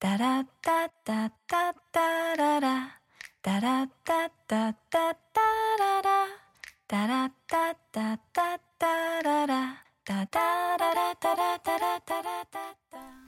[0.00, 3.00] タラッタッタッタッタララ。
[3.42, 5.40] タラッタッタッタッタ
[5.76, 6.10] ララ。
[6.86, 9.84] タラッタッタッタッタララ。
[10.04, 12.58] タタララタラタラタラタ
[12.96, 13.27] ラ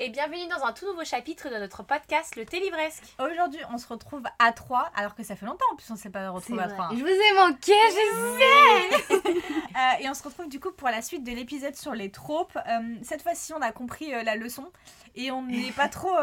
[0.00, 3.02] Et bienvenue dans un tout nouveau chapitre de notre podcast Le Télivresque.
[3.18, 6.10] Aujourd'hui, on se retrouve à 3, alors que ça fait longtemps en plus on s'est
[6.10, 6.90] pas retrouvé à 3.
[6.92, 9.28] Je vous ai manqué, je
[9.78, 12.56] Euh, et on se retrouve du coup pour la suite de l'épisode sur les tropes.
[12.56, 14.72] Euh, cette fois-ci, on a compris euh, la leçon
[15.14, 16.16] et on n'est pas trop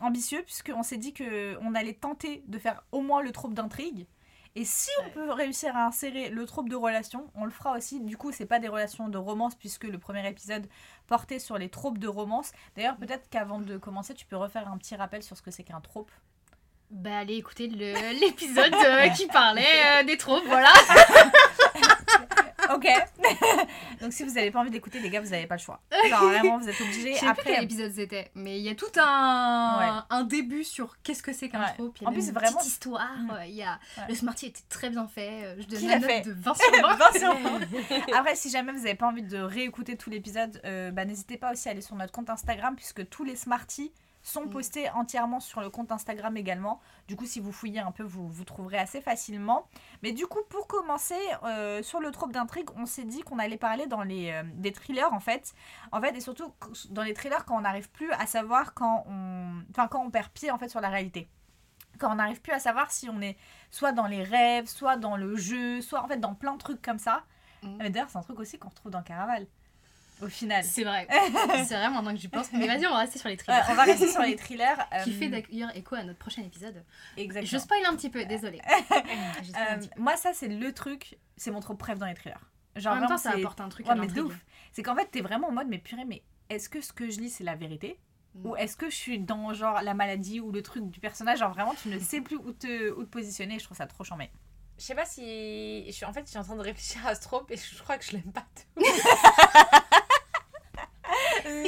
[0.00, 4.06] ambitieux puisqu'on s'est dit que on allait tenter de faire au moins le trope d'intrigue.
[4.56, 8.00] Et si on peut réussir à insérer le trope de relation, on le fera aussi.
[8.00, 10.66] Du coup, c'est pas des relations de romance puisque le premier épisode
[11.06, 12.50] portait sur les tropes de romance.
[12.74, 15.62] D'ailleurs, peut-être qu'avant de commencer, tu peux refaire un petit rappel sur ce que c'est
[15.62, 16.10] qu'un trope.
[16.90, 17.68] Bah allez écouter
[18.20, 20.72] l'épisode euh, qui parlait euh, des tropes, voilà.
[22.74, 22.86] Ok.
[24.00, 25.80] Donc si vous n'avez pas envie d'écouter, les gars, vous n'avez pas le choix.
[26.08, 27.14] Genre vraiment, vous êtes obligés.
[27.14, 30.02] Je sais plus Après, quel épisode c'était, mais il y a tout un, Ouais.
[30.10, 31.72] un début sur qu'est-ce que c'est qu'un Ouais.
[31.74, 31.98] trope.
[32.04, 33.08] En plus, une vraiment- petite histoire.
[33.46, 33.78] Il y a...
[33.98, 34.04] Ouais.
[34.08, 35.44] Le Smarty était très bien fait.
[35.44, 36.20] euh, Je donne l'a note fait?
[36.22, 36.94] de 20 sur 20.
[36.96, 38.12] 20 sur 20.
[38.16, 41.52] Après, si jamais vous n'avez pas envie de réécouter tout l'épisode, euh, bah, n'hésitez pas
[41.52, 44.50] aussi à aller sur notre compte Instagram puisque tous les Smarties sont Mm.
[44.50, 46.80] postés entièrement sur le compte Instagram également.
[47.08, 49.66] Du coup, si vous fouillez un peu, vous, vous trouverez assez facilement.
[50.02, 53.56] Mais du coup, pour commencer, euh, sur le trope d'intrigue, on s'est dit qu'on allait
[53.56, 55.54] parler dans les, euh, des thrillers en fait.
[55.92, 56.52] En fait, et surtout
[56.90, 60.28] dans les thrillers quand on n'arrive plus à savoir quand on, enfin, quand on perd
[60.28, 61.28] pied en fait sur la réalité.
[61.98, 63.36] Quand on n'arrive plus à savoir si on est
[63.70, 66.80] soit dans les rêves, soit dans le jeu, soit en fait dans plein de trucs
[66.82, 67.24] comme ça.
[67.62, 67.76] Mm.
[67.78, 69.46] Mais D'ailleurs, c'est un truc aussi qu'on retrouve dans Caraval.
[70.22, 70.62] Au final.
[70.64, 71.06] C'est vrai.
[71.66, 72.52] c'est vrai maintenant que j'y pense.
[72.52, 73.66] Mais vas-y, on va rester sur les Ouais, thrillers.
[73.70, 74.76] on va rester sur les thrillers.
[75.04, 76.84] Qui euh, fait d'ailleurs écho à notre prochain épisode.
[77.16, 77.50] Exactement.
[77.50, 78.60] Je spoil un petit peu, désolée.
[78.92, 81.18] Euh, moi, ça, c'est le truc.
[81.36, 82.38] C'est mon trop préf dans les thrillers.
[82.76, 84.26] Genre, en même temps, vraiment, ça c'est- apporte un truc Ouais, à mais de l'intrigue.
[84.26, 84.46] ouf.
[84.72, 87.20] C'est qu'en fait, t'es vraiment en mode, mais purée, mais est-ce que ce que je
[87.20, 87.98] lis, c'est la vérité
[88.32, 88.46] Mm.
[88.46, 91.40] Ou est-ce que je suis dans, genre, la maladie ou le truc du personnage?
[91.40, 93.58] Genre, vraiment, tu ne sais plus où te, où te positionner.
[93.58, 94.30] Je trouve ça trop chambé.
[94.78, 95.84] Je sais pas si.
[95.88, 96.04] Je suis...
[96.06, 98.04] En fait, je suis en train de réfléchir à ce trope et je crois que
[98.04, 98.84] je l'aime pas tout.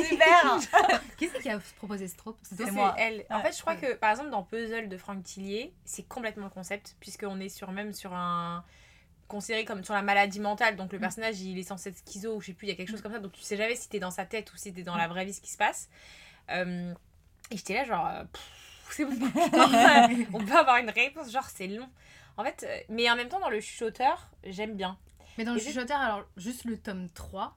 [0.08, 0.58] Super
[1.18, 2.94] Qui c'est qui a proposé ce trope C'est moi.
[2.98, 3.24] elle.
[3.30, 3.42] En Ouais.
[3.42, 6.96] fait, je crois que par exemple dans Puzzle de Franck Tillier, c'est complètement le concept
[7.00, 8.64] puisqu'on est sur même sur un
[9.28, 10.76] considéré comme sur la maladie mentale.
[10.76, 11.02] Donc le Mm.
[11.02, 13.00] personnage il est censé être schizo ou je sais plus, il y a quelque chose
[13.02, 13.18] comme ça.
[13.18, 15.24] Donc tu sais jamais si t'es dans sa tête ou si t'es dans la vraie
[15.24, 15.88] vie ce qui se passe.
[16.50, 16.92] Euh,
[17.50, 18.24] et j'étais là genre euh,
[18.90, 19.12] c'est bon.
[20.34, 21.88] On peut avoir une réponse genre c'est long.
[22.36, 24.98] En fait, euh, mais en même temps dans le chuchoteur, j'aime bien.
[25.38, 27.56] Mais dans le Et chuchoteur, alors juste le tome 3.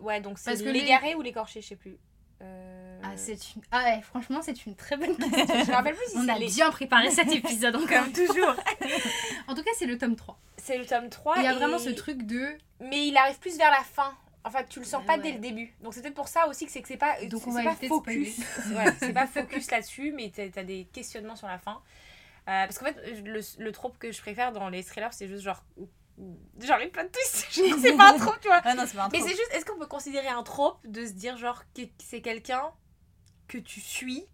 [0.00, 1.96] Ouais, donc c'est Parce que l'égaré les- ou l'écorché, je sais plus.
[2.42, 3.62] Euh, Ah, c'est une...
[3.70, 5.46] ah ouais, franchement, c'est une très bonne question.
[5.64, 7.88] Je me rappelle plus si On a les- bien préparé cet épisode encore.
[8.04, 8.54] Comme toujours.
[9.48, 10.38] En tout cas, c'est le tome 3.
[10.56, 11.36] c'est le tome 3.
[11.38, 12.56] Il y a et- vraiment ce truc de.
[12.80, 14.14] Mais il arrive plus vers la fin.
[14.46, 15.22] En fait, tu le sens Ouais, pas ouais.
[15.22, 15.72] dès le début.
[15.82, 17.74] Donc c'est peut-être pour ça aussi que c'est que c'est pas Donc, on va pas
[17.76, 18.38] focus.
[18.74, 21.80] Ouais, c'est pas focus là-dessus, mais t'as as des questionnements sur la fin.
[22.46, 25.44] Euh, parce qu'en fait, le, le trope que je préfère dans les thrillers, c'est juste
[25.44, 25.64] genre
[26.60, 27.52] genre les plot twists.
[27.54, 28.60] Genre, c'est pas un trope, tu vois.
[28.64, 31.06] Ah non, c'est pas un Mais c'est juste, est-ce qu'on peut considérer un trope de
[31.06, 32.70] se dire genre que c'est quelqu'un
[33.48, 34.26] que tu suis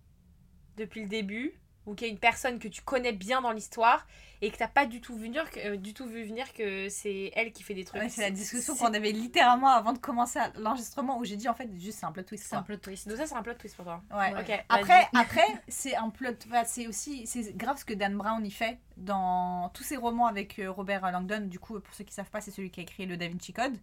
[0.76, 1.59] depuis le début
[1.90, 4.06] ou qu'il y a une personne que tu connais bien dans l'histoire
[4.42, 6.88] et que t'as pas du tout vu venir que, euh, du tout vu venir que
[6.88, 8.00] c'est elle qui fait des trucs.
[8.00, 11.54] Ouais, c'est la discussion qu'on avait littéralement avant de commencer l'enregistrement où j'ai dit en
[11.54, 12.46] fait juste c'est un plot twist.
[12.48, 13.08] C'est un plot twist.
[13.08, 14.02] Donc ça c'est un plot twist pour toi.
[14.12, 14.32] Ouais.
[14.32, 14.40] Ouais.
[14.40, 14.64] Ok.
[14.68, 16.30] Après, après c'est un plot.
[16.46, 20.26] enfin, c'est aussi c'est grave ce que Dan Brown y fait dans tous ses romans
[20.26, 21.40] avec euh, Robert Langdon.
[21.42, 23.52] Du coup, pour ceux qui savent pas, c'est celui qui a écrit le Da Vinci
[23.52, 23.76] Code.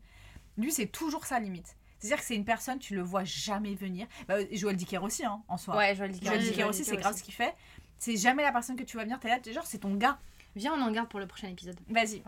[0.57, 1.75] Lui, c'est toujours sa limite.
[1.99, 4.07] C'est-à-dire que c'est une personne, tu le vois jamais venir.
[4.27, 5.75] Bah, Joël Dicker aussi, hein, en soi.
[5.75, 5.95] Ouais.
[5.95, 7.19] Joël Dicker Joël aussi, Dicker c'est grave aussi.
[7.21, 7.55] ce qu'il fait.
[7.99, 9.19] C'est jamais la personne que tu vois venir.
[9.19, 10.17] T'es là, t'es genre, c'est ton gars.
[10.55, 11.77] Viens, on en garde pour le prochain épisode.
[11.87, 12.23] Vas-y,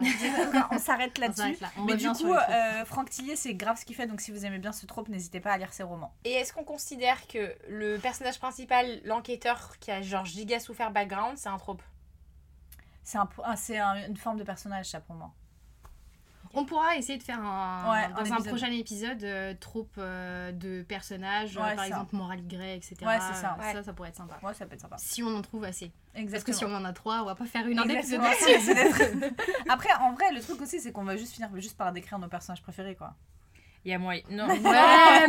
[0.72, 1.42] on s'arrête là-dessus.
[1.42, 1.72] s'arrête là.
[1.78, 4.06] On Mais du coup, euh, Franck Tillier, c'est grave ce qu'il fait.
[4.06, 6.14] Donc, si vous aimez bien ce trope, n'hésitez pas à lire ses romans.
[6.26, 11.38] Et est-ce qu'on considère que le personnage principal, l'enquêteur qui a genre giga souffert background,
[11.40, 11.82] c'est un trope?
[13.04, 15.32] C'est un, c'est un- une forme de personnage, ça, pour moi.
[16.54, 20.52] On pourra essayer de faire un, Ouais, un dans un prochain épisode euh, troupe euh,
[20.52, 21.88] de personnages, euh, Ouais, par ça.
[21.88, 22.96] exemple Moral Grey, etc.
[23.02, 23.58] Ouais, c'est ça.
[23.62, 24.40] Ça, ça pourrait être sympa.
[24.42, 24.98] Ouais, ça peut être sympa.
[24.98, 25.92] Si on en trouve assez.
[26.32, 29.34] Parce que si on en a trois, on va pas faire une heure d'épisode dessus.
[29.70, 32.28] Après, en vrai, le truc aussi, c'est qu'on va juste finir juste par décrire nos
[32.28, 33.14] personnages préférés, quoi.
[33.86, 34.22] Il y a moyen.
[34.30, 34.62] Non, Ouais, faut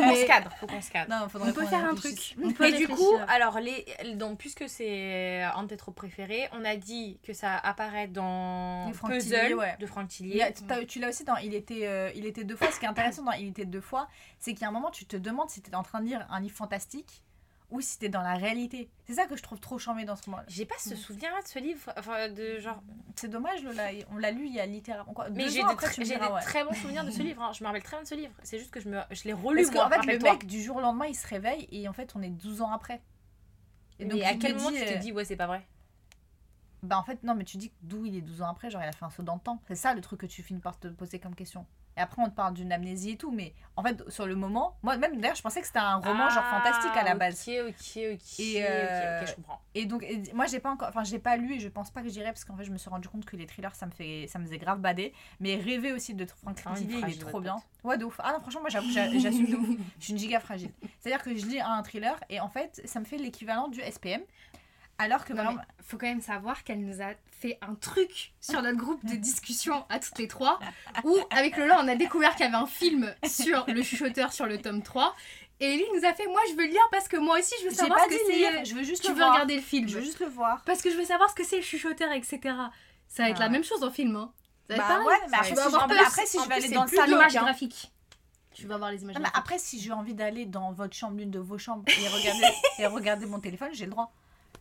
[0.03, 0.51] qu'on mais- se cadre.
[0.59, 1.09] Faut qu'on se cadre.
[1.11, 2.35] Non, faudrait On peut faire un truc.
[2.43, 6.49] On peut Et du coup, alors, les, donc, puisque c'est un de tes trop préférés,
[6.53, 9.77] on a dit que ça apparaît dans Franck Puzzle Tillier, ouais.
[9.79, 10.43] de Franck Tillier.
[10.43, 12.71] a- tu l'as aussi dans Il était, euh, il était deux fois.
[12.73, 14.09] Ce qui est intéressant dans Il était deux fois,
[14.41, 16.27] c'est qu'il y a un moment, tu te demandes si t'es en train de lire
[16.31, 17.23] un livre fantastique
[17.71, 18.89] ou si t'es dans la réalité.
[19.07, 20.43] C'est ça que je trouve trop charmé dans ce moment.
[20.49, 21.93] J'ai pas ce souvenir-là de ce livre.
[21.97, 22.83] Enfin, de genre.
[23.17, 23.89] C'est dommage, Lola.
[24.11, 25.29] On l'a lu il y a littéralement quoi.
[25.31, 26.41] Mais j'ai des, tr- j'ai des ouais.
[26.43, 27.43] très bons souvenirs de ce livre.
[27.43, 27.53] hein.
[27.53, 28.33] Je me rappelle très bien de ce livre.
[28.43, 30.77] C'est juste que je, me, je l'ai relu, Parce qu'en fait, le mec, du jour
[30.77, 33.01] au lendemain, il se réveille et en fait, on est 12 ans après.
[33.99, 35.67] Et Mais à quel me moment dit, tu te euh, dis, ouais, c'est pas vrai?
[36.83, 38.89] Bah en fait non mais tu dis d'où il est 12 ans après, genre il
[38.89, 39.61] a fait un saut dans le temps.
[39.69, 41.67] C'est ça le truc que tu finis par te poser comme question.
[41.97, 44.77] Et après on te parle d'une amnésie et tout, mais en fait sur le moment,
[44.83, 47.45] moi même d'ailleurs je pensais que c'était un roman genre fantastique à la base.
[47.49, 48.41] Ah, Ok, ok, ok.
[48.41, 49.61] Et, ok, euh, ok, je comprends.
[49.75, 52.03] Et donc et moi j'ai pas encore, enfin j'ai pas lu et je pense pas
[52.03, 53.91] que j'irai parce qu'en fait je me suis rendu compte que les thrillers ça me
[53.91, 55.13] fait, ça me faisait grave bader.
[55.41, 57.57] Mais rêver aussi de Frank Ah, Tillier il est trop bien.
[57.85, 58.21] Ouais de ouf.
[58.23, 59.69] Ah non franchement moi j'avoue j'assume de ouf.
[59.99, 60.71] Je suis une giga fragile.
[61.01, 64.21] C'est-à-dire que je lis un thriller et en fait ça me fait l'équivalent du SPM.
[65.03, 68.77] Alors que Non, faut quand même savoir qu'elle nous a fait un truc sur notre
[68.77, 70.59] groupe de discussion à toutes les trois,
[71.05, 74.47] où avec Lola on a découvert qu'il y avait un film sur le chuchoteur sur
[74.47, 75.15] le tome 3,
[75.61, 77.69] et Ellie nous a fait moi je veux le lire parce que moi aussi je
[77.69, 78.65] veux savoir pas ce que lire, c'est.
[78.67, 79.33] je veux juste Tu le veux voir.
[79.33, 80.63] regarder le film Je veux juste le voir.
[80.67, 82.39] Parce que je veux savoir ce que c'est le chuchoteur, etc.
[83.09, 83.45] Ça va être Ah.
[83.45, 84.17] la même chose en film.
[84.17, 84.33] Hein.
[84.69, 85.07] Ça va être Bah pareil.
[85.07, 86.89] ouais, mais après, si être je, avoir après, si En je vais aller dans le
[86.89, 87.21] salon.
[87.21, 87.27] hein.
[87.29, 87.91] graphique.
[88.53, 89.39] Tu vas voir les images Non, mais graphiques.
[89.39, 92.87] après, si j'ai envie d'aller dans votre chambre, l'une de vos chambres, et regarder, et
[92.87, 94.13] regarder mon téléphone, j'ai le droit.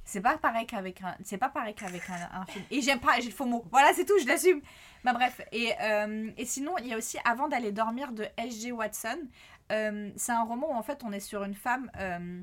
[0.09, 2.65] C'est pas pareil qu'avec un, c'est pas pareil qu'avec un, film.
[2.71, 3.63] Et j'aime pas, j'ai le faux mot.
[3.69, 4.59] Voilà, c'est tout, je l'assume.
[5.03, 5.39] Bah bref.
[5.51, 8.71] Et, euh, et sinon, il y a aussi Avant d'aller dormir de L.G.
[8.71, 9.19] Watson.
[9.71, 12.41] Euh, c'est un roman où en fait on est sur une femme euh,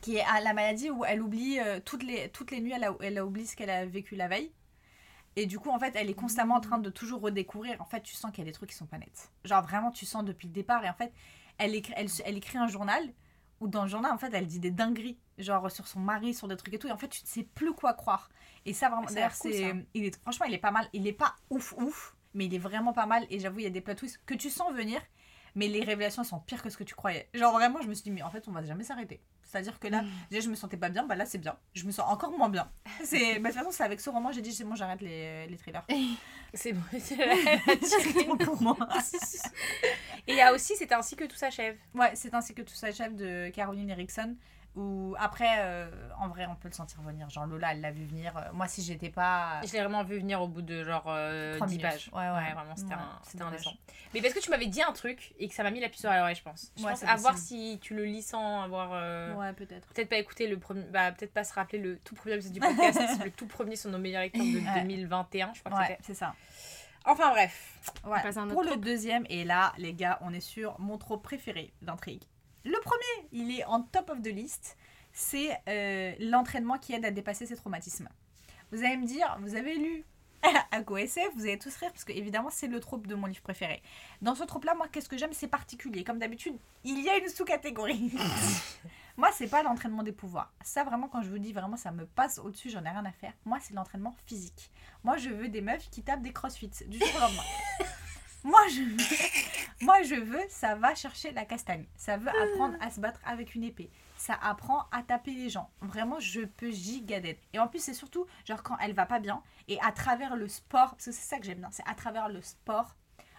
[0.00, 2.92] qui a la maladie où elle oublie euh, toutes les toutes les nuits, elle a,
[3.00, 4.50] elle ce qu'elle a vécu la veille.
[5.36, 7.80] Et du coup, en fait, elle est constamment en train de toujours redécouvrir.
[7.80, 9.30] En fait, tu sens qu'il y a des trucs qui sont pas nets.
[9.44, 10.84] Genre, vraiment, tu sens depuis le départ.
[10.84, 11.12] Et en fait,
[11.56, 13.08] elle elle, elle écrit un journal
[13.60, 15.18] où dans le journal, en fait, elle dit des dingueries.
[15.38, 16.88] Genre, sur son mari, sur des trucs et tout.
[16.88, 18.30] Et en fait, tu ne sais plus quoi croire.
[18.66, 19.74] Et ça, vraiment, d'ailleurs, cool, c'est.
[19.94, 20.88] il est, franchement, il est pas mal.
[20.92, 22.16] Il est pas ouf, ouf.
[22.34, 23.26] Mais il est vraiment pas mal.
[23.30, 25.00] Et j'avoue, il y a des plot twists que tu sens venir.
[25.54, 27.28] Mais les révélations sont pires que ce que tu croyais.
[27.34, 29.20] Genre, vraiment, je me suis dit, mais en fait, on va jamais s'arrêter.
[29.44, 31.04] C'est-à-dire que là, déjà, je me sentais pas bien.
[31.04, 31.56] Bah là, c'est bien.
[31.74, 32.70] Je me sens encore moins bien.
[33.04, 33.38] C'est...
[33.40, 35.56] Bah, de toute façon, c'est avec ce roman, j'ai dit, c'est bon, j'arrête les, les
[35.56, 35.84] thrillers.
[36.54, 36.80] C'est bon.
[36.98, 38.76] c'est la- pour moi.
[40.26, 41.76] Et il y a aussi, c'est ainsi que tout s'achève.
[41.94, 44.34] Ouais, c'est ainsi que tout s'achève de Caroline Erickson.
[44.76, 45.90] Où après, euh,
[46.20, 47.28] en vrai, on peut le sentir venir.
[47.28, 48.36] Genre Lola, elle l'a vu venir.
[48.36, 49.60] Euh, Moi, si j'étais pas.
[49.66, 51.90] Je l'ai vraiment vu venir au bout de genre euh, Trois 10 minutes.
[51.90, 52.10] pages.
[52.12, 52.52] Ouais, ouais.
[52.54, 53.72] vraiment, c'était Ouais, un, indécent.
[54.14, 56.04] Mais parce que tu m'avais dit un truc et que ça m'a mis la puce
[56.04, 56.72] à l'oreille, je pense.
[56.76, 58.90] Je Ouais, pense c'est à voir si tu le lis sans avoir.
[58.92, 59.88] euh, Ouais, peut-être.
[59.88, 60.82] Peut-être pas écouter le premier.
[60.84, 63.00] Bah, peut-être pas se rappeler le tout premier épisode du podcast.
[63.24, 64.80] le tout premier sur nos meilleures lectures de Ouais.
[64.82, 66.02] 2021, je crois que Ouais, c'était.
[66.02, 66.34] c'est ça.
[67.04, 67.80] Enfin bref.
[68.04, 68.22] Ouais.
[68.22, 70.96] passe à un autre Pour le deuxième, et là, les gars, on est sur mon
[70.98, 72.22] trop préféré d'intrigue.
[72.64, 74.76] Le premier, il est en top of the list.
[75.12, 78.08] C'est euh, l'entraînement qui aide à dépasser ses traumatismes.
[78.70, 80.04] Vous allez me dire, vous avez lu
[80.70, 83.42] Aqua SF, vous allez tous rire parce que évidemment c'est le trope de mon livre
[83.42, 83.82] préféré.
[84.22, 86.04] Dans ce trope là, moi qu'est-ce que j'aime, c'est particulier.
[86.04, 88.12] Comme d'habitude, il y a une sous-catégorie.
[89.16, 90.52] moi, c'est pas l'entraînement des pouvoirs.
[90.62, 93.12] Ça vraiment, quand je vous dis vraiment, ça me passe au-dessus, j'en ai rien à
[93.12, 93.34] faire.
[93.44, 94.70] Moi, c'est l'entraînement physique.
[95.04, 97.42] Moi, je veux des meufs qui tapent des crossfits du jour au lendemain.
[98.42, 98.96] Moi je, veux,
[99.82, 101.86] moi, je veux, ça va chercher la castagne.
[101.96, 103.90] Ça veut apprendre à se battre avec une épée.
[104.16, 105.70] Ça apprend à taper les gens.
[105.80, 107.38] Vraiment, je peux gigadet.
[107.52, 110.48] Et en plus, c'est surtout, genre, quand elle va pas bien, et à travers le
[110.48, 112.94] sport, parce que c'est ça que j'aime bien, c'est à travers le sport,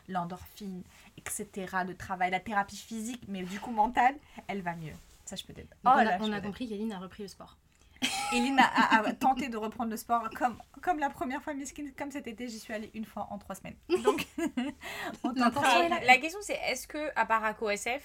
[0.07, 0.83] l'endorphine,
[1.17, 4.15] etc., le travail, la thérapie physique, mais du coup mentale,
[4.48, 4.93] elle va mieux.
[5.25, 5.53] Ça, je peux.
[5.53, 7.57] Donc, Oh on là, a, je on a compris qu'Eline a repris le sport.
[8.33, 11.85] Eline a, a- a tenté de reprendre le sport comme, comme la première fois, Miskin,
[11.97, 13.75] comme cet été, j'y suis allée une fois en trois semaines.
[14.03, 14.25] Donc,
[15.23, 16.00] on là.
[16.05, 18.03] La question c'est est-ce que, à part SF,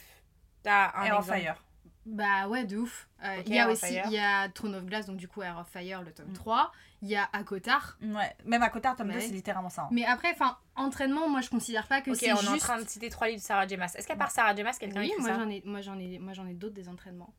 [0.63, 1.63] t'as un Air of exemple Fire.
[2.09, 3.09] Bah ouais, de ouf.
[3.25, 5.27] Euh, Ok, il y a of aussi il y a Throne of Glass, donc du
[5.27, 6.35] coup Air of Fire, le tome Mm.
[6.35, 6.73] 3.
[7.03, 7.99] Il y a Akotar.
[8.01, 9.15] Ouais, même à Cotard, tome Ouais.
[9.15, 9.83] 2, c'est littéralement ça.
[9.83, 9.89] hein.
[9.91, 12.49] Mais après, enfin, entraînement, moi je considère pas que Ok, c'est on juste...
[12.49, 13.77] est en train de citer trois livres de Sarah J.
[13.77, 13.93] Maas.
[13.97, 14.63] Est-ce qu'à part Sarah J.
[14.63, 16.75] Maas, quelqu'un Oui, écrit moi ça j'en ai, moi j'en ai, moi j'en ai d'autres
[16.75, 17.35] des entraînements.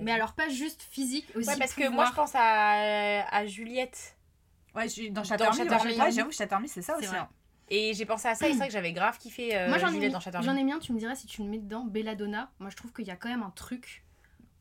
[0.00, 4.16] Mais alors pas juste physique, aussi Ouais, parce que moi je pense à, à Juliette.
[4.74, 5.22] Ouais, je dans.
[5.22, 5.58] Chattermy.
[5.98, 7.06] Ouais, j'avoue, Chattermy, c'est ça aussi.
[7.08, 7.28] hein.
[7.68, 9.88] Et j'ai pensé à ça et c'est vrai que j'avais grave kiffé euh, moi j'en
[9.88, 10.44] ai, Juliette mis, dans Chattermy.
[10.46, 12.50] j'en ai mis un, tu me dirais si tu le mets dedans, Belladonna.
[12.58, 14.04] Moi je trouve qu'il y a quand même un truc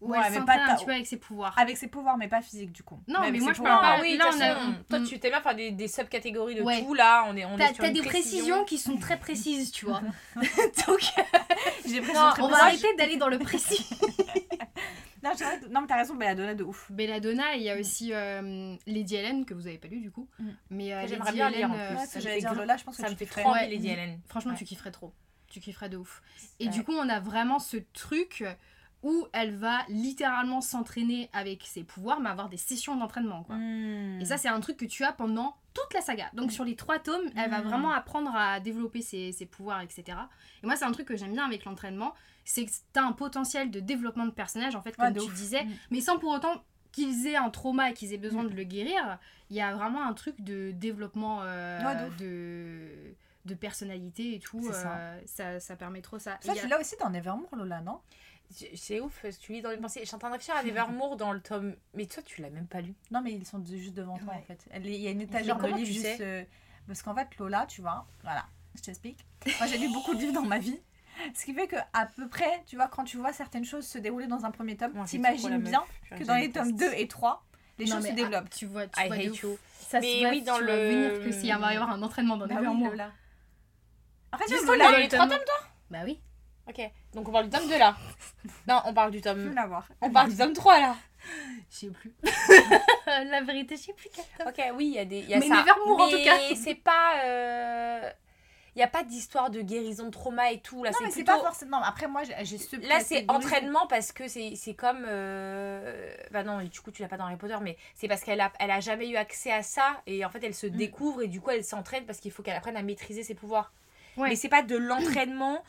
[0.02, 1.54] où Ouais, elle mais pas un ta- petit peu avec ses pouvoirs.
[1.60, 3.00] Avec ses pouvoirs, mais pas physiques du coup.
[3.08, 5.00] Non, mais moi, je parle Ah pas- oui, de là, toute on a- façon, toi
[5.02, 6.82] tu t'aimes bien faire des, des subcatégories de Ouais.
[6.84, 8.38] tout là, on est, on est T'as sur t'as une des précision.
[8.64, 10.02] précisions qui sont très précises, tu vois.
[10.88, 11.02] Donc,
[11.86, 12.00] J'ai
[12.40, 13.88] on va arrêter d'aller dans le précis.
[15.24, 15.32] Non,
[15.70, 16.92] non, mais t'as raison, Belladonna de ouf.
[16.92, 20.12] Belladonna, et il y a aussi euh, Lady Helen, que vous avez pas lu du
[20.12, 20.28] coup.
[20.40, 20.50] Mm.
[20.72, 21.82] Mais euh, J'aimerais Lady bien lire, en plus.
[21.82, 23.42] euh, Ouais, ça j'allais dire grave- Lola, je pense que Ça tu me fait trop
[23.50, 23.88] envie, Ouais, Lady.
[23.90, 24.20] Helen.
[24.28, 24.58] Franchement, Ouais.
[24.58, 25.14] tu kifferais trop.
[25.48, 26.22] Tu kifferais de ouf.
[26.60, 26.72] Et Ouais.
[26.72, 28.44] du coup, on a vraiment ce truc
[29.04, 33.44] où elle va littéralement s'entraîner avec ses pouvoirs, mais avoir des sessions d'entraînement.
[33.44, 33.56] quoi.
[33.56, 34.20] Hmm.
[34.22, 36.30] Et ça, c'est un truc que tu as pendant toute la saga.
[36.34, 37.68] Donc, sur les trois tomes, elle va Mm.
[37.68, 40.18] vraiment apprendre à développer ses, ses pouvoirs, etc.
[40.62, 42.14] Et moi, c'est un truc que j'aime bien avec l'entraînement,
[42.46, 45.20] c'est que tu as un potentiel de développement de personnage, en fait, Ouais, comme de
[45.20, 45.34] tu ouf.
[45.36, 45.70] disais, Mm.
[45.92, 48.50] mais sans pour autant qu'ils aient un trauma et qu'ils aient besoin Mm.
[48.50, 49.20] de le guérir.
[49.50, 54.62] Il y a vraiment un truc de développement euh, Ouais, de de, personnalité et tout.
[54.72, 54.96] Ça.
[54.98, 55.60] euh, ça.
[55.60, 55.76] ça.
[55.76, 56.38] permet trop ça.
[56.42, 58.00] Ça, y a- tu l'as aussi dans Nevermore, Lola, non?
[58.76, 60.02] C'est- ouf, tu lis dans les pensées.
[60.02, 61.74] Je suis en train de réfléchir à Nevermore dans le tome.
[61.94, 62.94] Mais toi, tu l'as même pas lu.
[63.10, 64.40] Non, mais ils sont juste devant toi, Ouais.
[64.40, 64.66] en fait.
[64.72, 66.22] Elle est- Il y a une étagère de livres tu juste...
[66.22, 66.44] euh,
[66.88, 68.46] Parce qu'en fait, Lola, tu vois, voilà,
[68.76, 69.26] je t'explique.
[69.60, 70.80] Moi, j'ai lu beaucoup de livres dans ma vie.
[71.36, 73.98] Ce qui fait que à peu près, tu vois, quand tu vois certaines choses se
[73.98, 75.84] dérouler dans un premier tome, t'imagines bien
[76.18, 77.44] que dans les tomes 2 et 3,
[77.78, 78.50] les Non, choses se ah, développent.
[78.50, 79.58] tu vois, tu I vois hate you.
[79.80, 81.76] Ça Mais se voit, oui, dans tu vas le- venir que s'il y va y
[81.76, 82.84] avoir un entraînement dans Bah oui.
[82.84, 83.12] Lola.
[84.34, 85.38] En fait, Juste Lola, les trois tomes,
[85.90, 86.20] Bah oui.
[86.70, 86.80] Ok,
[87.14, 87.98] donc on parle du tome 2 là.
[88.68, 89.54] Non, on parle du je veux tome.
[89.56, 89.88] l'avoir.
[90.00, 90.96] On parle du tome 3 là.
[91.70, 92.14] Je sais plus.
[93.06, 94.48] la vérité, je sais plus quel tome.
[94.48, 95.20] Ok, oui, il y a des.
[95.20, 95.58] il Y a Mais ça.
[95.60, 96.38] Nevermore, en tout cas.
[96.50, 97.22] Mais c'est pas.
[97.26, 98.10] euh,
[98.76, 100.84] Il n'y a pas d'histoire de guérison de trauma et tout.
[100.84, 101.34] Là, Non, c'est mais c'est plutôt.
[101.40, 101.80] pas forcément.
[101.80, 102.76] Non, après, moi, j'ai ce.
[102.88, 105.04] Là, c'est entraînement parce que c'est comme.
[105.08, 108.40] euh, Bah non, du coup, tu l'as pas dans Harry Potter, mais c'est parce qu'elle
[108.42, 110.72] a, elle a jamais eu accès à ça et en fait, elle se Mm.
[110.72, 113.74] découvre et du coup, elle s'entraîne parce qu'il faut qu'elle apprenne à maîtriser ses pouvoirs.
[114.18, 114.30] Ouais.
[114.30, 115.64] Mais c'est pas de l'entraînement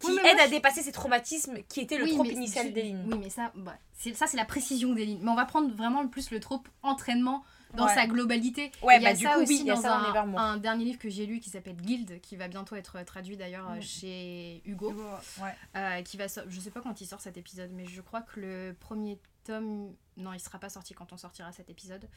[0.00, 2.26] qui Oui, mais moi, aide à je- dépasser ses traumatismes qui était le Oui, trope
[2.28, 3.04] initial je- d'Eline.
[3.10, 5.20] Oui, mais ça, bah, c'est ça, c'est la précision d'Eline.
[5.22, 7.44] Mais on va prendre vraiment le plus le trope entraînement
[7.74, 7.94] dans Ouais.
[7.94, 8.72] sa globalité.
[8.82, 9.96] Ouais, il y a bah, du ça coup, aussi oui, il y a dans ça
[10.38, 13.70] un, dernier livre que j'ai lu qui s'appelle Guild, qui va bientôt être traduit d'ailleurs
[13.80, 14.94] chez Hugo.
[15.40, 15.54] Ouais.
[15.76, 18.40] Euh, qui va je sais pas quand il sort cet épisode mais je crois que
[18.40, 22.08] le premier tome non il sera pas sorti quand on sortira cet épisode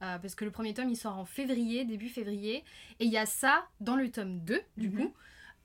[0.00, 2.62] Euh, parce que le premier tome il sort en février début février
[3.00, 4.96] et il y a ça dans le tome 2 du Mhm.
[4.98, 5.14] coup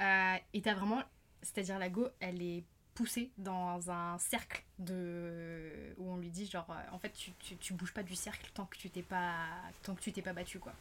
[0.01, 1.03] Euh, et t'as vraiment
[1.43, 6.29] c'est à dire la go elle est poussée dans un cercle de où on lui
[6.29, 8.89] dit genre euh, en fait tu, tu, tu bouges pas du cercle tant que tu
[8.89, 9.33] t'es pas
[9.83, 10.73] tant que tu t'es pas battu quoi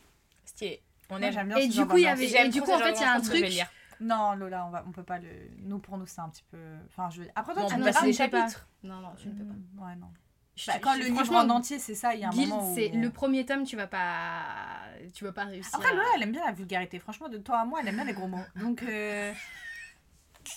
[0.44, 0.82] Stylé.
[1.10, 1.32] On Moi, aime.
[1.34, 2.78] j'aime bien Et ce du genre coup, il y avait- et du coup, ce en
[2.78, 3.66] fait, il y a un truc- lire.
[4.00, 5.28] Non, Lola, on, va, on peut pas le.
[5.58, 6.58] Nous, pour nous, c'est un petit peu.
[6.88, 7.22] Enfin, je.
[7.36, 8.12] Après, toi, Bon, tu on ne peux pas.
[8.12, 8.66] chapitres.
[8.82, 10.08] non non tu ne peux pas Mm, Ouais, non.
[10.66, 12.72] Bah, quand je- le livre en entier, c'est ça, il y a un Guild, moment
[12.72, 12.74] où.
[12.74, 14.42] c'est le premier tome, tu vas pas,
[15.14, 15.74] tu vas pas réussir.
[15.74, 16.98] Après, à- Lola, elle aime bien la vulgarité.
[16.98, 18.44] Franchement, de toi à moi, elle aime bien les gros mots.
[18.56, 19.32] Donc, euh...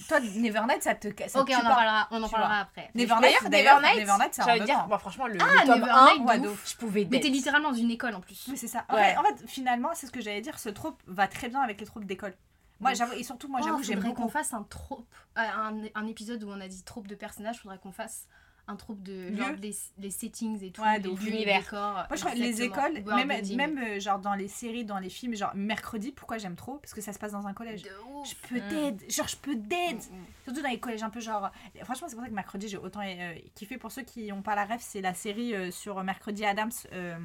[0.07, 1.07] toi, Nevernight, ça te.
[1.27, 1.75] Ça Ok, te on en pas.
[1.75, 2.89] parlera, on en parlera après.
[2.95, 6.23] Nevernight, D'ailleurs, Nevernight, Nevernight, c'est un dire, bah, franchement, le, Ah, le tome Nevernight, 1,
[6.25, 6.69] ouais, de de ouf.
[6.71, 8.45] je pouvais Mais t'es littéralement dans une école en plus.
[8.49, 8.85] Oui, c'est ça.
[8.91, 9.15] Ouais.
[9.17, 10.57] En fait, en fait, finalement, c'est ce que j'allais dire.
[10.59, 12.35] Ce trope va très bien avec les tropes d'école.
[12.79, 14.23] Moi, j'avoue, et surtout, moi, Oh, j'avoue, j'aime faudrait beaucoup.
[14.23, 17.59] qu'on fasse un trope, euh, un, un épisode où on a dit trope de personnages,
[17.61, 18.27] faudrait qu'on fasse
[18.67, 21.63] un trope de genre les, les settings et tout, Ouais, les L'univers.
[21.71, 25.35] Moi, je crois les écoles, même, même euh, genre dans les séries, dans les films,
[25.35, 26.77] genre mercredi, pourquoi j'aime trop?
[26.77, 27.83] Parce que ça se passe dans un collège.
[27.83, 28.29] De ouf.
[28.29, 29.93] Je peux t'aider, genre je peux t'aider.
[29.93, 30.25] Mm, mm.
[30.45, 31.51] Surtout dans les collèges un peu genre.
[31.83, 33.77] Franchement, c'est pour ça que mercredi, j'ai autant euh, kiffé.
[33.77, 37.17] Pour ceux qui n'ont pas la ref, c'est la série euh, sur Mercredi Adams euh,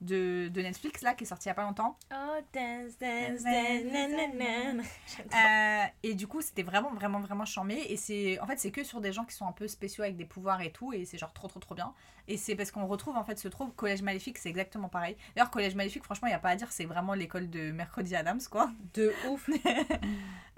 [0.00, 1.98] de, de Netflix, là, qui est sortie il y a pas longtemps.
[2.12, 4.86] Oh, dance, dance, dance.
[5.34, 7.86] Euh, et du coup, c'était vraiment, vraiment, vraiment charmé.
[7.88, 10.16] Et c'est, en fait, c'est que sur des gens qui sont un peu spéciaux avec
[10.16, 10.92] des pouvoirs et tout.
[10.92, 11.92] Et c'est genre trop, trop, trop bien.
[12.28, 15.16] Et c'est parce qu'on retrouve en fait ce trouve Collège Maléfique, c'est exactement pareil.
[15.34, 18.16] D'ailleurs, Collège Maléfique, franchement, il n'y a pas à dire, c'est vraiment l'école de Mercredi
[18.16, 18.70] Adams, quoi.
[18.94, 19.48] De ouf.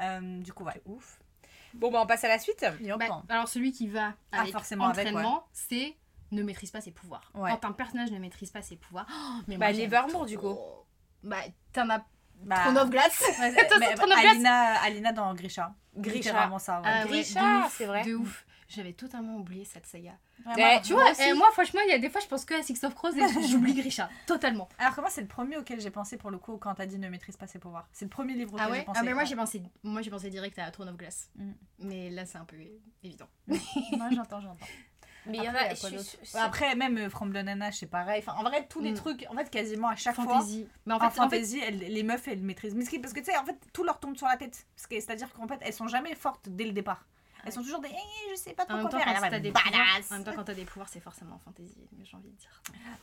[0.00, 0.80] Euh, du coup, ouais.
[0.86, 1.18] De ouf.
[1.74, 2.64] Bon, bah, on passe à la suite.
[2.98, 5.96] Bah, alors celui qui va Ah, avec forcément avec, entraînement, c'est
[6.30, 7.30] ne maîtrise pas ses pouvoirs.
[7.34, 7.50] Ouais.
[7.50, 10.86] Quand un personnage ne maîtrise pas ses pouvoirs, oh, mais Bah, moi, Nevermore, du trop.
[11.22, 11.36] Bah,
[11.72, 12.04] t'en as
[12.42, 13.22] bah, Throne of Glass.
[13.40, 14.32] ouais, Toi, mais c'est Throne of Glass.
[14.32, 15.74] Alina, Alina dans Grisha.
[15.96, 16.16] Grisha.
[16.16, 16.86] Littéralement ça, ouais.
[16.88, 18.04] Ah Grisha, c'est vrai.
[18.04, 18.44] De ouf.
[18.68, 20.12] J'avais totalement oublié cette saga.
[20.44, 20.78] Vraiment.
[20.78, 22.52] Eh, Tu vois, Moi eh, moi franchement, il y a des fois, je pense que
[22.52, 24.10] à Six of Crows et j'oublie Grisha.
[24.26, 24.68] Totalement.
[24.78, 26.98] Alors que moi, c'est le premier auquel j'ai pensé pour le coup quand t'as dit
[26.98, 27.88] ne maîtrise pas ses pouvoirs.
[27.92, 29.00] C'est le premier livre auquel Ah j'ai pensé.
[29.00, 29.26] Ah mais moi ouais.
[29.28, 31.30] j'ai pensé, moi j'ai pensé direct à Throne of Glass.
[31.36, 31.52] Mm.
[31.78, 32.56] Mais là c'est un peu
[33.02, 33.26] évident.
[33.48, 34.66] Ouais, j'entends, j'entends.
[35.28, 35.74] Mais il y en a.
[35.74, 38.22] quoi je- Après, même euh, From Nana, c'est pareil.
[38.26, 38.96] Enfin, en vrai, tous les Mm.
[38.96, 40.66] trucs, en fait, quasiment à chaque Fantasy.
[40.86, 41.10] Mais en fois.
[41.10, 42.74] fait, En fait, fantasy, elles- les meufs, elles maîtrisent.
[42.74, 44.66] Mais parce que tu sais, en fait, tout leur tombe sur la tête.
[44.76, 47.04] C'est-à-dire qu'en fait, elles sont jamais fortes dès le départ.
[47.44, 47.88] Elles sont toujours des.
[47.88, 49.06] Eh, je sais pas trop quoi temps, faire.
[49.06, 49.70] quand ouais, des badass.
[49.70, 51.76] pouvoirs, en même temps, quand t'as des pouvoirs, c'est forcément en fantasy.
[52.02, 52.50] J'ai envie de dire.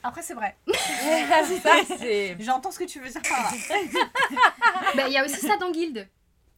[0.04, 0.58] Après, c'est vrai.
[2.40, 3.50] J'entends ce que tu veux dire par là.
[4.96, 6.08] bah il y a aussi ça dans Guild.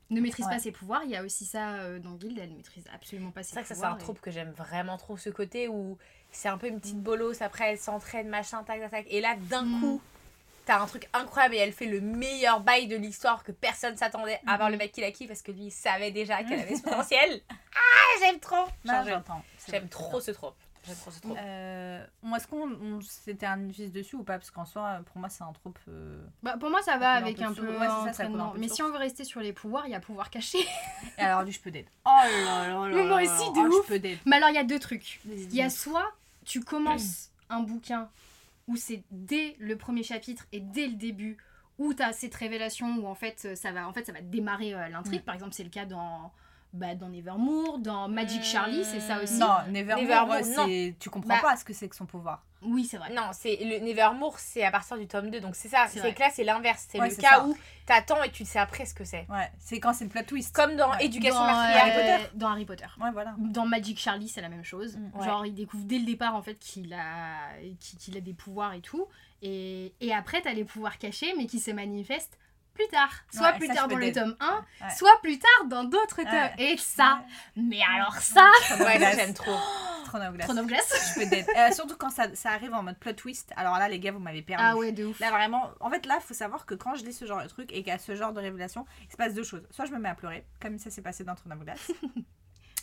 [0.10, 0.54] Ne maîtrise Ouais.
[0.54, 1.02] pas ses pouvoirs.
[1.04, 3.56] Il y a aussi ça euh, dans Guild, elle ne maîtrise absolument pas ses C'est
[3.56, 3.94] vrai que ça, c'est pouvoirs.
[3.94, 5.98] un et- trope que j'aime vraiment trop, ce côté où
[6.32, 9.06] c'est un peu une petite bolosse, après elle s'entraîne, machin, tac, tac, tac.
[9.10, 9.80] Et là, d'un Mm.
[9.82, 10.02] coup,
[10.66, 14.40] t'as un truc incroyable et elle fait le meilleur bail de l'histoire que personne s'attendait,
[14.46, 14.74] à part Mhm.
[14.74, 17.42] le mec qui l'a kiffé parce que lui, il savait déjà qu'elle avait ce potentiel.
[17.50, 18.66] Ah, j'aime trop!
[19.70, 20.56] J'aime- trop ce trope.
[21.22, 21.36] Trop.
[21.38, 23.00] Euh, Est-ce qu'on
[23.72, 24.38] fils dessus ou pas?
[24.38, 25.79] Parce qu'en soi, pour moi, c'est un trope.
[25.88, 27.67] euh, Bah, pour moi, ça va un avec un peu.
[27.77, 28.75] Ouais, ça, ça un Mais source.
[28.75, 30.60] si on veut rester sur les pouvoirs, il y a pouvoir caché.
[31.17, 31.88] Et alors, lui, je peux d'aide.
[32.06, 32.96] Oh là là là.
[32.96, 33.86] Mais moi aussi, de Oh, ouf.
[33.88, 34.17] Je peux d'aide.
[34.25, 35.20] Mais alors, il y a deux trucs.
[35.25, 36.12] Il y a soit
[36.46, 38.10] tu commences un bouquin
[38.67, 41.38] où c'est dès le premier chapitre et dès le début
[41.77, 44.74] où tu as cette révélation où en fait ça va en fait ça va démarrer
[44.74, 46.34] euh, l'intrigue par exemple c'est le cas dans
[46.78, 51.36] bah, dans Nevermore dans Magic Charlie c'est ça aussi Non, Nevermore, Nevermore, c'est- tu comprends
[51.36, 52.44] Bah- pas ce que c'est que son pouvoir.
[52.62, 55.40] oui c'est vrai Non, c'est le Nevermore, c'est à partir du tome 2.
[55.40, 56.88] Donc c'est ça, C'est que là, c'est l'inverse.
[56.90, 57.46] C'est Ouais, le c'est cas ça.
[57.46, 57.56] où
[57.86, 59.26] t'attends et tu sais après ce que c'est.
[59.30, 60.56] Ouais, c'est quand c'est le plot twist.
[60.56, 61.06] Comme dans Ouais.
[61.06, 62.30] Éducation dans, euh, Harry Potter.
[62.36, 63.36] dans Harry Potter Ouais, voilà.
[63.40, 65.26] dans Magic Charlie c'est la même chose Mm, ouais.
[65.26, 67.50] genre il découvre dès le départ en fait qu'il a
[68.00, 69.08] qu'il a des pouvoirs et tout
[69.42, 72.38] et, et après t'as les pouvoirs cachés mais qui se manifestent
[72.78, 74.56] plus tard soit Ouais, plus ça, tard dans le tome 1
[74.86, 74.94] Ouais.
[74.96, 76.54] soit plus tard dans d'autres tomes Ouais.
[76.58, 77.22] et ça
[77.56, 79.58] mais alors ça Ouais, j'aime trop.
[80.06, 80.48] Trop of Glace.
[80.48, 81.46] Trône of Glace Je peux d'aide.
[81.58, 83.52] Euh, surtout quand ça, ça arrive en mode plot twist.
[83.58, 84.64] Alors là, les gars, vous m'avez perdu.
[84.66, 87.12] ah ouais de ouf Là, vraiment, en fait, là, faut savoir que quand je lis
[87.12, 89.34] ce genre de truc et qu'il y a ce genre de révélation, il se passe
[89.34, 89.68] deux choses.
[89.70, 91.92] Soit je me mets à pleurer, comme ça s'est passé dans Trône of Glace.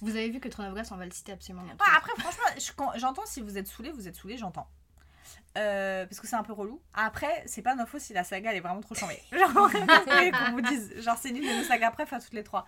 [0.02, 2.12] vous avez vu que Trône of Glace on va le citer absolument Ouais, les après,
[2.18, 4.68] franchement, je- j'entends si vous êtes saoulé, vous êtes saoulé, j'entends.
[5.56, 6.80] Euh, parce que c'est un peu relou.
[6.94, 9.22] Après, c'est pas notre faute si la saga elle est vraiment trop chambée.
[9.32, 12.66] Genre, qu'on vous dise, genre c'est l'une de nos sagas préf à toutes les trois.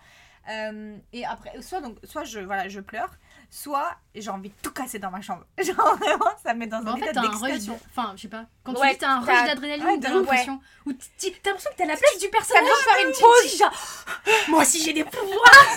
[0.49, 3.09] Euh, et après, soit donc, soit je voilà, je pleure,
[3.49, 5.43] soit j'ai envie de tout casser dans ma chambre.
[5.61, 7.73] Genre vraiment, ça me met dans un état t'as un rush, d'excitation.
[7.73, 8.45] de- enfin, je sais pas.
[8.63, 10.61] Quand Ouais, tu dis t'as un t'as- rush d'adrénaline, ouais, t'as l'impression.
[10.85, 12.63] Ou t'as l'impression que t'as la place du personnage.
[12.63, 13.57] veut faire une pause.
[13.57, 14.05] genre,
[14.47, 15.67] moi aussi j'ai des pouvoirs.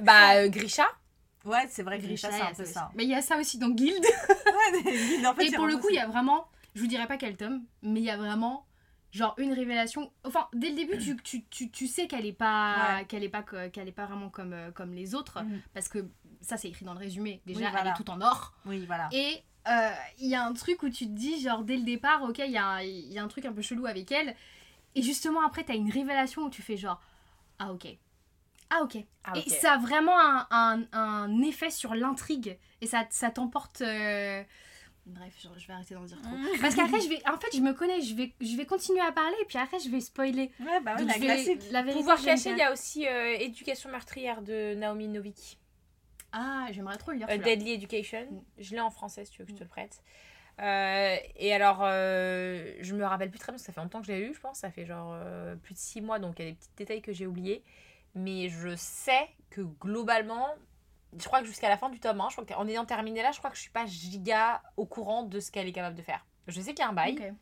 [0.00, 0.86] Bah, euh, Grisha.
[1.44, 2.90] Ouais, c'est vrai, Grisha, c'est un a peu ça.
[2.94, 4.04] Mais il y a ça aussi dans Guild.
[4.46, 7.16] Ouais, en fait, Et pour le coup, il y a vraiment, je vous dirais pas
[7.16, 8.66] quel tome, mais il y a vraiment
[9.10, 10.10] genre une révélation.
[10.24, 13.04] Enfin, dès le début, tu, tu, tu, tu sais qu'elle est pas Ouais.
[13.06, 15.60] qu'elle est pas qu'elle est pas vraiment comme euh, comme les autres Mhm.
[15.74, 16.06] parce que
[16.40, 17.42] ça c'est écrit dans le résumé.
[17.46, 17.80] Déjà, Oui, voilà.
[17.86, 18.54] elle est tout en or.
[18.64, 19.08] Oui, voilà.
[19.12, 22.22] Et euh, il y a un truc où tu te dis, genre, dès le départ,
[22.22, 24.34] ok, il y a, y a un truc un peu chelou avec elle.
[24.94, 27.00] Et justement, après, t'as une révélation où tu fais genre,
[27.58, 27.86] ah ok.
[28.74, 28.96] Ah ok.
[29.24, 29.32] Ah.
[29.36, 32.58] Et ça a vraiment un, un- un effet sur l'intrigue.
[32.80, 33.82] Et ça, ça t'emporte...
[33.82, 34.42] euh,
[35.04, 36.30] Bref, genre, je vais arrêter d'en dire trop.
[36.60, 37.20] Parce qu'après, je vais...
[37.28, 39.78] En fait, je me connais, je vais, je vais continuer à parler, et puis après,
[39.80, 40.50] je vais spoiler.
[40.60, 41.60] Ouais, bah ouais, Donc, la je vais- classique.
[41.72, 45.58] La vérité, Pouvoir caché, il y a aussi euh, Éducation meurtrière de Naomi Novik.
[46.32, 47.26] Ah, j'aimerais trop le lire.
[47.30, 47.36] Euh.
[47.36, 48.26] Deadly Education.
[48.30, 48.40] Mm.
[48.58, 50.02] Je l'ai en français si tu veux que je te le prête.
[50.60, 54.00] Euh, et alors, euh, je me rappelle plus très bien, parce que ça fait longtemps
[54.00, 54.58] que je l'ai lu, je pense.
[54.60, 57.02] Ça fait genre euh, plus de 6 mois, donc il y a des petits détails
[57.02, 57.62] que j'ai oubliés.
[58.14, 60.48] Mais je sais que globalement,
[61.18, 63.32] je crois que jusqu'à la fin du tome 1, je crois qu'en ayant terminé là,
[63.32, 66.02] je crois que je suis pas giga au courant de ce qu'elle est capable de
[66.02, 66.24] faire.
[66.46, 67.32] Je sais qu'il y a un bail, Ok.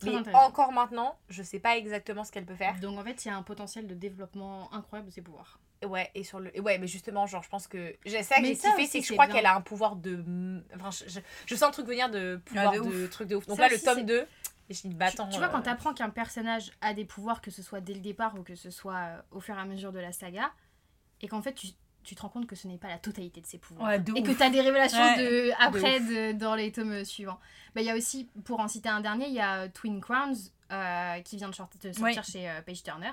[0.00, 2.78] Très mais encore maintenant, je sais pas exactement ce qu'elle peut faire.
[2.80, 5.58] Donc en fait, il y a un potentiel de développement incroyable de ses pouvoirs.
[5.84, 6.58] Ouais, et sur le.
[6.60, 7.94] Ouais, mais justement, genre, je pense que.
[8.06, 10.62] C'est ça que j'ai ça kiffé, c'est que je crois qu'elle a un pouvoir de.
[10.74, 13.46] Enfin, je, je- je sens le truc venir de pouvoir de de, truc de ouf.
[13.46, 14.26] Donc Ça là, le tome c'est- 2,
[14.70, 15.28] et je dis, bah Tu- attends.
[15.28, 18.00] tu, vois, euh, quand t'apprends qu'un personnage a des pouvoirs, que ce soit dès le
[18.00, 20.50] départ ou que ce soit euh, au fur et à mesure de la saga,
[21.20, 21.66] et qu'en fait tu,
[22.04, 23.88] tu te rends compte que ce n'est pas la totalité de ses pouvoirs.
[23.88, 24.38] Ouais, de et que ouf.
[24.38, 27.38] t'as des révélations Ouais, de, après de- dans les tomes euh, suivants.
[27.74, 30.00] Bah, Il y a aussi, pour en citer un dernier, il y a euh, Twin
[30.00, 30.36] Crowns
[30.72, 32.32] euh, qui vient de, short- de sortir Oui.
[32.32, 33.10] chez euh, Page Turner.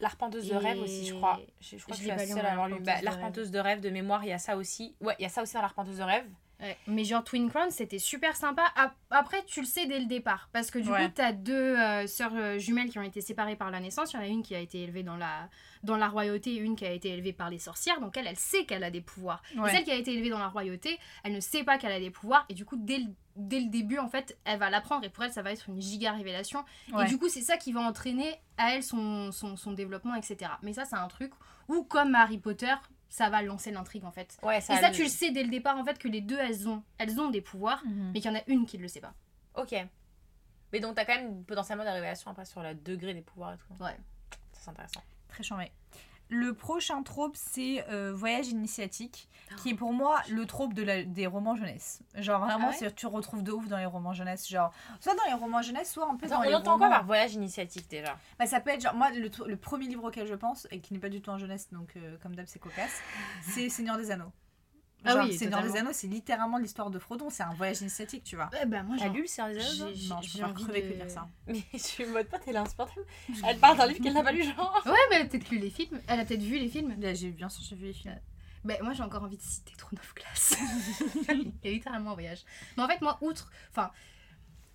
[0.00, 1.40] L'arpenteuse de rêve aussi, je crois.
[1.60, 2.74] Je, je crois Je que je suis la seule à avoir lu.
[2.74, 4.94] l'Arpenteuse Bah, de L'arpenteuse de rêve de mémoire, il y a ça aussi.
[5.00, 6.26] Ouais, il y a ça aussi dans l'arpenteuse de rêve.
[6.64, 8.64] Ouais, Mais genre Twin Crowns, c'était super sympa.
[8.76, 10.48] Ap- Après, tu le sais dès le départ.
[10.52, 11.06] Parce que du Ouais.
[11.06, 14.12] coup, t'as deux euh, sœurs euh, jumelles qui ont été séparées par la naissance.
[14.12, 15.48] Il y en a une qui a été élevée dans la,
[15.82, 18.00] dans la royauté et une qui a été élevée par les sorcières.
[18.00, 19.42] Donc elle, elle sait qu'elle a des pouvoirs.
[19.56, 19.70] Ouais.
[19.70, 22.00] Et celle qui a été élevée dans la royauté, elle ne sait pas qu'elle a
[22.00, 22.44] des pouvoirs.
[22.48, 25.04] Et du coup, dès le, dès le début, en fait, elle va l'apprendre.
[25.04, 26.64] Et pour elle, ça va être une giga révélation.
[27.00, 30.50] Et du coup, c'est ça qui va entraîner à elle son, son, son développement, etc.
[30.62, 31.32] Mais ça, c'est un truc
[31.68, 32.72] où, comme Harry Potter,
[33.14, 34.36] ça va lancer l'intrigue, en fait.
[34.42, 34.76] Ouais, Et ça.
[34.76, 36.82] ça, le- tu le sais dès le départ, en fait, que les deux, elles ont,
[36.98, 38.10] elles ont des pouvoirs, Mhm.
[38.12, 39.14] mais qu'il y en a une qui ne le sait pas.
[39.54, 39.72] Ok.
[40.72, 43.56] Mais donc, t'as quand même potentiellement des révélations après sur le degré des pouvoirs et
[43.56, 43.72] tout.
[43.80, 43.96] Ouais.
[44.52, 45.00] Ça, c'est intéressant.
[45.28, 45.70] Très chambé.
[46.30, 51.04] Le prochain trope, c'est euh, Voyage initiatique, qui est pour moi le trope de la-
[51.04, 52.00] des romans jeunesse.
[52.16, 54.48] Genre vraiment, Ah ouais c'est- tu retrouves de ouf dans les romans jeunesse.
[54.48, 56.86] Genre, soit dans les romans jeunesse, soit un peu Attends, dans on les entend romans...
[56.88, 60.04] quoi par voyage initiatique déjà Bah, ça peut être genre, moi, le, le premier livre
[60.08, 62.46] auquel je pense, et qui n'est pas du tout en jeunesse, donc euh, comme d'hab,
[62.46, 63.00] c'est cocasse,
[63.42, 64.32] c'est Seigneur des Anneaux.
[65.04, 65.76] Ah oui, Seigneur des.
[65.76, 67.30] Anneaux, c'est littéralement l'histoire de Frodon.
[67.30, 68.50] C'est un voyage initiatique, tu vois.
[68.52, 70.54] Ouais, bah moi, genre, lu le Seigneur des Anneaux j'ai- Non, je j'ai peux envie
[70.64, 71.28] crever de- que lire ça.
[71.46, 73.06] Mais je suis mode pote, elle est insupportable.
[73.46, 74.82] Elle parle d'un livre qu'elle n'a pas lu, genre.
[74.86, 76.00] Ouais, mais elle a peut-être lu les films.
[76.06, 76.94] Elle a peut-être vu les films.
[77.00, 78.18] Là, j'ai bien sûr, j'ai vu les films.
[78.64, 80.56] Bah, moi, j'ai encore envie de citer Throne of Glass.
[81.28, 82.44] Il y a littéralement un voyage.
[82.76, 83.50] Mais en fait, moi, outre.
[83.70, 83.90] Enfin,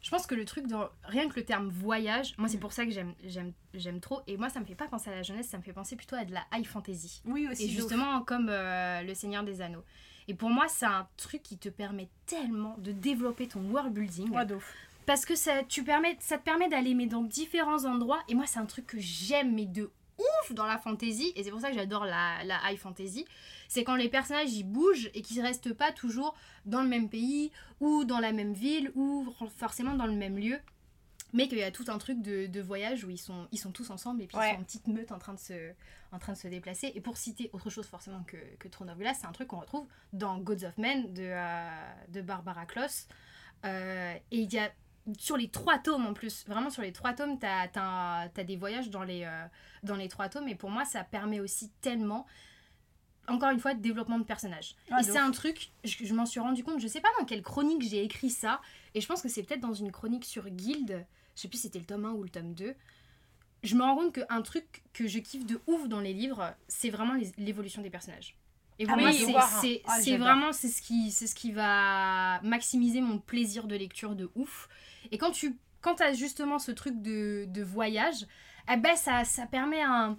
[0.02, 2.86] je pense que le truc, dans, rien que le terme voyage, moi, c'est pour ça
[2.86, 4.22] que j'aime, j'aime, j'aime trop.
[4.28, 6.16] Et moi, ça me fait pas penser à la jeunesse, ça me fait penser plutôt
[6.16, 7.22] à de la high fantasy.
[7.26, 7.64] Oui, aussi.
[7.64, 7.72] Et ouf.
[7.72, 9.84] justement, comme euh, Le Seigneur des Anneaux.
[10.30, 14.30] Et pour moi, c'est un truc qui te permet tellement de développer ton world building.
[14.30, 14.46] Ouais.
[15.08, 18.20] Parce que ça, tu permets, ça te permet d'aller mais dans différents endroits.
[18.30, 19.90] Et moi, c'est un truc que j'aime, mais de
[20.20, 21.34] ouf dans la fantasy.
[21.36, 23.26] Et c'est pour ça que j'adore la, la high fantasy.
[23.68, 27.52] C'est quand les personnages ils bougent et qu'ils restent pas toujours dans le même pays
[27.80, 30.60] ou dans la même ville ou forcément dans le même lieu.
[31.34, 33.72] Mais qu'il y a tout un truc de, de voyage où ils sont, ils sont
[33.72, 34.50] tous ensemble et puis Ouais.
[34.50, 35.72] ils sont en petite meute en train, de se,
[36.12, 36.92] en train de se déplacer.
[36.96, 39.60] Et pour citer autre chose forcément que, que Throne of Glass, c'est un truc qu'on
[39.60, 43.08] retrouve dans Gods of Men de, euh, de Barbara Kloss.
[43.66, 44.72] Euh, et il y a
[45.18, 48.90] sur les trois tomes en plus, vraiment sur les trois tomes, tu as, des voyages
[48.90, 49.46] dans les, euh,
[49.84, 50.48] dans les trois tomes.
[50.48, 52.26] Et pour moi, ça permet aussi tellement,
[53.28, 54.76] encore une fois, de développement de personnages.
[54.92, 57.26] Ah, et c'est un truc, je, je m'en suis rendu compte, je sais pas dans
[57.26, 58.62] quelle chronique j'ai écrit ça.
[58.94, 61.06] Et je pense que c'est peut-être dans une chronique sur Guild.
[61.36, 62.76] Je sais plus si c'était le tome 1 ou le tome 2.
[63.64, 66.90] Je me rends compte qu'un truc que je kiffe de ouf dans les livres, c'est
[66.90, 68.38] vraiment l'évolution des personnages.
[68.80, 73.02] Et Ah oui, c'est- c'est ah, vraiment c'est ce, qui, c'est ce qui va maximiser
[73.02, 74.70] mon plaisir de lecture de ouf.
[75.12, 78.26] Et quand tu quand as justement ce truc de, de voyage,
[78.72, 80.18] eh ben ça, ça permet un.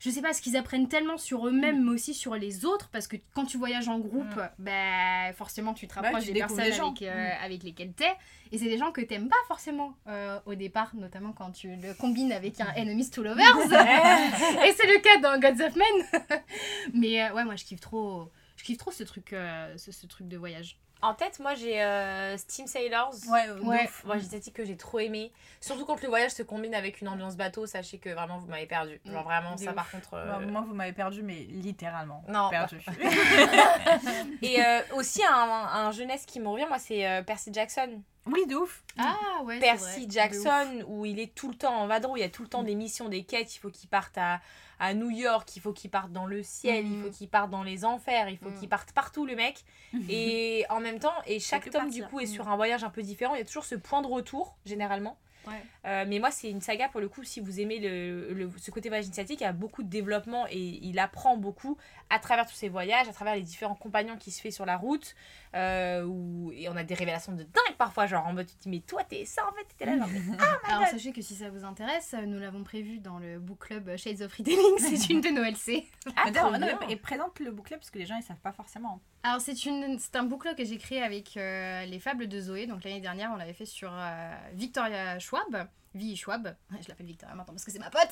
[0.00, 3.06] Je sais pas, ce qu'ils apprennent tellement sur eux-mêmes, mais aussi sur les autres, parce
[3.06, 6.72] que quand tu voyages en groupe, ben forcément tu te Bah, rapproches tu des personnes
[6.72, 6.88] gens.
[6.88, 7.44] avec, euh, Mm.
[7.44, 8.10] avec lesquelles t'es,
[8.50, 11.92] et c'est des gens que t'aimes pas forcément euh, au départ, notamment quand tu le
[11.94, 13.44] combines avec un Enemies to Lovers.
[14.66, 16.40] et c'est le cas dans Gods of Men.
[16.94, 20.06] mais euh, ouais, moi je kiffe trop, je kiffe trop ce truc, euh, ce, ce
[20.06, 20.78] truc de voyage.
[21.02, 23.14] En tête, moi j'ai euh, Steam Sailors.
[23.28, 23.84] Ouais, de Ouais.
[23.84, 24.04] ouf.
[24.04, 25.32] Moi, j'ai dit que j'ai trop aimé.
[25.60, 28.66] Surtout quand le voyage se combine avec une ambiance bateau, sachez que vraiment vous m'avez
[28.66, 29.00] perdu.
[29.06, 29.74] Genre vraiment, ça ouf.
[29.74, 30.14] par contre.
[30.14, 32.22] euh, Moi, moi, vous m'avez perdu, mais littéralement.
[32.28, 32.50] Non.
[32.50, 32.80] Perdu.
[34.42, 38.02] Et euh, aussi un, un jeunesse qui me revient, moi c'est euh, Percy Jackson.
[38.32, 38.82] Oui, de ouf.
[38.98, 40.06] Ah ouais, Percy vrai.
[40.10, 42.62] Jackson, où il est tout le temps en vadrouille, il y a tout le temps
[42.62, 44.40] des missions, des quêtes, il faut qu'il parte à,
[44.78, 47.04] à New York, il faut qu'il parte dans le ciel, il Mhm.
[47.04, 48.58] faut qu'il parte dans les enfers, il faut Mhm.
[48.58, 49.64] qu'il parte partout le mec.
[50.10, 52.90] Et en même temps, et chaque que tome du coup est sur un voyage un
[52.90, 55.16] peu différent, il y a toujours ce point de retour généralement.
[55.46, 55.54] Ouais.
[55.86, 57.24] Euh, mais moi, c'est une saga pour le coup.
[57.24, 60.46] Si vous aimez le, le- ce côté voyage initiatique, il y a beaucoup de développement
[60.50, 61.78] et il apprend beaucoup
[62.10, 64.76] à travers tous ces voyages, à travers les différents compagnons qui se fait sur la
[64.76, 65.14] route.
[65.54, 68.62] Euh, où, et on a des révélations de dingue parfois, genre en mode tu te
[68.62, 70.36] dis, mais toi, t'es ça en fait, t'étais là, genre, mais-
[70.72, 74.22] Alors sachez que si ça vous intéresse, nous l'avons prévu dans le book club Shades
[74.22, 75.84] of Retelling, c'est une de nos LC.
[76.16, 76.78] Ah, trop bien.
[76.88, 79.00] et présente le book club parce que les gens ils savent pas forcément.
[79.22, 82.40] Alors c'est une c'est un book club que j'ai créé avec euh, les fables de
[82.40, 82.66] Zoé.
[82.66, 86.56] Donc l'année dernière, on l'avait fait sur euh, Victoria Schwab, Vie Schwab.
[86.82, 88.08] Je l'appelle Victoria maintenant parce que c'est ma pote.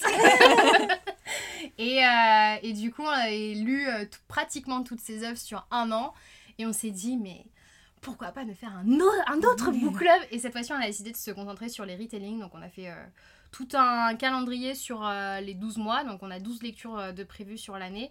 [1.78, 5.66] et, euh, et du coup, on avait lu euh, tout- pratiquement toutes ses œuvres sur
[5.70, 6.12] un an
[6.58, 7.44] et on s'est dit mais
[8.00, 8.84] pourquoi pas ne faire un,
[9.26, 10.20] un autre book club?
[10.30, 12.38] Et cette fois-ci, on a décidé de se concentrer sur les retelling.
[12.40, 12.94] Donc on a fait euh,
[13.50, 16.04] tout un calendrier sur euh, les 12 mois.
[16.04, 18.10] Donc on a 12 lectures euh, de prévues sur l'année.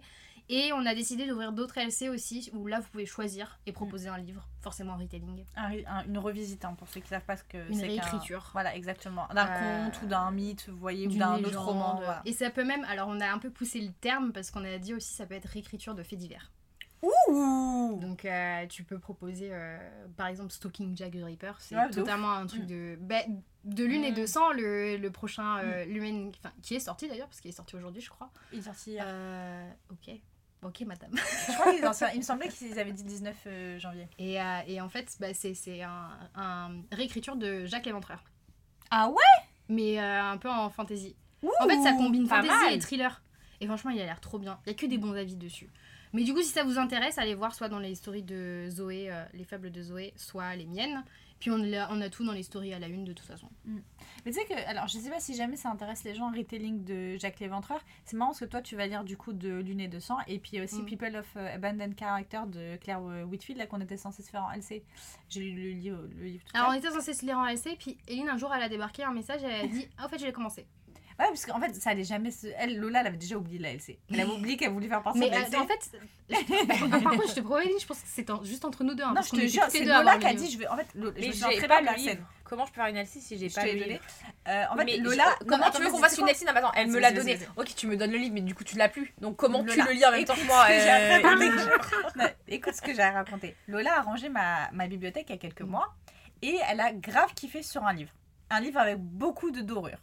[0.50, 4.08] Et on a décidé d'ouvrir d'autres LC aussi, où là vous pouvez choisir et proposer
[4.08, 5.44] un livre, forcément en retelling.
[5.56, 7.80] Un- un- une revisite hein, pour ceux qui savent pas ce que Une c'est.
[7.82, 8.48] qu'un- réécriture.
[8.54, 9.26] Voilà, exactement.
[9.34, 11.96] D'un Euh, conte ou d'un mythe, vous voyez, ou d'un autre roman.
[11.96, 12.22] Voilà.
[12.24, 14.78] Et ça peut même, alors on a un peu poussé le terme parce qu'on a
[14.78, 16.50] dit aussi ça peut être réécriture de faits divers.
[17.02, 19.78] Ouh Donc euh, tu peux proposer euh,
[20.16, 22.66] par exemple Stalking Jack the Ripper, c'est Ouais, totalement un truc Mm.
[22.66, 23.20] de bah,
[23.64, 24.14] de l'une et Mm.
[24.14, 27.54] de sang le, le prochain euh, Lumen- enfin, qui est sorti d'ailleurs parce qu'il est
[27.56, 28.30] sorti aujourd'hui je crois.
[28.52, 29.04] Il est sorti hier.
[29.06, 30.10] Euh, ok.
[30.62, 31.12] Ok madame.
[31.14, 34.08] Je crois qu'il est sorti- Il me semblait qu'ils avaient dit 19 euh, janvier.
[34.18, 38.24] Et, euh, et en fait bah, c'est c'est un, un réécriture de Jacques l'Éventreur.
[38.90, 39.16] Ah ouais?
[39.68, 41.14] Mais euh, un peu en fantasy.
[41.60, 42.72] En fait, ça combine fantasy mal.
[42.72, 43.22] et thriller.
[43.60, 44.58] Et franchement, il a l'air trop bien.
[44.66, 45.70] Il y a que des bons avis dessus.
[46.12, 49.10] Mais du coup, si ça vous intéresse, allez voir soit dans les stories de Zoé,
[49.10, 51.02] euh, les fables de Zoé, soit les miennes.
[51.40, 53.48] Puis on a, on a tout dans les stories à la une de toute façon.
[53.64, 56.84] Mais tu sais que, alors je sais pas si jamais ça intéresse les gens, retelling
[56.84, 57.80] de Jacques Léventreur.
[58.04, 60.18] C'est marrant parce que toi tu vas lire du coup de Lune et de Sang
[60.26, 60.86] et puis aussi Mm.
[60.86, 64.42] People of euh, Abandoned Character de Claire euh, Whitfield là qu'on était censé se faire
[64.42, 64.82] en LC.
[65.28, 67.98] J'ai lu le livre, tout à Alors on était censé se lire en LC, puis
[68.08, 70.26] Eline un jour elle a débarqué un message, elle a dit Ah, au fait, je
[70.26, 70.66] l'ai commencé.
[71.18, 72.46] Ouais, parce qu'en fait ça allait jamais se.
[72.58, 73.98] Elle, Lola, elle avait déjà oublié la LC.
[74.12, 75.56] Elle avait oublié qu'elle voulait faire partie Mais de la LC.
[75.56, 75.90] en fait,
[76.68, 76.78] par
[77.12, 79.02] contre, je te promets, je pense que c'est en- juste entre nous deux.
[79.02, 80.68] hein, non, je te jure, c'est Lola qui a dit je vais.
[80.68, 82.04] En fait, Lo- je Mais j'ai très pas la scène.
[82.06, 82.22] livre.
[82.44, 84.00] Comment je peux faire une LC si j'ai Je pas le livre
[84.48, 85.24] Euh, en fait, Mais Lola.
[85.40, 87.12] je- non, comment tu veux qu'on fasse une Nelson Ah, bah Attends, elle me l'a
[87.12, 87.38] donné.
[87.56, 89.12] Ok, tu me donnes le livre, mais du coup, tu l'as plus.
[89.20, 89.84] Donc, comment tu Lola.
[89.86, 92.16] le lis en même temps que moi Écoute ce que j'ai à euh, raconter.
[92.16, 93.56] Non, Écoute ce que j'ai à raconter.
[93.66, 95.66] Lola a rangé ma, ma bibliothèque il y a quelques Mm.
[95.70, 95.94] mois
[96.42, 98.12] et elle a grave kiffé sur un livre.
[98.50, 99.98] Un livre avec beaucoup de dorures.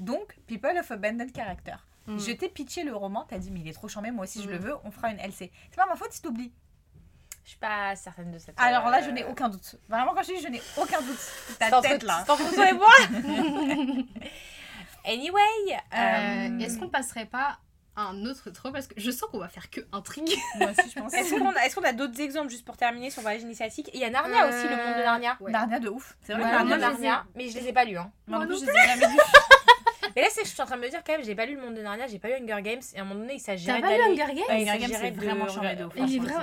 [0.00, 1.76] Donc, People of Abandoned Character.
[2.06, 2.18] Mm.
[2.18, 4.48] Je t'ai pitché le roman, t'as dit, mais il est trop chambé, moi aussi je
[4.48, 4.52] Mm.
[4.52, 5.50] le veux, on fera une LC.
[5.70, 6.52] C'est pas ma faute si t'oublies.
[7.44, 8.54] Je suis pas certaine de cette.
[8.58, 9.76] Alors là, euh, je n'ai aucun doute.
[9.88, 11.18] Vraiment, quand je dis je n'ai aucun doute.
[11.58, 12.24] Ta tête là.
[12.26, 12.36] toi
[12.68, 12.88] et moi
[15.04, 15.40] Anyway,
[15.92, 17.58] Euh, Euh, Est-ce qu'on passerait pas
[17.96, 20.34] à un autre trop Parce que je sens qu'on va faire que intrigue.
[20.58, 21.12] Moi aussi, je pense.
[21.14, 23.90] est-ce qu'on a, d'autres exemples juste pour terminer sur voyage initiatique?
[23.94, 25.36] Il y a Narnia aussi, le monde de Narnia.
[25.40, 25.52] Ouais.
[25.52, 26.16] Narnia de ouf.
[26.22, 27.96] C'est vrai Ouais, Narnia, Narnia, mais je les ai pas lus.
[27.98, 28.10] Hein.
[28.26, 29.20] moi non plus, je les ai jamais lus.
[30.16, 31.46] Mais là, c'est que je suis en train de me dire quand même, j'ai pas
[31.46, 33.34] lu le monde de Narnia, j'ai pas lu Hunger Games, et à un moment donné,
[33.34, 34.02] il s'agirait T'as pas lu.
[34.02, 35.88] Hunger Games Hunger Games, c'est vraiment chambé de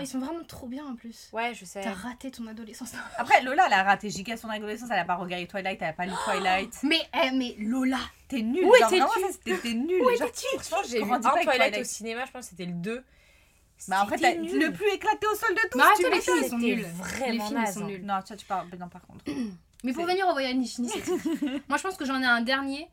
[0.01, 1.29] Ils sont vraiment trop bien en plus.
[1.33, 1.81] Ouais, je sais.
[1.81, 2.93] T'as raté ton adolescence.
[3.17, 5.93] Après, Lola, elle a raté giga son adolescence, elle a pas regardé Twilight, elle a
[5.93, 6.77] pas lu Twilight.
[6.83, 8.63] Mais, eh, mais Lola T'es nul.
[8.63, 10.01] Où genre, étais-tu vraiment, ça, c'était t'es nul.
[10.01, 11.77] Où Genre, étais-tu Franchement, j'ai vu un Twilight Twilight.
[11.79, 13.03] au cinéma, je pense que c'était le 2.
[13.87, 15.77] Bah en fait, la- le plus éclaté au sol de tous.
[15.77, 16.85] Mais arrête, tu les films, ils sont nuls.
[16.97, 17.87] vraiment Les films, sont hein.
[17.87, 18.05] nuls.
[18.05, 18.67] Non, ça tu parles.
[18.79, 19.25] Non, par contre.
[19.83, 20.55] Mais pour venir au voyage
[21.67, 22.87] moi je pense que j'en ai un dernier.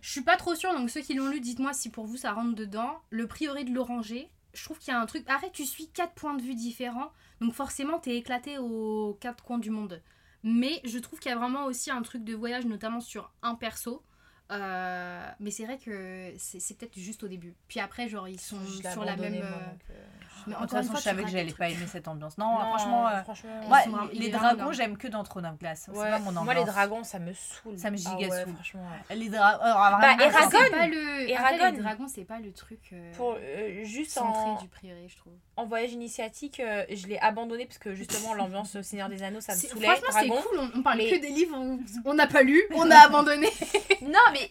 [0.00, 2.32] Je suis pas trop sûre, donc ceux qui l'ont lu, dites-moi si pour vous ça
[2.32, 3.00] rentre dedans.
[3.10, 4.28] Le prieuré de l'oranger.
[4.52, 5.24] Je trouve qu'il y a un truc.
[5.28, 9.58] Arrête, tu suis quatre points de vue différents, donc forcément t'es éclaté aux quatre coins
[9.58, 10.02] du monde.
[10.42, 13.54] Mais je trouve qu'il y a vraiment aussi un truc de voyage, notamment sur un
[13.54, 14.02] perso.
[14.50, 17.54] Euh, mais c'est vrai que c'est peut-être juste au début.
[17.68, 19.34] Puis après, genre, ils sont sur la même.
[19.34, 19.44] moi,
[19.90, 20.04] euh,
[20.46, 22.36] Mais De toute façon, je savais que j'allais pas aimer cette ambiance.
[22.38, 25.46] Non, non, franchement, euh, franchement, moi, sont vraiment- il les dragons, j'aime que dans Throne
[25.46, 25.54] of.
[25.76, 26.74] C'est ouais, pas mon moi les ambiance.
[26.74, 27.78] dragons ça me saoule.
[27.78, 28.54] Ça me giga ah ouais, saoule.
[28.54, 28.86] franchement.
[29.14, 29.58] Les dragons.
[29.62, 30.48] Bah, Eragon.
[30.50, 31.32] c'est pas le.
[31.34, 31.76] Après, Eragon.
[31.76, 32.80] les dragons, c'est pas le truc.
[32.92, 35.32] euh, Pour euh, juste centré en, du prieuré, je trouve.
[35.56, 39.54] en voyage initiatique, euh, je l'ai abandonné parce que justement l'ambiance Seigneur des Anneaux ça
[39.54, 39.86] me C'est- saoulait.
[39.86, 40.70] Franchement, c'est cool.
[40.76, 41.56] On, parle mais- que des livres
[42.04, 43.48] on n'a pas lu, on a abandonné.
[44.02, 44.50] Non, mais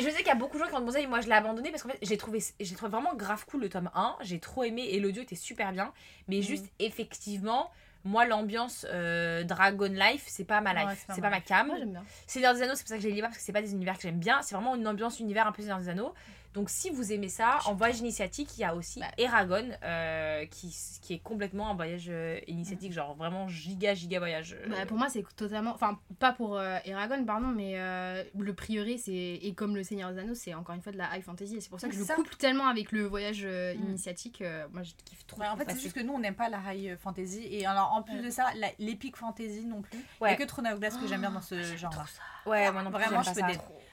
[0.00, 1.70] je sais qu'il y a beaucoup de gens qui ont demandé, moi je l'ai abandonné
[1.70, 4.64] parce qu'en fait j'ai trouvé, j'ai trouvé vraiment grave cool le tome 1, j'ai trop
[4.64, 5.92] aimé et l'audio était super bien,
[6.28, 7.70] mais juste effectivement,
[8.04, 11.40] moi l'ambiance euh, Dragon Life, c'est pas ma life, Ouais, c'est pas ma pas ma
[11.40, 11.66] cam.
[11.66, 12.04] Moi, j'aime bien.
[12.26, 13.62] Seigneur des Anneaux, c'est pour ça que je les lis pas parce que c'est pas
[13.62, 16.14] des univers que j'aime bien, c'est vraiment une ambiance univers un peu Seigneur des Anneaux.
[16.56, 19.06] Donc si vous aimez ça, en voyage initiatique, il y a aussi Bah.
[19.18, 24.56] Eragon euh, qui, qui est complètement un voyage euh, initiatique, genre vraiment giga giga voyage.
[24.58, 25.72] euh, Bah, pour moi, c'est totalement.
[25.74, 29.12] Enfin, pas pour euh, Eragon, pardon, mais euh, le prieuré, c'est.
[29.12, 31.56] Et comme le Seigneur des Anneaux, c'est encore une fois de la high fantasy.
[31.56, 32.14] Et c'est pour ça que je C'est le ça.
[32.14, 33.88] couple tellement avec le voyage euh, Mm.
[33.90, 34.40] initiatique.
[34.40, 35.38] euh, moi, je kiffe trop.
[35.42, 37.46] Ouais, en fait, c'est juste que nous, on n'aime pas la high fantasy.
[37.50, 39.98] Et alors, en plus de ça, la- l'épic fantasy non plus.
[39.98, 40.30] Il Ouais.
[40.30, 42.04] y a que Throne of Glace que j'aime bien dans ce genre-là.
[42.46, 43.46] Ouais, moi non plus, Vraiment, je peux ça.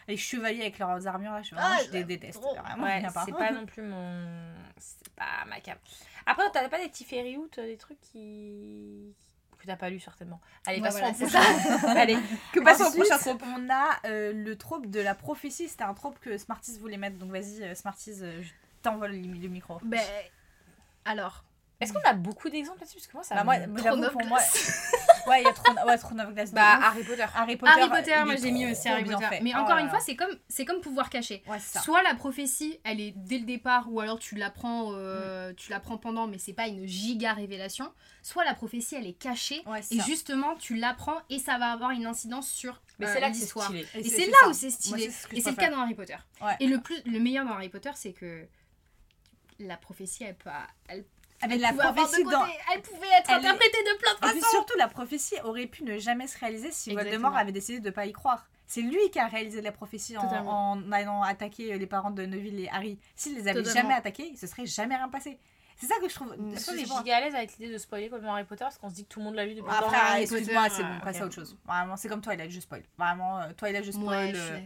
[0.07, 2.41] Les chevaliers avec leurs armures, là, je, Ah, je les déteste.
[2.43, 4.53] Ouais, c'est pas non plus mon.
[4.77, 5.77] C'est pas ma cam.
[6.25, 9.13] Après, t'as pas des petits fairy out, des trucs qui.
[9.59, 10.41] que t'as pas lu certainement?
[10.65, 11.87] Allez, Ouais, passons voilà, prochain.
[11.97, 12.17] Allez.
[12.51, 13.43] Que passons au prochain trope.
[13.45, 15.67] On a euh, le trope de la prophétie.
[15.69, 17.17] C'était un trope que Smarties voulait mettre.
[17.17, 18.49] Donc vas-y, euh, Smarties, euh, je
[18.81, 19.79] t'envole le, le micro.
[19.83, 20.01] Ben,
[21.05, 21.43] alors.
[21.81, 22.97] Est-ce qu'on a beaucoup d'exemples là-dessus?
[22.97, 23.35] Parce que moi, ça.
[23.35, 24.39] Bah, moi, pour moi.
[25.27, 26.51] Ouais, il y a Throne, ouais, of Glace.
[26.51, 26.83] Bah, ouf.
[26.86, 27.25] Harry Potter.
[27.36, 27.71] Harry Potter.
[27.73, 29.25] Harry Potter, il moi est j'ai mis aussi Harry Potter.
[29.27, 29.39] fait.
[29.41, 29.91] Mais Oh encore là une là.
[29.91, 31.43] fois, c'est comme, c'est comme pouvoir cacher.
[31.47, 31.81] Ouais, c'est ça.
[31.81, 35.97] Soit la prophétie, elle est dès le départ, ou alors tu l'apprends, euh, tu l'apprends
[35.97, 37.91] pendant, mais c'est pas une giga révélation.
[38.21, 40.05] Soit la prophétie, elle est cachée, Ouais, c'est et ça.
[40.05, 43.36] justement, tu l'apprends et ça va avoir une incidence sur Mais euh, c'est là que
[43.36, 43.65] c'est l'histoire.
[43.67, 43.81] stylé.
[43.81, 44.49] Et c'est- c'est c'est là ça.
[44.49, 45.05] où c'est stylé.
[45.05, 46.17] Moi, c'est ce que et c'est le cas dans Harry Potter.
[46.41, 46.55] Ouais.
[46.59, 48.45] Et le plus, le meilleur dans Harry Potter, c'est que
[49.59, 50.49] la prophétie, elle peut,
[50.88, 51.05] elle,
[51.47, 52.45] mais la prophétie dans.
[52.73, 54.51] elle pouvait être Elle est- interprétée de plein de Et puis façons.
[54.51, 57.12] surtout, la prophétie aurait pu ne jamais se réaliser si Exactement.
[57.12, 58.47] Voldemort avait décidé de pas y croire.
[58.65, 62.69] C'est lui qui a réalisé la prophétie en, allant attaquer les parents de Neville et
[62.69, 62.97] Harry.
[63.15, 63.82] S'il les avait Totalement.
[63.89, 65.38] jamais attaqués, il se serait jamais rien passé.
[65.75, 66.32] C'est ça que je trouve.
[66.34, 66.97] Est bon.
[66.99, 69.10] giga à l'aise avec l'idée de spoiler comme Harry Potter Parce qu'on se dit que
[69.10, 69.97] tout le monde l'a lu depuis Après, longtemps.
[69.97, 71.21] Harry excuse-moi, Potter, c'est bon, euh, passe ok.
[71.21, 71.58] à autre chose.
[71.65, 72.84] Vraiment, c'est comme Twilight, je spoil.
[72.97, 74.34] Vraiment, euh, Twilight, je spoil.
[74.36, 74.60] Je euh.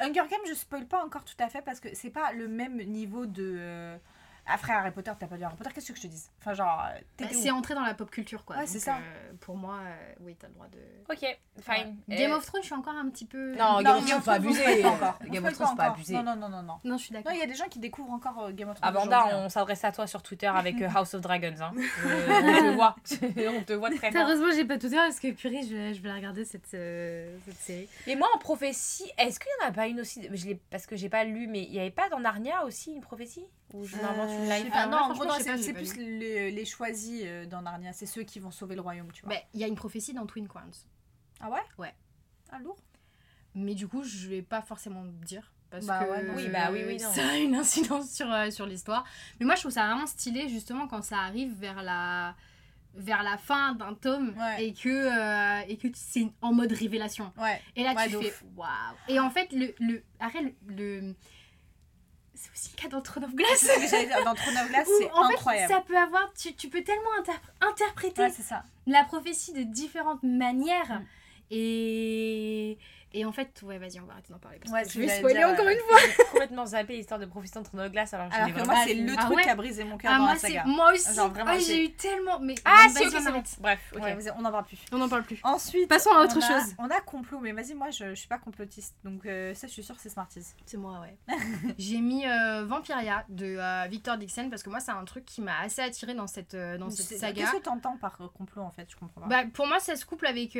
[0.00, 2.76] Hunger Games, je spoil pas encore tout à fait parce que c'est pas le même
[2.76, 3.98] niveau de.
[4.46, 6.30] Après Harry Potter, t'as pas lu Harry Potter, qu'est-ce que je te dise?
[6.40, 8.56] Enfin, genre, euh, Bah, c'est entré dans la pop culture, quoi.
[8.56, 8.96] Ouais, c'est ça.
[8.96, 10.78] euh, pour moi, euh, oui, t'as le droit de.
[11.12, 11.96] Ok, fine.
[12.08, 13.54] Game Euh, of Thrones, je suis encore un petit peu.
[13.56, 15.18] Non, Non, Game of Thrones, pas encore.
[15.24, 16.14] On Game of Thrones, pas abuser.
[16.14, 16.80] Non, non, non, non, non.
[16.84, 17.30] Non, je suis d'accord.
[17.32, 18.96] Non, il y a des gens qui découvrent encore euh, Game of Thrones.
[18.96, 19.30] Amanda, hein.
[19.44, 21.54] on s'adresse à toi sur Twitter avec euh, House of Dragons.
[21.60, 21.72] Hein.
[22.06, 22.96] Euh, on te voit.
[23.58, 24.22] on te voit très fort.
[24.22, 26.72] Heureusement, j'ai pas tout heure parce que purée, je vais, je vais la regarder cette,
[26.74, 27.88] euh, cette série.
[28.06, 30.26] Et moi, en prophétie, est-ce qu'il y en a pas une aussi?
[30.32, 32.92] Je l'ai- Parce que j'ai pas lu, mais il y avait pas dans Narnia aussi
[32.92, 33.44] une prophétie?
[33.72, 37.22] Ou je m'invente une Euh, sais Ah non, en gros, c'est plus les, les choisis
[37.24, 37.92] euh, dans Narnia.
[37.92, 39.34] C'est ceux qui vont sauver le royaume, tu vois.
[39.34, 40.72] Bah, il y a une prophétie dans Twin Crowns.
[41.40, 41.60] ah ouais?
[41.78, 41.94] Ouais.
[42.50, 42.78] Ah lourd.
[43.54, 45.52] Mais du coup, je vais pas forcément dire.
[45.70, 46.34] Parce Bah que ouais, non.
[46.34, 47.12] Oui, bah oui, oui, non.
[47.12, 49.04] ça a une incidence sur, euh, sur l'histoire.
[49.38, 52.34] Mais moi, je trouve ça vraiment stylé, justement, quand ça arrive vers la.
[52.94, 54.64] vers la fin d'un tome Ouais.
[54.66, 57.32] et que, euh, et que c'est en mode révélation.
[57.38, 57.60] Ouais.
[57.76, 58.68] Et là, Ouais, tu fais waouh.
[59.06, 59.72] Et en fait, le.
[59.78, 61.00] le arrête, le.
[61.00, 61.14] le-
[62.42, 63.34] C'est aussi le cas dans Throne of
[64.06, 65.68] dire, Dans Throne of Où, c'est en incroyable.
[65.68, 66.32] fait, ça peut avoir.
[66.32, 68.62] Tu, tu peux tellement interpr- interpréter Ouais, c'est ça.
[68.86, 71.00] la prophétie de différentes manières.
[71.00, 71.04] Mm.
[71.50, 72.78] Et.
[73.12, 74.60] Et en fait, ouais, vas-y, on va arrêter d'en parler.
[74.60, 75.96] Parce Ouais, que je vais spoiler encore une fois.
[76.16, 78.82] J'ai complètement zappé l'histoire de Professeur de Glace alors que je Alors que vraiment moi,
[78.86, 80.46] c'est le Ah truc ouais qui a brisé mon cœur Ah, dans moi, la c'est
[80.46, 80.64] saga.
[80.66, 81.12] moi aussi.
[81.12, 82.38] Genre, vraiment, Ah, j'ai- eu tellement.
[82.38, 83.26] Mais Ah, si, ok, on c'est bon.
[83.30, 83.56] arrête.
[83.58, 84.14] Bref, Ok, ok.
[84.14, 84.78] vas-y, on n'en parle plus.
[84.92, 85.40] On n'en parle plus.
[85.42, 86.74] Ensuite, Passons à autre on a- chose.
[86.78, 89.72] On a complot, mais vas-y, moi je, je suis pas complotiste, donc euh, ça je
[89.72, 90.46] suis sûre que c'est Smarties.
[90.64, 91.16] C'est moi, ouais.
[91.78, 95.40] J'ai mis euh, Vampiria de euh, Victor Dixon parce que moi, c'est un truc qui
[95.40, 97.42] m'a assez attiré dans cette, euh, dans cette saga.
[97.42, 98.86] Qu'est-ce que t'entends par complot en fait?
[98.88, 99.26] Je comprends pas.
[99.26, 100.54] Bah, pour moi, ça se couple avec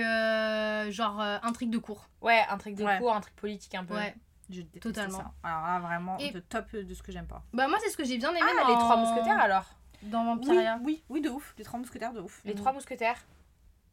[0.87, 2.09] euh, genre euh, intrigue de cours.
[2.21, 2.99] Ouais, un truc de Ouais.
[2.99, 3.95] cours, un truc politique un peu.
[3.95, 4.15] Ouais.
[4.51, 5.19] je déteste totalement.
[5.19, 5.33] ça.
[5.45, 7.43] Alors là, vraiment, Et- de top de ce que j'aime pas.
[7.53, 8.69] Bah, moi, c'est ce que j'ai bien aimé Ah, dans...
[8.69, 10.79] les trois mousquetaires alors Dans Oui, Vampiria.
[10.83, 11.55] oui, oui, de ouf.
[11.59, 12.41] Les trois mousquetaires, de ouf.
[12.45, 12.57] Les Mm.
[12.57, 13.25] trois mousquetaires.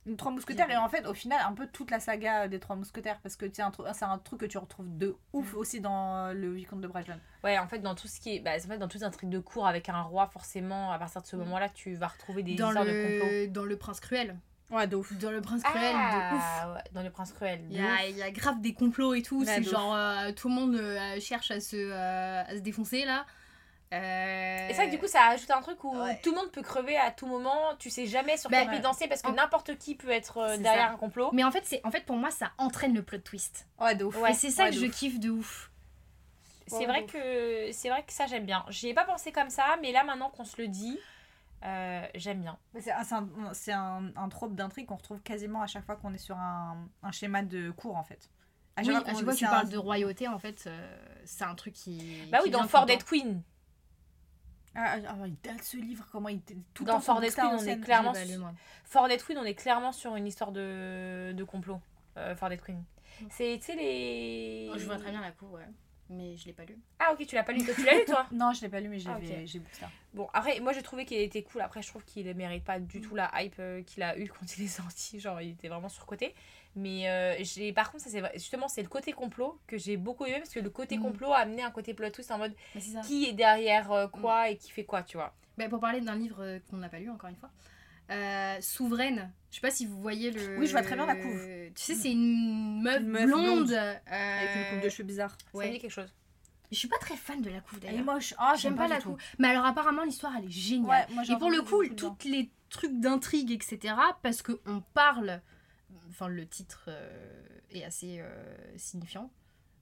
[0.08, 2.78] Les trois mousquetaires, et en fait, au final, un peu toute la saga des trois
[2.78, 6.54] mousquetaires, parce que c'est un, truc que tu retrouves de ouf aussi dans euh, le
[6.54, 7.19] Vicomte de Bragelonne.
[7.43, 8.39] Ouais, en fait, dans tout ce qui est.
[8.39, 11.21] Bah, en fait, dans tout un truc de cours avec un roi, forcément, à partir
[11.21, 11.39] de ce Mm.
[11.39, 13.30] moment-là, tu vas retrouver des Dans histoires de complot.
[13.32, 13.47] le...
[13.50, 14.39] dans le Prince Cruel.
[14.69, 15.13] Ouais, de ouf.
[15.13, 16.41] Dans le Prince Cruel, de ouf.
[16.43, 17.62] Ah, ouais, dans le prince cruel.
[17.69, 17.89] Il y, ouf.
[17.89, 19.39] a, il y a grave des complots et tout.
[19.39, 23.06] Ouais, c'est genre euh, tout le monde euh, cherche à se, euh, à se défoncer
[23.06, 23.25] là.
[23.93, 26.19] Euh, Et ça, du coup, ça ajoute un truc où Ouais.
[26.21, 27.73] tout le monde peut crever à tout moment.
[27.80, 30.45] Tu sais jamais sur Bah, quel pied danser parce que en- n'importe qui peut être
[30.56, 30.93] C'est derrière ça.
[30.93, 31.30] un complot.
[31.32, 33.65] Mais en fait, c'est en fait pour moi ça entraîne le plot twist.
[33.80, 34.17] Ouais, de ouf.
[34.21, 34.32] Ouais.
[34.32, 35.71] et c'est ça ouais, que je kiffe de ouf.
[36.67, 38.65] C'est Ouais, vrai que c'est vrai que ça j'aime bien.
[38.67, 40.99] J'y ai pas pensé comme ça, mais là maintenant qu'on se le dit,
[41.63, 42.58] euh, j'aime bien.
[42.74, 43.04] Mais C'est un,
[43.54, 46.88] c'est un, un, trope d'intrigue qu'on retrouve quasiment à chaque fois qu'on est sur un,
[47.04, 48.30] un schéma de cours en fait.
[48.76, 50.28] À oui, chaque à fois chaque qu'on- fois que c'est tu un- parles de royauté,
[50.28, 52.22] en fait, euh, c'est un truc qui.
[52.32, 53.41] Bah qui oui, dans Fort Dead Queen.
[54.76, 57.58] Ah, ah, il date ce livre, comment il était tout Dans Fort Dead Queen, on
[57.65, 58.13] est clairement.
[58.84, 61.82] Fort Dead Queen, on est clairement sur une histoire de, de complot.
[62.17, 62.84] Euh, Fort Dead Queen.
[63.32, 64.70] C'est, tu sais, les.
[64.72, 65.67] Oh, Je vois très bien la cour, ouais.
[66.10, 66.78] Mais je l'ai pas lu.
[67.00, 67.63] Ah, ok, tu l'as pas lu.
[67.65, 69.26] Toi, tu l'as lu, toi Non, je l'ai pas lu, mais j'ai Ah, ok.
[69.46, 69.89] j'ai Bookstar.
[70.13, 71.62] Bon, après, moi j'ai trouvé qu'il était cool.
[71.62, 74.28] Après, je trouve qu'il ne mérite pas du tout la hype euh, qu'il a eu
[74.30, 75.20] quand il est sorti.
[75.20, 76.34] Genre, il était vraiment surcoté.
[76.76, 80.26] Mais euh, j'ai, par contre, ça, c'est justement, c'est le côté complot que j'ai beaucoup
[80.26, 81.02] aimé parce que le côté Mm.
[81.02, 83.02] complot a amené un côté plot twist en mode ça.
[83.02, 85.34] qui est derrière euh, quoi et qui fait quoi, tu vois.
[85.58, 87.50] Bah, pour parler d'un livre qu'on n'a pas lu, encore une fois.
[88.12, 89.32] Euh, Souveraine.
[89.52, 90.58] Je sais pas si vous voyez le.
[90.60, 91.41] Oui, je vois très bien la couve.
[91.76, 93.43] Tu sais, c'est une meuf, Une meuf blonde.
[93.67, 93.72] blonde.
[93.72, 95.32] euh, Avec une coupe de cheveux bizarre.
[95.52, 95.67] Ça ouais.
[95.67, 96.13] me dit quelque chose.
[96.72, 98.06] Je suis pas très fan de la couve Elle est d'ailleurs.
[98.06, 98.34] moche.
[98.38, 99.17] Ah, J'aime pas, la couve.
[99.39, 101.08] Mais alors, apparemment, l'histoire elle est géniale.
[101.10, 105.41] Ouais, moi, j'ai Et pour le coup, toutes les trucs d'intrigue, etc., parce qu'on parle,
[106.10, 109.32] enfin le titre euh, est assez euh, signifiant.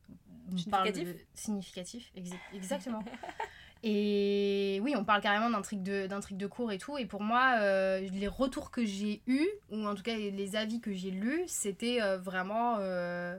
[0.08, 3.04] On parle Significatif de- significatif, exa- exactement.
[3.88, 6.98] et oui, on parle carrément d'intrigue de, de cours et tout.
[6.98, 10.82] Et pour moi, euh, les retours que j'ai eus, ou en tout cas les avis
[10.82, 13.38] que j'ai lus, c'était euh, vraiment euh,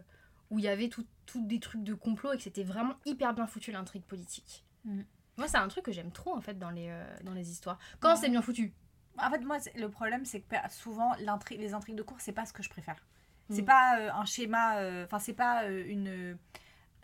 [0.50, 3.34] où il y avait tout, tout des trucs de complot et que c'était vraiment hyper
[3.34, 4.64] bien foutu l'intrigue politique.
[4.84, 5.04] Mhm.
[5.36, 6.90] Moi, c'est un truc que j'aime trop en fait dans les,
[7.24, 7.78] dans les histoires.
[7.98, 8.16] Quand Ouais.
[8.16, 8.72] c'est bien foutu.
[9.18, 11.12] En fait, moi, le problème, c'est que per- souvent,
[11.50, 13.04] les intrigues de cours, c'est pas ce que je préfère.
[13.50, 13.66] C'est Mm.
[13.66, 14.76] pas un schéma.
[15.04, 16.36] Enfin, c'est pas une.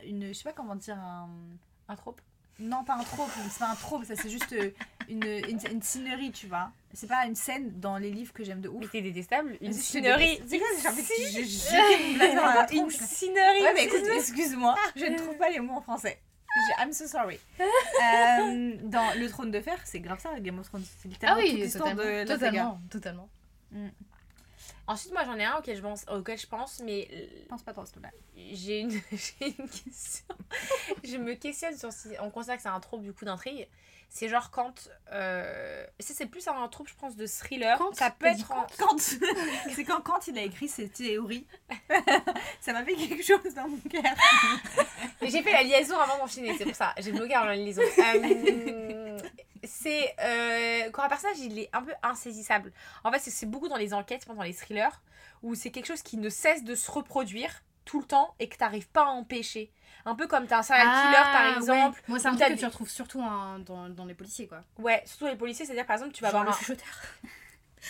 [0.05, 0.97] une je sais pas comment dire.
[0.99, 1.29] Un...
[1.89, 2.21] Un trope
[2.61, 3.31] Non, pas un trope.
[3.51, 4.71] C'est pas un trope, ça, c'est juste euh,
[5.09, 6.71] une, une, une scenerie, tu vois.
[6.95, 8.91] C'est pas une scène dans les livres que j'aime de Mais ouf.
[8.93, 9.57] t'es détestable.
[9.61, 10.41] Une cinerie.
[10.47, 13.63] C'est quoi, j'ai envie de jeter dans la Une cinerie.
[13.63, 16.19] Ouais, mais écoute, excuse-moi, je ne trouve pas les mots en français.
[16.81, 17.39] I'm so sorry.
[18.03, 20.83] Euh, dans Le Trône de Fer, c'est grave ça, Game of Thrones.
[20.85, 22.21] C'est Ah littéralement toute oui, l'histoire totalement.
[22.23, 23.29] de totalement, totalement.
[24.87, 27.73] Ensuite, moi j'en ai un auquel je pense, auquel je pense mais Je pense pas
[27.73, 28.11] trop, s'il te plaît.
[28.53, 30.35] j'ai une, question.
[31.05, 33.69] je me questionne sur si on considère que c'est un troupe du coup d'intrigue.
[34.15, 34.91] C'est genre quand.
[35.13, 37.79] Euh, c'est plus un troupe, je pense, de thriller.
[37.79, 38.53] Quand ça peut être.
[38.53, 38.99] en- Quand
[39.75, 41.47] c'est quand, quand il a écrit ses théories,
[42.61, 44.03] ça m'a fait quelque chose dans mon cœur.
[45.23, 46.93] J'ai fait la liaison avant d'enchaîner, c'est pour ça.
[46.99, 47.81] J'ai bloqué avant la liaison.
[47.99, 49.19] Euh,
[49.65, 52.73] c'est euh, quand un personnage il est un peu insaisissable.
[53.05, 55.01] En fait, c'est- beaucoup dans les enquêtes, pendant les thrillers,
[55.43, 58.57] où c'est quelque chose qui ne cesse de se reproduire tout le temps et que
[58.57, 59.73] t'arrives pas à empêcher.
[60.05, 61.99] Un peu comme t'as un serial killer par exemple.
[62.03, 64.63] Ah, Moi, c'est un truc que tu retrouves surtout en- dans, dans les policiers, quoi.
[64.79, 66.77] Ouais, surtout les policiers, c'est-à-dire par exemple, tu vas Genre avoir le un.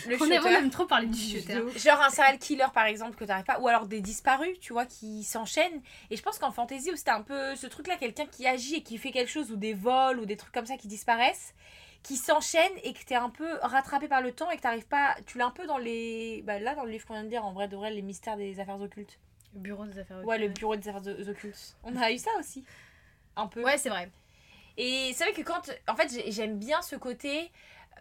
[0.08, 0.54] Le On, aime, on shooter.
[0.54, 1.68] aime trop parler du chuchoteur.
[1.76, 4.86] Genre un serial killer par exemple que t'arrives pas, ou alors des disparus, tu vois,
[4.86, 5.82] qui s'enchaînent.
[6.10, 8.82] Et je pense qu'en fantasy, où c'était un peu ce truc-là, quelqu'un qui agit et
[8.82, 11.54] qui fait quelque chose, ou des vols, ou des trucs comme ça qui disparaissent,
[12.02, 15.14] qui s'enchaînent et que t'es un peu rattrapé par le temps et que t'arrives pas.
[15.26, 16.42] Tu l'as un peu dans les.
[16.44, 18.36] Bah là, dans le livre qu'on vient de dire, en vrai de vrai, les mystères
[18.36, 19.18] des affaires occultes.
[19.54, 21.76] Le bureau des affaires Ouais, le bureau des affaires occultes.
[21.84, 22.64] On a eu ça aussi.
[23.36, 23.62] Un peu.
[23.62, 24.10] Ouais, c'est vrai.
[24.78, 25.70] Et c'est vrai que quand.
[25.86, 27.50] En fait, j'ai- j'aime bien ce côté.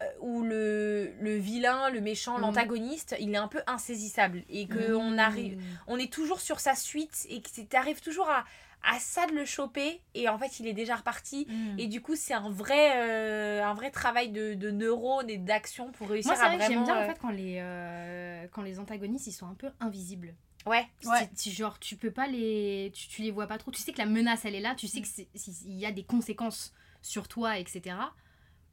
[0.01, 2.41] Euh, où le, le vilain, le méchant, Mhm.
[2.41, 6.75] l'antagoniste, il est un peu insaisissable et que on arrive, on est toujours sur sa
[6.75, 8.45] suite et que t'arrives toujours à,
[8.83, 11.45] à ça de le choper et en fait il est déjà reparti.
[11.47, 11.79] Mm.
[11.79, 15.91] Et du coup, c'est un vrai, euh, un vrai travail de, de neurones et d'action
[15.91, 16.85] pour réussir Moi, à vrai que vraiment.
[16.85, 19.69] j'aime bien euh, en fait quand les, euh, quand les antagonistes ils sont un peu
[19.79, 20.33] invisibles.
[20.65, 20.85] Ouais.
[21.05, 21.27] Ouais.
[21.35, 22.91] Tu- tu- genre, tu peux pas les.
[22.93, 23.71] Tu, tu les vois pas trop.
[23.71, 25.85] Tu sais que la menace elle est là, tu sais que c'est- si- il y
[25.87, 26.71] a des conséquences
[27.01, 27.95] sur toi, etc.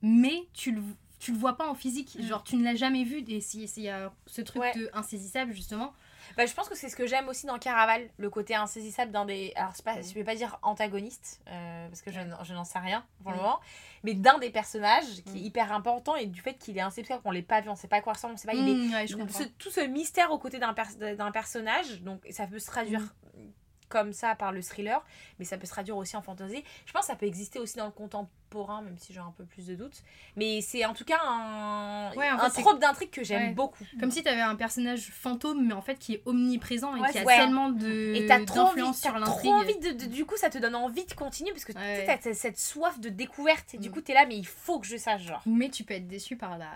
[0.02, 0.82] Mais tu le,
[1.18, 2.16] tu le vois pas en physique.
[2.18, 2.22] Mm.
[2.26, 3.24] Genre, tu ne l'as jamais vu.
[3.28, 4.72] Et s'il si y a ce truc Ouais.
[4.74, 5.92] de insaisissable, justement.
[6.36, 9.24] Bah, je pense que c'est ce que j'aime aussi dans Caraval, le côté insaisissable d'un
[9.24, 9.52] des.
[9.56, 12.78] Alors, pas, je vais pas dire antagoniste, euh, parce que je, n'en- je n'en sais
[12.78, 13.58] rien pour le moment,
[14.04, 15.46] mais d'un des personnages qui est Mm.
[15.46, 17.96] hyper important et du fait qu'il est insaisissable, qu'on l'ait pas vu, on sait pas
[17.96, 18.74] à quoi ressemble, on sait pas, il est.
[18.74, 19.38] Mm, ouais, je comprends.
[19.38, 23.00] ce- tout ce mystère aux côtés d'un pers- d'un personnage, donc ça peut se traduire
[23.00, 23.50] Mm.
[23.88, 25.02] comme ça par le thriller,
[25.38, 26.62] mais ça peut se traduire aussi en fantasy.
[26.84, 29.44] Je pense que ça peut exister aussi dans le contemporain, même si j'ai un peu
[29.44, 30.02] plus de doutes.
[30.36, 33.52] Mais c'est en tout cas un, Ouais, en un fait, trope d'intrigue que j'aime Ouais.
[33.54, 33.84] beaucoup.
[34.00, 37.10] Comme si tu avais un personnage fantôme, mais en fait qui est omniprésent et Ouais,
[37.10, 40.36] qui a tellement de Et t'as trop envie, sur trop envie de, de- du coup
[40.36, 43.88] ça te donne envie de continuer parce que t'as cette soif de découverte et du
[43.88, 43.92] Mm.
[43.92, 45.42] coup t'es là mais il faut que je sache genre.
[45.46, 46.70] Mais tu peux être déçu par la,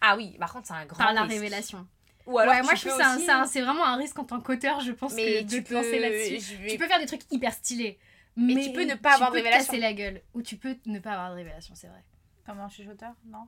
[0.00, 1.34] Ah oui, par contre c'est un grand par la risque.
[1.34, 1.86] révélation.
[2.26, 4.80] Ou alors ouais, moi je trouve c'est un- un- vraiment un risque en tant qu'auteur,
[4.80, 6.40] je pense, mais que de tu te peux lancer là-dessus.
[6.40, 7.98] je vais- Tu peux faire des trucs hyper stylés.
[8.36, 9.72] Mais tu peux ne pas avoir de tu peux révélation.
[9.72, 10.22] casser la gueule.
[10.34, 12.02] Ou tu peux ne pas avoir de révélation, c'est vrai.
[12.46, 13.46] Comme un chuchoteur Non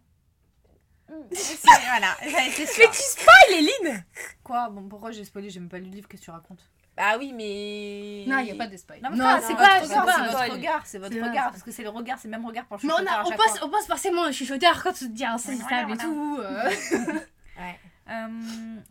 [1.07, 1.13] Mm.
[1.33, 2.91] C'est- Voilà, a été Mais sûr.
[2.91, 4.05] tu spoil Eline
[4.43, 4.71] Quoi?
[4.71, 5.51] Bon, pourquoi j'ai spoilé?
[5.51, 6.71] J'ai même pas lu le livre, qu'est-ce que tu racontes?
[6.97, 8.25] Bah oui mais...
[8.27, 9.01] Non, il n'y a pas de spoil.
[9.03, 9.11] Non,
[9.41, 11.71] c'est c'est pas, votre c'est c'est votre regard, c'est votre C'est regard, c'est parce que
[11.73, 13.33] c'est le regard, c'est le même regard pour le Mais on, chuchoteur a- à on,
[13.33, 13.45] fois.
[13.65, 16.39] on passe forcément le chuchoteur quand tu te dis insaisissable et tout.
[16.41, 16.71] euh.
[17.59, 17.79] Ouais.
[18.09, 18.29] Euh,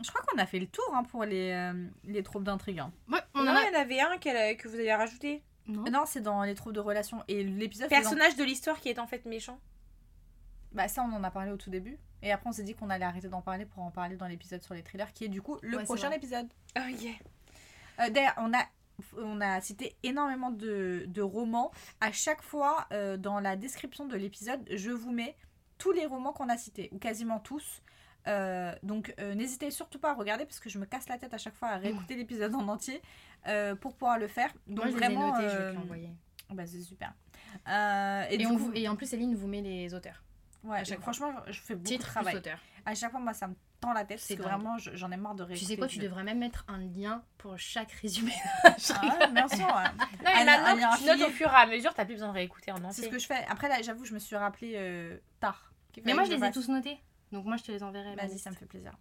[0.04, 1.74] je crois qu'on a fait le tour hein, pour les, euh,
[2.04, 2.80] les troupes d'intrigue.
[2.80, 2.91] hein.
[3.12, 3.62] Ouais, on non, en a.
[3.64, 5.41] il y en avait un qu'elle- que vous avez rajouté.
[5.68, 5.84] Non.
[5.91, 7.24] Non, c'est dans les troupes de relations.
[7.28, 7.89] Et l'épisode.
[7.89, 9.59] Personnage de l'histoire qui est en fait méchant.
[10.72, 11.97] Bah, ça, on en a parlé au tout début.
[12.22, 14.64] Et après, on s'est dit qu'on allait arrêter d'en parler pour en parler dans l'épisode
[14.64, 16.47] sur les thrillers, qui est du coup le Ouais, prochain épisode.
[16.78, 17.11] Oh yeah.
[17.99, 18.66] Euh, D'ailleurs, on a,
[19.18, 21.72] on a cité énormément de, de romans.
[22.01, 25.36] À chaque fois, euh, dans la description de l'épisode, je vous mets
[25.78, 27.82] tous les romans qu'on a cités, ou quasiment tous.
[28.28, 31.34] Euh, donc, euh, n'hésitez surtout pas à regarder, parce que je me casse la tête
[31.34, 33.02] à chaque fois à réécouter l'épisode en entier
[33.48, 34.52] euh, pour pouvoir le faire.
[34.68, 35.32] Donc, Moi, je les ai vraiment.
[35.34, 36.10] notés, je vais te l'envoyer.
[36.50, 37.14] bah, c'est super.
[37.68, 40.24] Et, Et, du on coup, vous- et en plus, Céline vous met les auteurs.
[40.64, 41.14] ouais, à chaque fois.
[41.14, 42.42] franchement, je fais beaucoup Titre de travail.
[42.86, 45.12] À chaque fois, moi, ça me tend la tête, parce C'est que vraiment, je- j'en
[45.12, 45.66] ai marre de Tu réécouter.
[45.68, 48.32] sais quoi, tu devrais même mettre un lien pour chaque résumé.
[48.66, 49.84] Ah ouais, bien sûr, ouais.
[50.24, 52.72] Non mais maintenant tu notes au fur et à mesure, t'as plus besoin de réécouter
[52.72, 53.04] en C'est entier.
[53.06, 53.46] ce que je fais.
[53.50, 55.72] Après, là, j'avoue, je me suis rappelé euh, tard.
[56.06, 56.98] Mais moi, je les ai tous notés.
[57.34, 58.16] Donc moi, je te les enverrai.
[58.16, 58.94] Vas-y, ça me fait plaisir.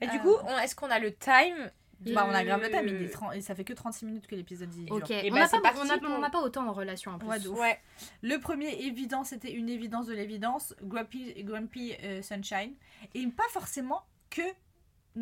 [0.00, 1.70] Mais du Euh, coup, on- est-ce qu'on a le time
[2.00, 4.04] Bah, on a grave le Euh, time, il est 30 et ça fait que 36
[4.06, 4.92] minutes que l'épisode dure.
[4.94, 7.10] Ok, Et on bah, n'a c'est pas, parti on a- pour- pas autant de relations
[7.12, 7.48] en plus.
[7.48, 7.78] Ouais.
[8.22, 12.74] Le premier évident, c'était une évidence de l'évidence, Grumpy, Grumpy euh, Sunshine.
[13.14, 14.42] Et pas forcément que.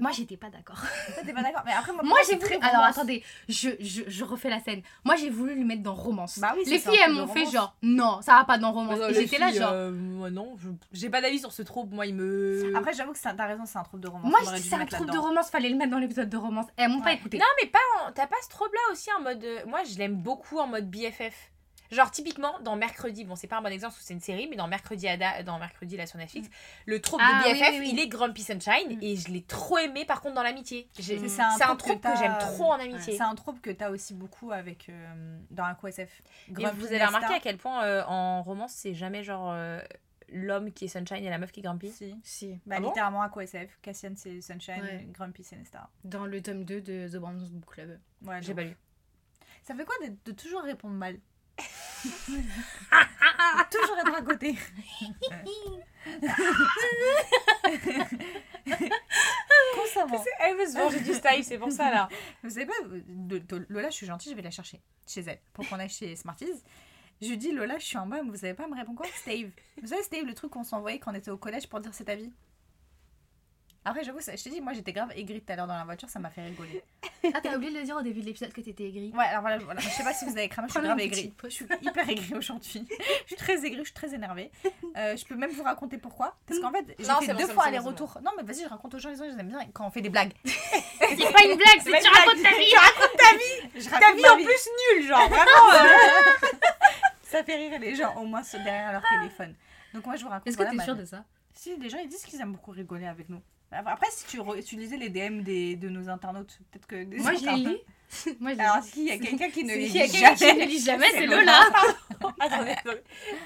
[0.00, 0.78] Moi, j'étais pas d'accord.
[1.24, 2.46] T'es pas d'accord Mais après, moi, Moi, j'ai voulu.
[2.46, 2.96] très Alors, romance.
[2.98, 4.82] attendez, je, je, je refais la scène.
[5.04, 6.38] Moi, j'ai voulu le mettre dans romance.
[6.38, 7.52] Bah oui, Les filles, elles m'ont fait romance.
[7.52, 8.98] genre, non, ça va pas dans romance.
[8.98, 9.70] Bah, j'étais là, genre.
[9.72, 10.56] euh, moi non,
[10.92, 12.72] j'ai pas d'avis sur ce trope, moi il me.
[12.76, 14.30] Après, j'avoue que t'as raison, c'est un troupe de romance.
[14.30, 16.66] Moi, je dis c'est un truc de romance, fallait le mettre dans l'épisode de romance.
[16.76, 17.38] Elles m'ont pas écouté.
[17.38, 19.42] Non, mais pas en- t'as pas ce trope là aussi en mode.
[19.44, 21.50] euh, Moi je l'aime beaucoup en mode BFF.
[21.90, 24.48] Genre typiquement dans Mercredi, bon c'est pas un bon exemple parce que c'est une série,
[24.48, 26.48] mais dans Mercredi, Ada, dans Mercredi là sur Netflix,
[26.86, 27.90] le trope Ah, de BFF oui, oui.
[27.92, 29.02] il est Grumpy Sunshine Mm.
[29.02, 30.88] et je l'ai trop aimé par contre dans l'amitié.
[30.98, 33.16] C'est un un, trope trope que que, j'aime trop en amitié.
[33.16, 37.34] C'est un troupe que t'as aussi beaucoup avec euh, dans un Grumpy vous avez remarqué
[37.34, 39.80] à quel point euh, en romance c'est jamais genre euh,
[40.28, 41.90] l'homme qui est Sunshine et la meuf qui est Grumpy?
[41.90, 42.14] Si.
[42.22, 42.60] Si.
[42.66, 42.88] Bah, Ah bon?
[42.88, 43.78] littéralement à QSF.
[43.82, 45.06] Cassian, c'est Sunshine, Ouais.
[45.12, 45.88] Grumpy, c'est Nesta.
[46.04, 47.98] Dans le tome 2 de The Browns Book Club.
[48.22, 48.76] Ouais, J'ai pas lu.
[49.62, 51.18] Ça fait quoi de, de toujours répondre mal?
[53.70, 54.56] Toujours être à côté.
[59.74, 60.24] Constamment.
[60.40, 62.08] Elle veut se venger du style, c'est pour ça là.
[62.42, 62.74] Vous savez pas,
[63.68, 66.62] Lola, je suis gentille, je vais la chercher chez elle pour qu'on aille chez Smarties.
[67.22, 69.06] Je lui dis, Lola, je suis en bas, mais vous savez pas, me répond quoi?
[69.14, 69.50] Stave.
[69.80, 72.04] Vous savez, Stave, le truc qu'on s'envoyait quand on était au collège pour dire c'est
[72.04, 72.30] ta vie?
[73.88, 76.08] Après, j'avoue, je t'ai dit, moi j'étais grave aigrie tout à l'heure dans la voiture,
[76.08, 76.82] ça m'a fait rigoler.
[77.34, 79.12] Ah, t'as oublié de le dire au début de l'épisode que t'étais aigrie.
[79.16, 79.80] Ouais, alors voilà, voilà.
[79.80, 81.34] je sais pas si vous avez cramé, je suis grave aigrie.
[81.42, 82.86] Je suis hyper aigrie aujourd'hui.
[83.22, 84.52] Je suis très aigrie, je suis très énervée.
[84.96, 86.36] Euh, je peux même vous raconter pourquoi.
[86.46, 88.18] Parce qu'en fait, j'ai fait bon, deux fois aller-retour.
[88.22, 90.02] Non, mais vas-y, je raconte aux gens, les gens, ils aiment bien quand on fait
[90.02, 90.32] des blagues.
[90.44, 93.70] C'est pas une blague, c'est tu racontes ta vie.
[93.76, 95.72] Je Ta raconte vie ma en plus nulle, genre vraiment.
[95.74, 96.48] euh.
[97.22, 99.54] Ça fait rire les gens, au moins derrière leur téléphone.
[99.94, 100.46] Donc moi, je vous raconte.
[100.46, 101.00] Est-ce que t'es sûre vie.
[101.00, 101.24] de ça?
[101.54, 103.42] Si, les gens, ils disent qu'ils aiment beaucoup rigoler avec nous.
[103.72, 107.02] Après, si tu, re- tu lisais les DM des, de nos internautes, peut-être que.
[107.04, 107.78] des Moi, je les lis.
[108.40, 110.34] Moi, je Alors, s'il y a quelqu'un qui ne les Il y a lit quelqu'un
[110.34, 110.64] qui jamais.
[110.64, 111.60] ne lit jamais, c'est Lola.
[112.40, 112.74] Attendez.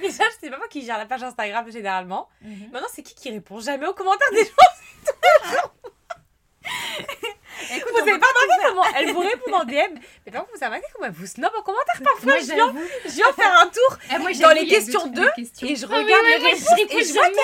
[0.00, 2.28] Déjà, c'est pas moi qui gère la page Instagram généralement.
[2.42, 2.68] Mhm.
[2.72, 5.70] Maintenant, c'est qui qui répond jamais aux commentaires des gens?
[7.76, 10.42] Écoute, Vous on avez peut pas remarqué comment elle vous répond en DM Mais par
[10.42, 13.10] contre, vous avez remarqué comment elle vous snob en commentaire parfois Moi, Je viens, je
[13.10, 15.66] viens faire un tour Eh, moi, Dans les questions trucs d'eux, de questions.
[15.68, 17.36] et je Ah regarde les réponses et je vois jamais.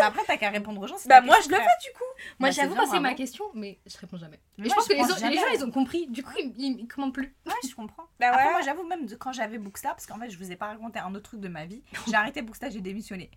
[0.00, 0.96] Bah après, t'as qu'à répondre aux gens.
[1.06, 2.04] Bah moi, je le fais du coup
[2.38, 4.40] Moi, Bah, j'avoue quand c'est ma question, mais je réponds jamais.
[4.58, 6.06] Mais je pense que les, gens, ils ont compris.
[6.08, 7.34] Du coup, ils, commandent plus.
[7.46, 8.04] Ouais, je comprends.
[8.18, 10.66] Bah Après, moi, j'avoue, même quand j'avais Bookstar, parce qu'en fait, je vous ai pas
[10.66, 13.30] raconté un autre truc de ma vie, j'ai arrêté Bookstar, j'ai démissionné.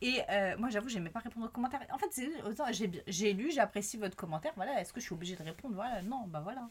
[0.00, 1.80] Et euh, moi, j'avoue, j'aimais pas répondre aux commentaires.
[1.90, 2.22] En fait,
[2.70, 4.52] j'ai j'ai lu, j'apprécie votre commentaire.
[4.56, 5.74] Voilà, est-ce que je suis obligée de répondre?
[5.74, 6.62] Voilà, non, bah voilà.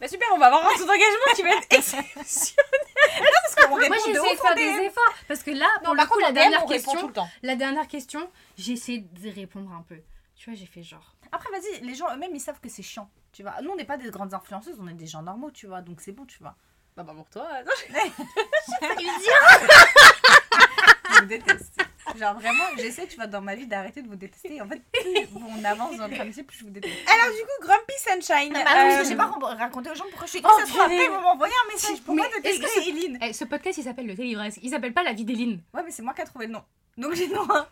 [0.00, 3.78] Bah super, on va avoir un taux d'engagement qui va être exceptionnel Parce qu'on Moi,
[3.78, 5.14] répond j'essaie de faire des efforts.
[5.28, 7.28] Parce que là, pour Non, le par coup, contre, la dernière tout question, le temps.
[7.42, 9.98] la dernière question, j'essaie de répondre un peu.
[10.34, 11.14] Tu vois, j'ai fait genre.
[11.30, 13.08] Après, vas-y, les gens eux-mêmes, ils savent que c'est chiant.
[13.32, 15.66] Tu vois, nous, on n'est pas des grandes influenceuses, on est des gens normaux, tu
[15.66, 16.56] vois, donc c'est bon, tu vois.
[16.96, 17.72] Bah bah pour toi, non,
[21.14, 21.81] Je vous déteste.
[22.18, 24.60] Genre, vraiment, j'essaie, tu vois, dans ma vie, d'arrêter de vous détester.
[24.60, 26.94] En fait, plus on avance dans le amitié, plus je vous déteste.
[27.08, 28.52] Alors du coup, Grumpy Sunshine.
[28.52, 30.42] Non, mais attends, parce que euh, j'ai pas ra- raconté aux gens pourquoi je suis
[30.44, 30.72] Oh, écrit.
[30.72, 32.02] ça après, vont m'envoyer un message.
[32.04, 34.58] Pourquoi Mais de est-ce que t'écrire Eline Eh, ce podcast, il s'appelle Le Télivresque.
[34.62, 35.60] Il s'appelle pas La vie d'Eline.
[35.74, 36.62] Ouais, mais c'est moi qui ai trouvé le nom.
[36.98, 37.46] Donc j'ai le nom.
[37.50, 37.66] hein.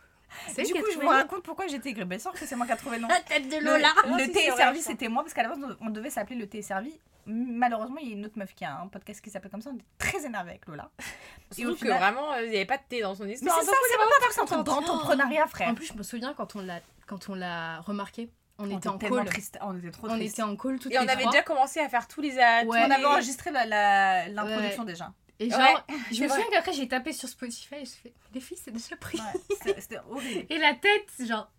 [0.55, 2.07] C'est Du coup, je vous raconte pourquoi j'ai été écrire.
[2.07, 3.09] Bien sûr que c'est moi qui ai trouvé le nom.
[3.09, 3.89] La tête de Le, Lola.
[4.09, 6.37] Non, le si, thé c'est servi, c'était moi parce qu'à la base, on- devait s'appeler
[6.39, 6.93] le thé servi.
[7.31, 9.71] Malheureusement, il y a une autre meuf qui a un podcast qui s'appelle comme ça.
[9.71, 10.91] On est très énervé avec Lola.
[11.59, 13.25] Et au Surtout que final- vraiment, euh, il n'y avait pas de thé dans son
[13.25, 13.57] Mais histoire.
[13.61, 15.69] c'est ça, c'est pas que un truc d'entrepreneuriat, frère.
[15.69, 18.89] En plus, je me souviens quand on l'a, quand on l'a remarqué, on, On était
[18.89, 19.25] en call.
[19.25, 19.59] triste.
[19.63, 20.35] On était trop On tristes.
[20.35, 21.31] était en call toutes Et on avait trois.
[21.33, 22.35] déjà commencé à faire tous les...
[22.37, 22.65] Ouais.
[22.69, 25.13] On avait enregistré la- la- l'introduction déjà.
[25.39, 25.75] Et genre, Ouais,
[26.13, 26.37] je me vrai.
[26.37, 29.19] souviens qu'après j'ai tapé sur Spotify et je fais les filles c'est déjà pris.
[29.19, 30.45] Ouais, c'était c'était horrible.
[30.51, 31.51] Et la tête, genre.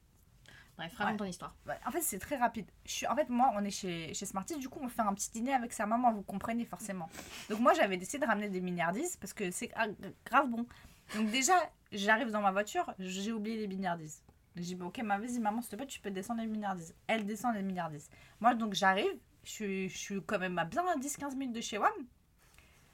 [0.78, 1.17] Bref, raconte Ouais.
[1.17, 1.55] ton histoire.
[1.67, 2.65] Ouais, en fait, c'est très rapide.
[2.86, 3.07] Je suis...
[3.07, 5.53] En fait, moi, on est chez, chez Smarties, du coup, on fait un petit dîner
[5.53, 7.09] avec sa maman, vous comprenez forcément.
[7.49, 9.88] Donc, moi, j'avais décidé de ramener des milliardises parce que c'est ah,
[10.26, 10.65] grave bon.
[11.15, 11.53] Donc, déjà,
[11.91, 14.24] j'arrive dans ma voiture, j'ai oublié les milliardises.
[14.55, 16.95] J'ai dit, bon, ok, ma vas-y, maman, s'il te plaît, tu peux descendre les milliardises.
[17.07, 18.09] Elle descend les milliardises.
[18.39, 19.11] Moi, donc, j'arrive,
[19.43, 21.91] je suis, je suis quand même à bien 10-15 minutes de chez WAM.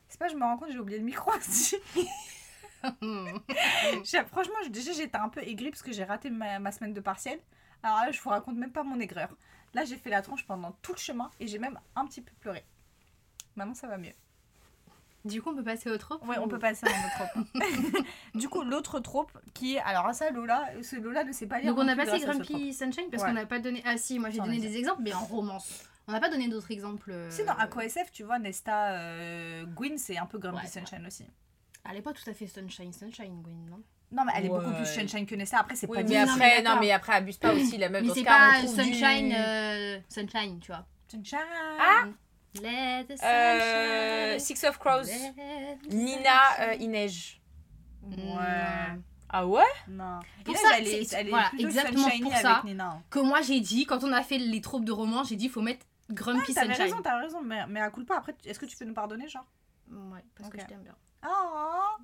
[0.08, 1.78] C'est pas, je me rends compte, j'ai oublié le micro aussi.
[4.28, 7.40] Franchement, déjà, j'étais un peu aigrie parce que j'ai raté ma, ma semaine de partiel.
[7.88, 9.30] Alors là, je vous raconte même pas mon aigreur.
[9.74, 12.32] Là, j'ai fait la tronche pendant tout le chemin et j'ai même un petit peu
[12.42, 12.66] pleuré.
[13.56, 14.12] Maintenant, ça va mieux.
[15.24, 18.06] du coup, on peut passer au trope Ouais, on peut passer à un autre trope.
[18.36, 19.80] du coup, l'autre trope qui est.
[19.80, 21.70] Alors, ça, Lola, ce Lola ne sait pas lire.
[21.74, 23.30] Donc on non a passé à Grumpy Sunshine parce Ouais.
[23.30, 23.82] qu'on n'a pas donné.
[23.86, 25.84] Ah si, moi j'ai donné des exemples, mais en romance.
[26.10, 27.12] On n'a pas donné d'autres exemples.
[27.12, 27.30] euh.
[27.32, 31.26] Si, dans AquaSF, tu vois, Nesta, euh, Gwyn, c'est un peu Grumpy Ouais, Sunshine aussi.
[31.90, 33.82] Elle est pas tout à fait Sunshine, Sunshine, Gwyn, non?
[34.12, 34.60] Non, mais elle est Ouais.
[34.60, 35.60] beaucoup plus Sunshine que Nesta.
[35.60, 37.78] Après, c'est Oui, pas mais dit- Non, mais après, non, mais après, abuse pas aussi
[37.78, 38.04] la meuf.
[38.04, 40.86] Mais c'est pas du- Sunshine, euh, Sunshine, tu vois.
[41.12, 41.40] Sunshine.
[41.80, 42.06] Ah
[42.62, 44.40] Let the Euh, sunshine.
[44.40, 45.04] Six of Crows.
[45.90, 47.42] Nina euh, Inej.
[48.04, 48.16] Ouais.
[49.30, 50.20] Ah ouais Non.
[50.46, 52.62] Pour Inès, ça, elle est, c'est- elle est voilà, exactement pour ça.
[52.64, 53.02] Nina.
[53.10, 55.62] Que moi j'ai dit, quand on a fait les troupes de romance, j'ai dit faut
[55.62, 56.84] mettre Grumpy T'avais Sunshine.
[56.84, 58.18] raison, t'as raison, mais, mais à coup pas.
[58.18, 59.46] Après, est-ce que tu peux nous pardonner, genre?
[59.92, 60.96] Ouais, parce que je t'aime bien.
[61.28, 61.98] Oh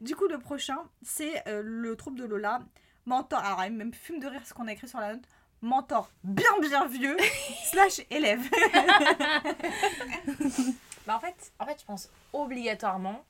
[0.00, 2.60] Du coup, le prochain, c'est euh, le troupe de Lola.
[3.04, 5.24] Mentor, alors il me fume de rire ce qu'on a écrit sur la note.
[5.60, 7.16] Mentor bien bien vieux,
[7.64, 8.40] slash élève.
[11.04, 13.24] Bah en fait, en fait, je pense obligatoirement,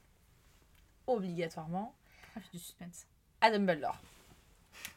[1.07, 1.95] obligatoirement
[2.53, 3.07] du suspense.
[3.41, 3.97] à Dumbledore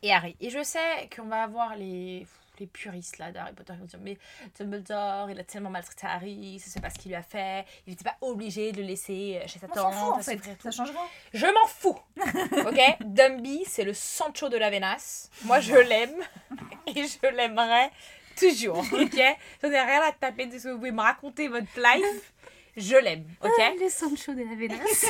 [0.01, 0.35] et Harry.
[0.39, 2.27] Et je sais qu'on va avoir les,
[2.59, 4.17] les puristes là d'Harry Potter qui vont dire mais
[4.57, 7.91] Dumbledore il a tellement maltraité Harry, ça c'est pas ce qu'il lui a fait, il
[7.91, 9.93] n'était pas obligé de le laisser chez sa On tante.
[9.93, 10.99] fout en fait, ça change rien.
[11.33, 11.99] Je m'en fous.
[12.67, 12.97] ok?
[13.01, 15.29] Dumby, c'est le Sancho de la Vénasse.
[15.43, 16.15] Moi, je l'aime
[16.87, 17.89] et je l'aimerai
[18.37, 18.79] toujours.
[18.93, 19.19] Ok?
[19.61, 22.33] J'en ai rien à taper de ce que vous pouvez me raconter votre life.
[22.77, 23.25] Je l'aime.
[23.41, 23.51] Ok?
[23.79, 25.05] Les Sancho de la Vénus.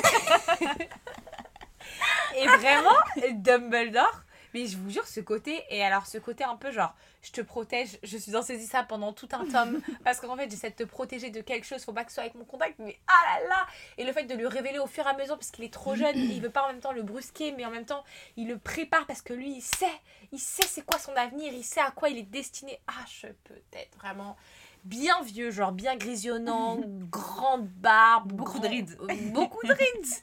[2.36, 3.00] Et vraiment,
[3.34, 4.22] Dumbledore.
[4.56, 7.42] Mais je vous jure, ce côté, et alors ce côté un peu genre, je te
[7.42, 10.84] protège, je suis saisie ça pendant tout un tome, parce qu'en fait, j'essaie de te
[10.86, 13.48] protéger de quelque chose, faut pas que ce soit avec mon contact, mais ah là
[13.50, 15.74] là Et le fait de lui révéler au fur et à mesure, parce qu'il est
[15.74, 18.06] trop jeune, il veut pas en même temps le brusquer, mais en même temps,
[18.38, 19.92] il le prépare parce que lui, il sait,
[20.32, 22.80] il sait c'est quoi son avenir, il sait à quoi il est destiné.
[22.88, 24.38] Ah, je peux être vraiment
[24.86, 26.78] bien vieux, genre bien grisonnant,
[27.12, 28.98] grande barbe, Beaucoup grand- de rides.
[29.34, 30.14] beaucoup de rides.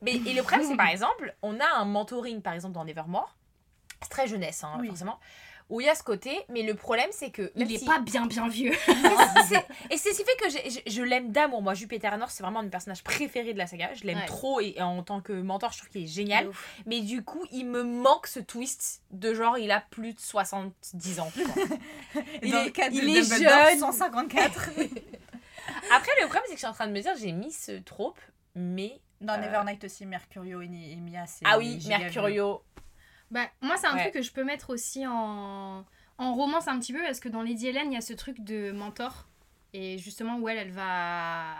[0.00, 3.35] Mais et le problème, c'est par exemple, on a un mentoring, par exemple, dans Nevermore.
[4.02, 4.88] C'est très jeunesse, hein, Oui.
[4.88, 5.18] forcément.
[5.68, 7.50] où il y a ce côté, mais le problème c'est que.
[7.56, 8.70] Il est si- pas bien bien vieux.
[9.90, 11.60] Et c'est ce qui fait que je, je l'aime d'amour.
[11.60, 13.92] Moi, Jupiter Nord, c'est vraiment mon personnage préféré de la saga.
[13.94, 14.26] Je l'aime Ouais.
[14.26, 16.48] trop et en tant que mentor, je trouve qu'il est génial.
[16.48, 16.76] Ouf.
[16.86, 21.18] Mais du coup, il me manque ce twist de genre, il a plus de 70
[21.20, 21.32] ans.
[22.42, 23.78] Il dans est- le cas de il est Dumbledore, jeune.
[23.80, 24.70] 154.
[25.92, 27.72] Après, le problème, c'est que je suis en train de me dire, j'ai mis ce
[27.80, 28.20] trope,
[28.54, 29.00] mais.
[29.20, 31.44] Dans Euh, Nevernight aussi, Mercurio et Mia, c'est.
[31.44, 32.62] Ah oui, Mercurio.
[33.30, 34.02] Bah, moi, c'est un Ouais.
[34.02, 35.84] truc que je peux mettre aussi en,
[36.18, 38.40] en romance un petit peu parce que dans Lady Hélène, il y a ce truc
[38.40, 39.26] de mentor.
[39.72, 41.54] Et justement, où elle, elle va,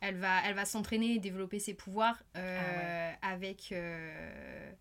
[0.00, 4.72] elle va, elle va s'entraîner et développer ses pouvoirs euh, avec euh,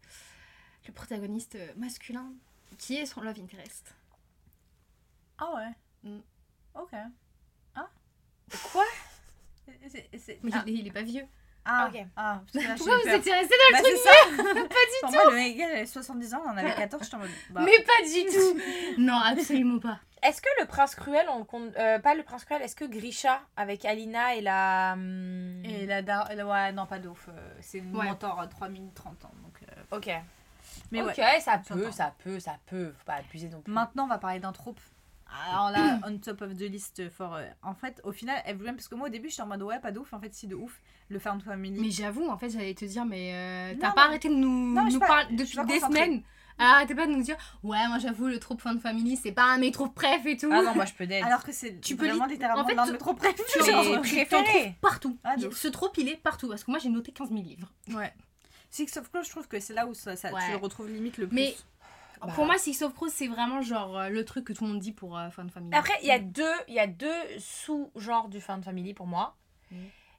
[0.88, 2.34] le protagoniste masculin
[2.78, 3.94] qui est son love interest.
[5.38, 6.10] Ah ouais.
[6.12, 6.20] Mm.
[6.76, 6.92] Ok.
[8.72, 8.84] Quoi?
[9.88, 11.26] C'est- c'est- Mais ah, il, est- il est pas vieux.
[11.66, 12.06] Ah, Ok.
[12.18, 13.16] ah, parce que là, Pourquoi vous peur.
[13.16, 14.54] étiez resté dans Bah, le truc c'est ça.
[14.54, 15.24] Pas du tout.
[15.24, 17.30] Moi, le il avait 70 ans, on en avait 14, j'étais en mode.
[17.52, 18.60] bah, Mais pas du tout
[19.02, 20.00] Non, absolument pas.
[20.22, 21.76] Est-ce que le prince cruel, on compte.
[21.78, 24.94] euh, pas le prince cruel, est-ce que Grisha, avec Alina et la.
[24.94, 26.30] hum, Et la dar...
[26.30, 27.28] Ouais, non, pas d'ouf.
[27.28, 28.06] euh, C'est une Ouais.
[28.06, 29.32] mentor à 3 minutes 30 ans.
[29.44, 30.10] Donc, euh, Ok.
[30.92, 31.40] Mais ok, ouais.
[31.42, 32.94] ça peut, ça peut, ça peut.
[32.98, 33.72] Faut pas abuser non plus.
[33.74, 34.80] Maintenant, on va parler d'un trope.
[35.50, 37.34] Alors là, on top of the list for.
[37.36, 39.80] euh, en fait, au final, Everyone, parce que moi au début, j'étais en mode ouais,
[39.80, 40.14] pas de ouf.
[40.14, 40.82] En fait, si de ouf.
[41.10, 41.80] Le Found Family.
[41.80, 44.84] Mais j'avoue, en fait, j'allais te dire, mais euh, t'as pas arrêté de nous, Non,
[44.86, 46.24] nous suis pas- parler depuis des semaines.
[46.60, 49.44] Alors, arrêtez pas de nous dire, ouais, moi j'avoue, le trop de family, c'est pas
[49.46, 50.50] un mes trop préf et tout.
[50.52, 51.26] Ah non, moi je peux d'être.
[51.26, 53.14] Alors que c'est Tu peux vraiment lit- littéralement en fait, l'un de tu- mes trop
[53.16, 53.44] préférés.
[53.52, 55.18] tu t'en trouves partout.
[55.24, 55.36] Ah.
[55.52, 56.48] Ce trope, il est partout.
[56.48, 57.72] Parce que moi, j'ai noté 15 000 livres.
[57.94, 58.14] Ouais.
[58.70, 61.18] Six of Crows, je trouve que c'est là où ça, ça- tu le retrouves limite
[61.18, 61.36] le plus.
[61.36, 61.56] Mais
[62.28, 62.34] Bah.
[62.34, 64.80] pour moi, Six of Crows, c'est vraiment genre euh, le truc que tout le monde
[64.80, 65.76] dit pour euh, Fan Family.
[65.76, 69.36] Après, il y a deux, il y a deux sous-genres du fan family pour moi.
[69.72, 69.76] Mm.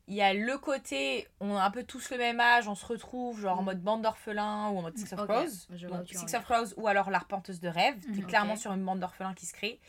[0.07, 2.85] Il y a le côté, on a un peu tous le même âge, on se
[2.85, 3.65] retrouve genre en Mm.
[3.65, 5.89] mode bande d'orphelins ou en mode Six of Crows.
[5.89, 7.99] Donc Six of Crows ou alors l'arpenteuse de rêve.
[8.01, 8.27] T'es Mhm.
[8.27, 9.81] clairement sur une bande d'orphelins qui se crée.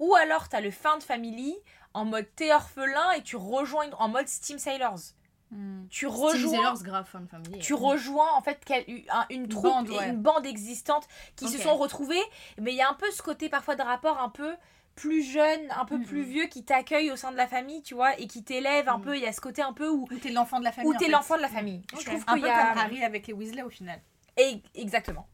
[0.00, 1.54] Ou alors t'as le fin de family
[1.94, 4.98] en mode t'es orphelin et tu rejoins une- en mode Steam Sailors.
[5.52, 5.86] Hmm.
[5.90, 6.74] Tu rejoins.
[7.60, 7.76] Tu euh.
[7.76, 10.08] rejoins en fait quel- un- une troupe, bande, ouais.
[10.08, 12.22] une bande existante qui se sont retrouvées,
[12.58, 14.54] mais il y a un peu ce côté parfois de rapport un peu
[14.94, 16.04] plus jeune, un peu Mhm.
[16.06, 18.98] plus vieux qui t'accueille au sein de la famille, tu vois, et qui t'élève un
[18.98, 19.14] peu.
[19.16, 20.90] Il y a ce côté un peu où, Où t'es l'enfant de la famille.
[20.90, 21.82] où t'es l'enfant de la famille.
[21.92, 22.00] Ok.
[22.00, 22.68] Je trouve Un qu'il peu y a...
[22.72, 24.00] comme Harry avec les Weasley au final.
[24.38, 25.28] Et- exactement.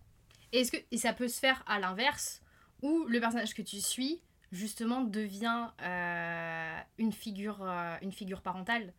[0.53, 2.43] Est-ce que, et ça peut se faire à l'inverse,
[2.83, 4.21] où le personnage que tu suis,
[4.53, 8.93] justement, devient euh, une, figure, euh, une figure parentale?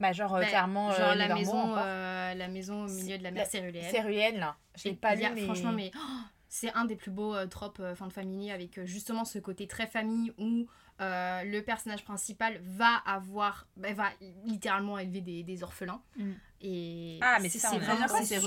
[0.00, 3.18] Bah, genre, euh, Bah, clairement, genre euh, la, Nevermore maison, euh, la maison au milieu
[3.18, 3.90] de la mer céruléenne.
[3.90, 4.56] Céruléenne, là.
[4.76, 5.44] J'ai Et pas lu, mais...
[5.44, 8.78] Franchement, mais oh, c'est un des plus beaux euh, tropes euh, fin de famille avec
[8.78, 10.66] euh, justement ce côté très famille où
[11.00, 14.08] euh, le personnage principal va avoir, bah, va
[14.44, 16.02] littéralement élever des, des orphelins.
[16.16, 16.30] Mm.
[16.60, 18.38] Et Ah, mais a- vraiment c'est.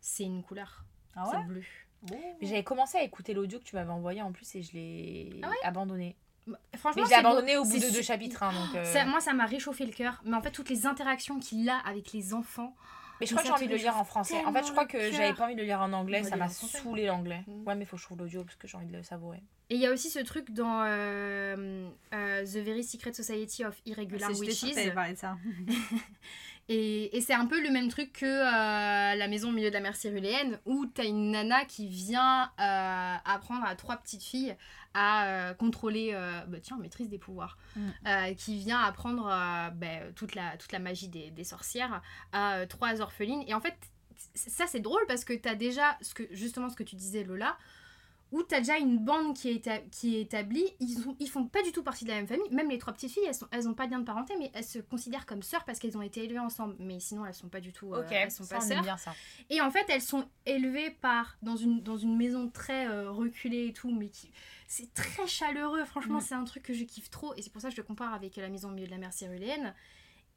[0.00, 0.84] C'est une couleur.
[1.16, 1.62] Ah c'est ouais bleu.
[2.10, 5.40] Mais j'avais commencé à écouter l'audio que tu m'avais envoyé en plus et je l'ai
[5.42, 6.16] Ah ouais abandonné.
[6.72, 7.28] Mais Franchement, je l'ai c'est beau.
[7.28, 8.42] abandonné au bout de deux chapitres.
[8.42, 10.20] hein, donc, euh, Ça- moi, ça m'a réchauffé le cœur.
[10.24, 12.74] Mais en fait, toutes les interactions qu'il a avec les enfants.
[13.20, 14.36] Mais je Mais crois que j'ai envie de le lire en français.
[14.46, 16.48] En fait, je crois que j'avais pas envie de le lire en anglais, ça m'a
[16.48, 17.42] saoulé l'anglais.
[17.48, 17.66] Mm.
[17.66, 19.42] Ouais, mais faut que je trouve l'audio parce que j'ai envie de le savourer.
[19.70, 23.76] Et il y a aussi ce truc dans euh, euh, The Very Secret Society of
[23.86, 24.72] Irregular que Witches.
[24.74, 25.36] de ça.
[26.70, 29.74] Et, et c'est un peu le même truc que euh, la maison au milieu de
[29.74, 34.54] la mer céruléenne, où t'as une nana qui vient euh, apprendre à trois petites filles
[34.94, 37.88] à euh, contrôler, euh, bah tiens, maîtrise des pouvoirs, Mm.
[38.06, 39.24] Euh, qui vient apprendre
[39.74, 43.44] bah, toute, la, toute la magie des, des sorcières à trois orphelines.
[43.46, 43.76] Et en fait,
[44.34, 47.56] ça c'est drôle parce que t'as déjà, ce que, justement ce que tu disais Lola,
[48.30, 51.62] où t'as déjà une bande qui est, qui est établie, ils, ont, ils font pas
[51.62, 53.66] du tout partie de la même famille, même les trois petites filles, elles, sont, elles
[53.68, 56.02] ont pas de lien de parenté, mais elles se considèrent comme sœurs parce qu'elles ont
[56.02, 58.58] été élevées ensemble, mais sinon elles sont pas du tout, euh, ok, elles sont ça,
[58.58, 58.82] pas on sœurs.
[58.82, 59.14] bien ça.
[59.48, 63.68] Et en fait, elles sont élevées par dans une, dans une maison très euh, reculée
[63.68, 64.30] et tout, mais qui
[64.68, 65.84] c'est très chaleureux.
[65.84, 66.22] Franchement, Mm.
[66.22, 68.14] c'est un truc que je kiffe trop, et c'est pour ça que je le compare
[68.14, 69.74] avec la maison au milieu de la mer céruléenne.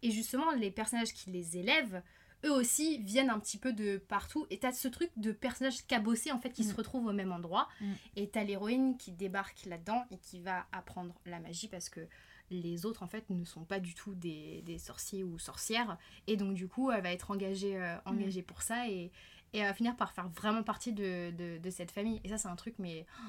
[0.02, 2.02] Et justement, les personnages qui les élèvent,
[2.44, 4.48] eux aussi viennent un petit peu de partout.
[4.50, 6.70] Et t'as ce truc de personnages cabossés en fait qui Mm.
[6.72, 7.68] se retrouvent au même endroit.
[7.82, 7.92] Mm.
[8.16, 12.08] Et t'as l'héroïne qui débarque là-dedans et qui va apprendre la magie parce que
[12.50, 15.98] les autres en fait ne sont pas du tout des, des sorciers ou sorcières.
[16.26, 19.12] Et donc du coup, elle va être engagée, euh, engagée pour ça et,
[19.54, 22.20] et elle va finir par faire vraiment partie de, de, de cette famille.
[22.24, 23.24] Et ça, c'est un truc, mais oh,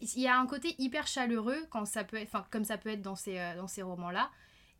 [0.00, 3.02] il y a un côté hyper chaleureux quand ça peut être, comme ça peut être
[3.02, 4.30] dans ces, euh, dans ces romans-là.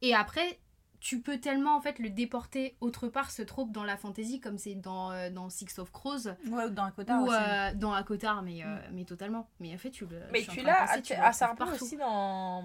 [0.03, 0.59] Et après,
[1.01, 4.59] tu peux tellement en fait le déporter autre part ce trope dans la fantasy comme
[4.59, 7.36] c'est dans, euh, dans Six of Crows Ouais, ou dans quota ou aussi.
[7.40, 10.86] euh, dans Akotar mais, euh, mais totalement mais en fait tu le Mais tu l'as,
[11.22, 12.64] ah, ça aussi dans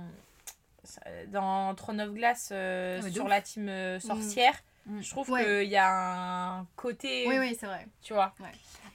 [1.27, 4.55] dans Throne of Glass euh, Ah, sur la team euh, sorcière.
[4.99, 5.43] Je trouve Ouais.
[5.45, 7.25] qu'il y a un côté.
[7.27, 7.87] Oui, oui, c'est vrai.
[8.01, 8.33] Tu vois.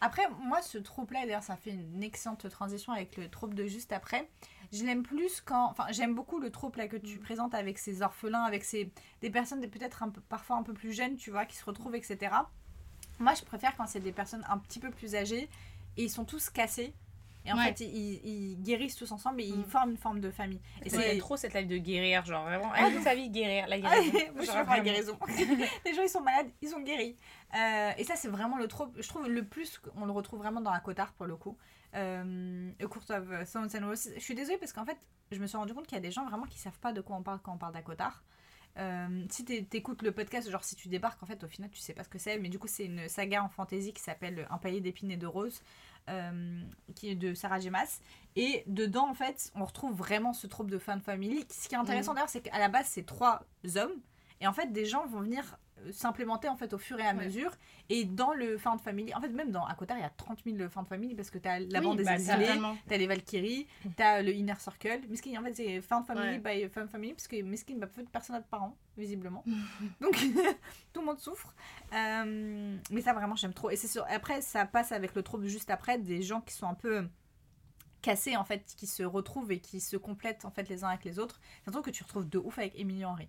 [0.01, 3.93] Après, moi, ce trope-là, d'ailleurs, ça fait une excellente transition avec le trope de juste
[3.93, 4.31] après.
[4.73, 5.71] Je l'aime plus quand.
[5.71, 8.93] Enfin, j'aime beaucoup le trope là que tu présentes avec ces orphelins, avec ces
[9.23, 12.33] des personnes peut-être peu, parfois un peu plus jeunes, tu vois, qui se retrouvent, etc.
[13.19, 15.49] Moi, je préfère quand c'est des personnes un petit peu plus âgées
[15.97, 16.95] et ils sont tous cassés.
[17.45, 17.73] Et en Ouais.
[17.73, 19.65] fait, ils, ils guérissent tous ensemble et ils Mm.
[19.65, 20.61] forment une forme de famille.
[20.85, 22.71] Et c'est trop cette life de guérir, genre vraiment.
[22.75, 24.13] Ah, Elle toute sa vie guérir, la Ah, guérison.
[24.35, 25.19] moi, je suis la guérison.
[25.87, 27.17] les gens, ils sont malades, ils sont guéris.
[27.57, 28.89] Euh, et ça, c'est vraiment le trop.
[28.97, 31.57] Je trouve le plus, on le retrouve vraiment dans la Cotard pour le coup.
[31.95, 34.11] Euh, A Court of Thorns and Roses.
[34.15, 34.99] Je suis désolée parce qu'en fait,
[35.33, 37.01] je me suis rendu compte qu'il y a des gens vraiment qui savent pas de
[37.01, 38.23] quoi on parle quand on parle d'Acotar.
[38.77, 41.81] Euh, si t'é- t'écoutes le podcast, genre si tu débarques, en fait, au final, tu
[41.81, 42.39] sais pas ce que c'est.
[42.39, 45.27] Mais du coup, c'est une saga en fantasy qui s'appelle Un paillet d'épines et de
[45.27, 45.63] roses,
[46.09, 46.63] euh,
[46.95, 47.59] qui est de Sarah.
[47.71, 48.01] Maas.
[48.37, 51.45] Et dedans, en fait, on retrouve vraiment ce trope de fan family.
[51.51, 53.45] Ce qui est intéressant d'ailleurs, c'est qu'à la base, c'est trois
[53.77, 54.01] hommes.
[54.41, 55.59] Et en fait, des gens vont venir
[55.93, 57.25] s'implémenter en fait au fur et à Ouais.
[57.27, 57.51] mesure.
[57.89, 60.69] Et dans le fan family, en fait, même dans Akotar, il y a 30 000
[60.69, 62.77] fan family parce que t'as la Oui, bande des exilés, Totalement.
[62.87, 63.67] t'as les Valkyries,
[63.97, 65.01] t'as le Inner Circle.
[65.09, 66.63] Miskin, en fait, c'est fan family Ouais.
[66.65, 69.43] by fan family parce que Miskin, bah, peu de personnes n'a de parents, visiblement.
[70.01, 70.13] Donc,
[70.93, 71.55] tout le monde souffre.
[71.93, 73.71] Euh, mais ça, vraiment, j'aime trop.
[73.71, 76.67] Et c'est sûr, après, ça passe avec le trope juste après des gens qui sont
[76.67, 77.09] un peu
[78.03, 81.05] cassés, en fait, qui se retrouvent et qui se complètent, en fait, les uns avec
[81.05, 81.41] les autres.
[81.63, 83.29] C'est un truc que tu retrouves de ouf avec Emily Henry.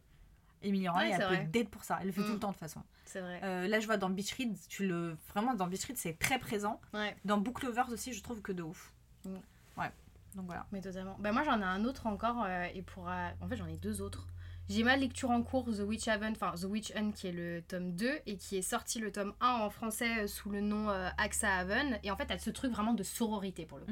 [0.61, 1.49] Emily Henry, Ouais, elle peut vrai.
[1.51, 1.97] date pour ça.
[2.01, 2.33] Elle le fait tout Mm.
[2.33, 2.81] le temps, de toute façon.
[3.05, 3.39] C'est vrai.
[3.43, 5.17] Euh, là, je vois dans Beach Read, tu le...
[5.33, 6.79] vraiment, dans Beach Read, c'est très présent.
[6.93, 8.93] Ouais, Dans Book Lovers aussi, je trouve que de ouf.
[9.25, 9.35] Mm.
[9.77, 9.91] Ouais.
[10.35, 10.65] Donc voilà.
[10.71, 11.15] mais totalement.
[11.19, 12.43] Bah, moi, j'en ai un autre encore.
[12.45, 13.09] euh, et pour.
[13.09, 14.27] euh, En fait, j'en ai deux autres.
[14.67, 17.63] J'ai ma lecture en cours, The Witch Haven, enfin The Witch Hunt, qui est le
[17.67, 21.51] tome 2 et qui est sorti le tome 1 en français sous le nom Axa
[21.55, 21.97] Haven.
[22.03, 23.91] Et en fait, t'as ce truc vraiment de sororité pour le coup.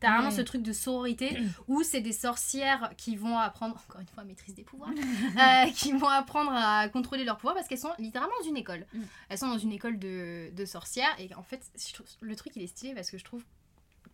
[0.00, 1.36] T'as vraiment ce truc de sororité
[1.68, 4.90] où c'est des sorcières qui vont apprendre, encore une fois, maîtrise des pouvoirs,
[5.38, 8.86] euh, qui vont apprendre à contrôler leurs pouvoirs parce qu'elles sont littéralement dans une école.
[8.92, 9.02] Mm.
[9.28, 12.52] Elles sont dans une école de, de sorcières et en fait, je trouve- le truc
[12.56, 13.42] il est stylé parce que je trouve,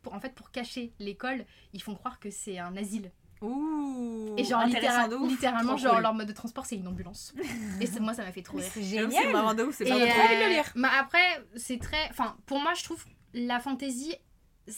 [0.02, 3.10] pour, en fait, pour cacher l'école, ils font croire que c'est un asile.
[3.42, 4.34] Ouh.
[4.36, 5.30] Et genre, littéra- de ouf.
[5.30, 6.02] littéralement, genre, cool.
[6.02, 7.32] leur mode de transport c'est une ambulance.
[7.80, 8.68] et moi, ça m'a fait trop rire.
[8.72, 9.10] C'est génial.
[9.10, 9.74] C'est vraiment de ouf.
[9.76, 10.70] C'est pas de euh, lire.
[10.74, 12.08] mais après, c'est très.
[12.10, 13.02] Enfin, pour moi, je trouve
[13.32, 14.14] la fantaisie,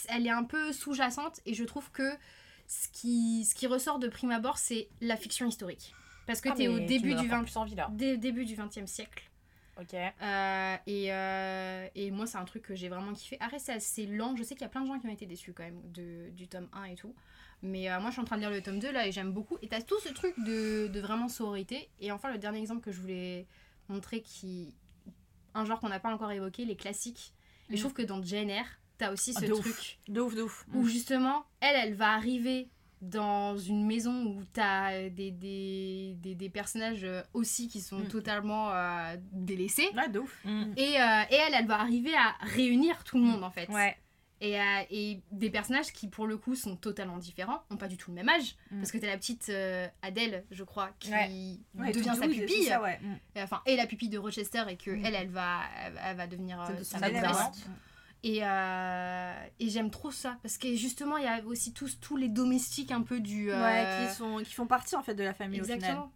[0.08, 2.10] elle est un peu sous-jacente et je trouve que
[2.66, 5.94] ce qui, ce qui ressort de prime abord, c'est la fiction historique.
[6.26, 7.88] Parce que Ah, t'es au début du, encore 20, plus envie là.
[7.92, 9.28] dé- début du 20e siècle.
[9.80, 9.94] Ok.
[9.94, 13.36] Euh, et, euh, et moi, c'est un truc que j'ai vraiment kiffé.
[13.40, 14.36] Après, c'est assez lent.
[14.36, 16.28] Je sais qu'il y a plein de gens qui ont été déçus quand même de,
[16.30, 17.14] du tome 1 et tout.
[17.62, 19.32] Mais euh, moi, je suis en train de lire le tome 2 là et j'aime
[19.32, 19.56] beaucoup.
[19.62, 21.88] Et t'as tout ce truc de, de vraiment sororité.
[22.00, 23.46] Et enfin, le dernier exemple que je voulais
[23.88, 24.74] montrer, qui
[25.54, 27.32] un genre qu'on n'a pas encore évoqué, les classiques.
[27.68, 27.76] Et Mhm.
[27.76, 28.66] je trouve que dans Eyre,
[29.02, 29.60] t'as aussi Ah, ce de ouf.
[29.60, 30.66] truc De ouf, de ouf.
[30.74, 32.68] où justement, elle, elle va arriver
[33.00, 38.08] dans une maison où t'as des, des, des, des personnages euh, aussi qui sont Mm.
[38.08, 39.88] totalement euh, délaissés.
[39.96, 40.38] Ouais, de ouf.
[40.44, 40.72] Mm.
[40.76, 43.68] Et, euh, et elle, elle va arriver à réunir tout le monde en fait.
[43.70, 43.96] Ouais.
[44.40, 47.96] Et, euh, et des personnages qui pour le coup sont totalement différents, n'ont pas du
[47.96, 48.54] tout le même âge.
[48.70, 48.78] Mm.
[48.78, 51.92] Parce que t'as la petite euh, Adèle, je crois, qui Ouais.
[51.92, 52.64] Devient sa pupille.
[52.64, 53.00] ça, ouais.
[53.02, 53.14] Mm.
[53.36, 55.04] Et, Enfin, et la pupille de Rochester et que Mm.
[55.06, 55.60] elle, elle va,
[56.04, 56.98] elle, va devenir euh, sa
[58.24, 62.16] Et, euh, et j'aime trop ça parce que justement il y a aussi tous, tous
[62.16, 63.50] les domestiques un peu du.
[63.50, 65.78] euh, Ouais, qui, sont, qui font partie en fait de la famille au final.
[65.80, 66.12] Exactement.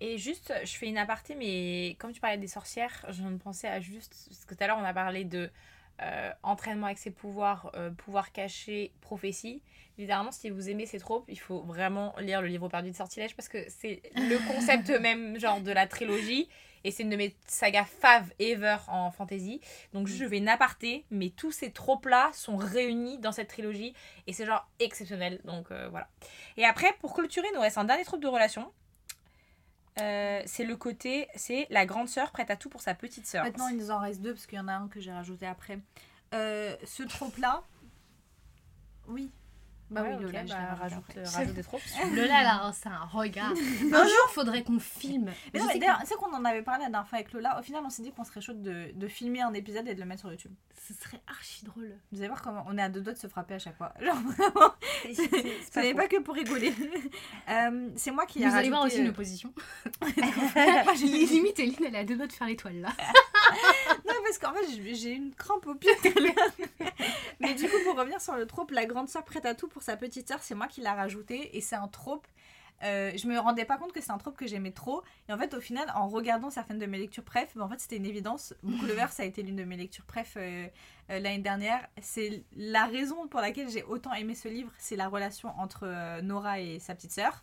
[0.00, 3.36] Et juste, je fais une aparté, mais comme tu parlais des sorcières, je viens de
[3.36, 4.14] penser à juste.
[4.30, 5.50] Parce que tout à l'heure, on a parlé de
[6.00, 9.62] euh, entraînement avec ses pouvoirs, euh, pouvoir caché, prophétie.
[9.98, 13.36] Littéralement, si vous aimez ces tropes, il faut vraiment lire le livre perdu de Sortilège
[13.36, 16.48] parce que c'est le concept même, genre de la trilogie.
[16.84, 19.60] Et c'est une de mes sagas fav ever en fantasy.
[19.92, 23.94] Donc, je vais une aparté, mais tous ces tropes-là sont réunis dans cette trilogie.
[24.26, 25.40] Et c'est genre exceptionnel.
[25.44, 26.08] Donc, euh, voilà.
[26.56, 28.72] Et après, pour clôturer, nous reste un dernier trope de relation.
[30.00, 33.44] Euh, c'est le côté, c'est la grande sœur prête à tout pour sa petite sœur.
[33.44, 35.46] Maintenant, il nous en reste deux parce qu'il y en a un que j'ai rajouté
[35.46, 35.78] après.
[36.32, 37.62] Euh, ce trope-là.
[39.08, 39.30] Oui.
[39.90, 41.80] Bah Ouais, oui, Lola, je bah, rajoute, euh, rajoute des tropes.
[42.14, 43.50] Lola là, c'est un regard.
[43.92, 45.30] un jour faudrait qu'on filme.
[45.52, 47.58] Mais non, mais d'ailleurs, c'est qu'on en avait parlé la dernière fois avec Lola.
[47.58, 50.00] Au final, on s'est dit qu'on serait chaud de, de filmer un épisode et de
[50.00, 50.52] le mettre sur YouTube.
[50.86, 51.90] ce serait archi drôle.
[52.12, 53.92] Vous allez voir comment on est à deux doigts de se frapper à chaque fois.
[54.00, 54.74] Genre vraiment,
[55.12, 56.72] ce n'est pas que pour rigoler.
[57.48, 59.52] Euh, c'est moi qui ai Vous allez voir aussi euh, nos positions.
[61.00, 62.90] Limite, Eline, elle est à deux doigts de faire l'étoile là.
[64.06, 65.90] Non, parce qu'en fait, j'ai- une crampe au pied.
[67.40, 69.82] Mais du coup, pour revenir sur le trope, la grande sœur prête à tout pour
[69.82, 71.56] sa petite sœur, c'est moi qui l'a rajouté.
[71.56, 72.26] Et c'est un trope.
[72.82, 75.02] euh, je me rendais pas compte que c'est un trope que j'aimais trop.
[75.28, 77.96] Et en fait, au final, en regardant certaines de mes lectures préf, en fait, c'était
[77.96, 78.54] une évidence.
[78.62, 80.66] Lover, ça a été l'une de mes lectures préf euh,
[81.10, 81.86] euh, l'année dernière.
[82.00, 86.60] C'est la raison pour laquelle j'ai autant aimé ce livre, c'est la relation entre Nora
[86.60, 87.42] et sa petite sœur.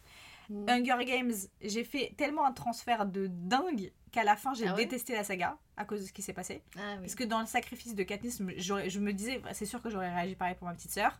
[0.49, 0.69] Mm.
[0.69, 4.85] Hunger Games, j'ai fait tellement un transfert de dingue qu'à la fin, j'ai Ah ouais
[4.85, 6.63] détesté la saga à cause de ce qui s'est passé.
[6.77, 6.99] Ah oui.
[7.01, 10.35] Parce que dans le sacrifice de Katniss, je me disais, c'est sûr que j'aurais réagi
[10.35, 11.19] pareil pour ma petite sœur.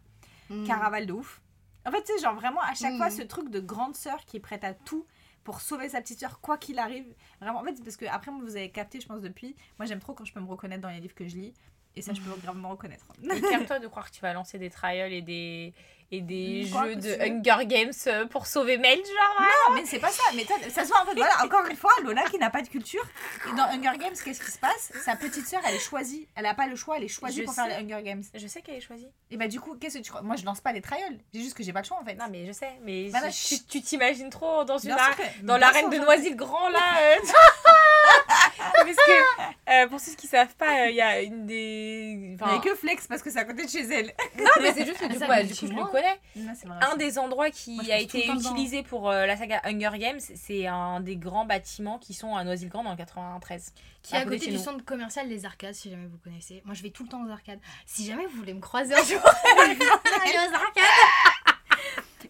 [0.49, 0.65] Mm.
[0.65, 1.41] Caraval de ouf.
[1.86, 2.97] En fait, tu sais, genre vraiment, à chaque Mm.
[2.97, 5.05] fois, ce truc de grande sœur qui est prête à tout
[5.43, 7.05] pour sauver sa petite sœur, quoi qu'il arrive.
[7.41, 9.55] Vraiment, en fait, parce que après, vous avez capté, je pense, depuis.
[9.80, 11.53] Moi, j'aime trop quand je peux me reconnaître dans les livres que je lis.
[11.98, 13.06] Et ça, je peux grave me reconnaître.
[13.24, 15.74] Et Calme-toi de croire que tu vas lancer des trials et des,
[16.12, 17.22] et des jeux de tu.
[17.22, 19.36] Hunger Games euh, pour sauver Mel, genre.
[19.39, 19.45] hein.
[19.70, 20.24] Non, mais c'est pas ça.
[20.36, 22.68] Mais ça se voit en fait, voilà, encore une fois, Lola qui n'a pas de
[22.70, 23.04] culture.
[23.52, 24.93] Et dans Hunger Games, qu'est-ce qui se passe?
[25.04, 26.28] Sa petite sœur, elle est choisie.
[26.36, 27.62] Elle a pas le choix, elle est choisie Je pour sais.
[27.68, 28.24] faire les Hunger Games.
[28.34, 29.08] Je sais qu'elle est choisie.
[29.32, 30.22] Et bah, du coup, qu'est-ce que tu crois?
[30.22, 31.18] Moi, je lance pas les trials.
[31.34, 32.14] J'ai juste que j'ai pas le choix en fait.
[32.16, 35.89] Non, mais je sais, mais Bah, bah, tu- t'imagines trop dans une ar- dans l'arène
[35.89, 36.80] de j'en- Noisy-le-Grand là.
[37.02, 37.16] euh.
[38.74, 42.36] Parce que euh, pour ceux qui savent pas, euh, il y a une des.
[42.39, 44.14] Enfin, a que Flex parce que c'est à côté de chez elle.
[44.38, 45.86] Non, mais c'est juste que Ah, du ça, coup, bah, mais du coup, je le
[45.86, 46.20] connais.
[46.36, 46.78] Non, c'est vrai.
[46.82, 50.68] Un des endroits qui Moi, a été utilisé pour euh, la saga Hunger Games, c'est
[50.68, 53.74] un des grands bâtiments qui sont à Noisy-le-Grand dans le 93.
[54.03, 54.60] Qui est à à côté du nous.
[54.60, 56.62] centre commercial des arcades, si jamais vous connaissez.
[56.66, 57.60] Moi, je vais tout le temps aux arcades.
[57.86, 59.20] Si jamais vous voulez me croiser un jour,
[59.62, 59.78] allez
[60.38, 60.84] aux arcades.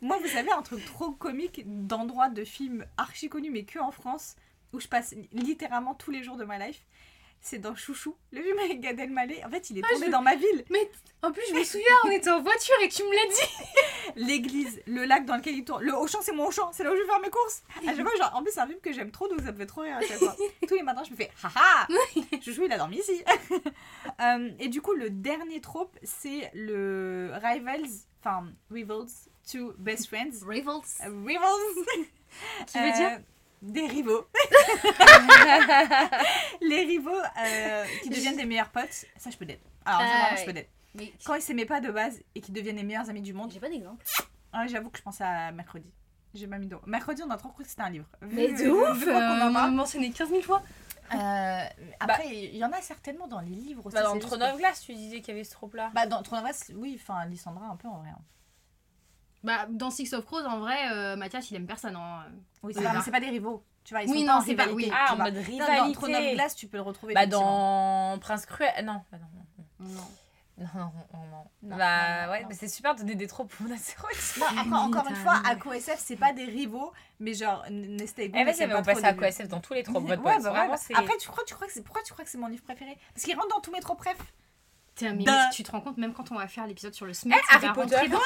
[0.01, 3.91] Moi, vous savez, un truc trop comique d'endroits de films archi connus, mais que en
[3.91, 4.35] France,
[4.73, 6.81] où je passe littéralement tous les jours de ma life,
[7.39, 9.43] c'est dans Chouchou, le film avec Gad Elmaleh.
[9.45, 10.65] En fait, il est Ah, je- dans ma ville.
[11.21, 13.53] En plus, je me souviens, on était en voiture et tu me l'as dit.
[14.27, 15.83] L'église, le lac dans lequel il tourne.
[15.83, 17.61] Le Auchan, c'est mon Auchan, c'est là où je vais faire mes courses.
[17.87, 19.57] À chaque fois, genre, en plus, c'est un film que j'aime trop, donc ça me
[19.57, 20.35] fait trop rire à chaque fois.
[20.67, 21.87] Tous les matins, je me fais haha
[22.43, 23.23] Chouchou, il a dormi ici.
[24.19, 27.85] Euh, et du coup, le dernier trope, c'est le Rivals,
[28.19, 29.05] enfin, Rivals
[29.51, 30.43] to Best Friends.
[30.43, 30.81] Rivals.
[31.05, 31.85] Euh, Rivals
[32.65, 33.09] Qui veut dire?
[33.11, 33.17] Euh,
[33.61, 34.27] Des rivaux.
[36.61, 39.63] les rivaux euh, qui deviennent des meilleurs potes, ça je peux d'être.
[39.85, 40.45] Alors, ça, Ah, vraiment, je ouais.
[40.45, 40.69] peux d'être.
[40.95, 43.51] Mais Quand ils s'aimaient pas de base et qu'ils deviennent les meilleurs amis du monde,
[43.51, 44.03] j'ai pas d'exemple.
[44.53, 45.91] ah, j'avoue que je pensais à mercredi.
[46.33, 46.75] J'ai pas mis de.
[46.85, 48.07] Mercredi, on a trop cru que c'était un livre.
[48.21, 49.53] Mais Vu- de ouf qu'on euh, en On parle.
[49.53, 50.61] m'a mentionné 15 000 fois.
[51.13, 51.63] Euh,
[51.99, 53.95] après, il y en a certainement dans les livres aussi.
[53.95, 55.89] Bah, dans c'est juste que- of Glass, tu disais qu'il y avait ce trope-là.
[55.95, 58.09] Bah, dans Throne of Glass, oui, enfin, Lysandra, un peu en vrai.
[58.09, 58.19] hein.
[59.43, 61.95] Bah, dans Six of Crows, en vrai, euh, Mathias, il aime personne.
[61.95, 62.25] Hein.
[62.63, 63.63] Oui, c'est Oui, pas, mais c'est pas des rivaux.
[63.83, 64.91] Tu vois, ils Oui, sont non, c'est pas- oui.
[64.93, 65.77] Ah, en mode Non, rivalité.
[65.77, 67.13] dans Throne of Glass, tu peux le retrouver.
[67.13, 68.71] Bah, dans Prince Cruel.
[68.83, 69.27] Non, bah, non,
[69.79, 69.87] non.
[69.95, 70.01] Non.
[70.59, 72.47] Non, non, non, bah non, ouais, non.
[72.49, 74.07] mais c'est super de donner des tropes pour Nazero.
[74.39, 78.43] Non, après, encore une fois, à CoSF, c'est pas des rivaux, mais genre, Gon, Eh
[78.43, 79.13] vas-y, mais on pas passe trop à.
[79.13, 80.03] QSF dans tous les tropes.
[80.07, 80.75] Ouais, bah, ouais, bah.
[80.95, 82.97] Après, tu crois, tu crois que c'est pourquoi tu crois que c'est mon livre préféré?
[83.13, 84.17] Parce qu'il rentre dans tous mes tropes préf.
[85.01, 87.55] Mais tu te rends compte, même quand on va faire l'épisode sur le SMEC, Eh,
[87.55, 88.07] Harry Potter.
[88.09, 88.19] dans-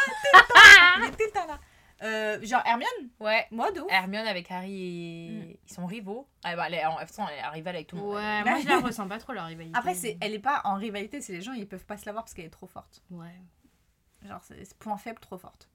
[0.98, 1.60] Il est tout le temps là.
[2.04, 3.46] Euh, genre Hermione, Ouais.
[3.52, 3.84] moi ouf.
[3.92, 5.60] Hermione avec Harry et.
[5.68, 6.28] Ils sont rivaux.
[6.44, 8.16] Ah bah, elle est, en façon, elle est rivale avec tout le monde.
[8.16, 9.78] Ouais, moi je la ressens pas trop la rivalité.
[9.78, 12.14] Après, c'est, elle est pas en rivalité, c'est les gens, ils peuvent pas se la
[12.14, 13.04] voir parce qu'elle est trop forte.
[13.12, 13.36] Ouais.
[14.28, 15.70] Genre, c'est, point faible, trop forte.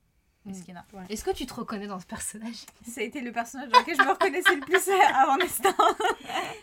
[0.45, 0.51] Mm.
[0.51, 0.85] Mesquina.
[1.09, 2.57] Est-ce que tu te reconnais dans ce personnage?
[2.89, 5.71] Ça a été le personnage dans lequel je me reconnaissais le plus avant Nesta.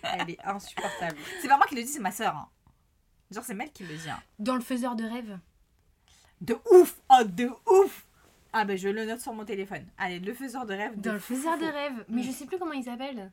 [0.03, 1.17] Elle est insupportable.
[1.41, 2.36] C'est pas moi qui le dis, c'est ma soeur.
[2.36, 2.49] hein.
[3.34, 4.09] Genre, c'est Mel qui le dit.
[4.09, 4.21] hein.
[4.39, 5.39] Dans le faiseur de rêve
[6.41, 8.05] De ouf Oh, de ouf
[8.53, 9.86] Ah, ben je le note sur mon téléphone.
[9.97, 10.95] Allez, le faiseur de rêve.
[10.95, 11.61] de Dans le fou, faiseur fou.
[11.61, 12.25] de rêve Mais Mm.
[12.25, 13.31] je sais plus comment il s'appelle.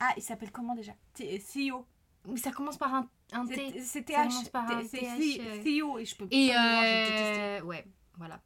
[0.00, 0.92] Ah, il s'appelle comment déjà?
[1.14, 1.86] T- CEO.
[2.28, 3.80] Mais ça commence par un, un T.
[3.82, 4.14] c'est TH.
[4.16, 5.62] commence par un C'est TH, C- euh.
[5.62, 7.66] CEO et je peux Et pas le voir, euh...
[7.66, 7.86] Ouais,
[8.16, 8.40] voilà.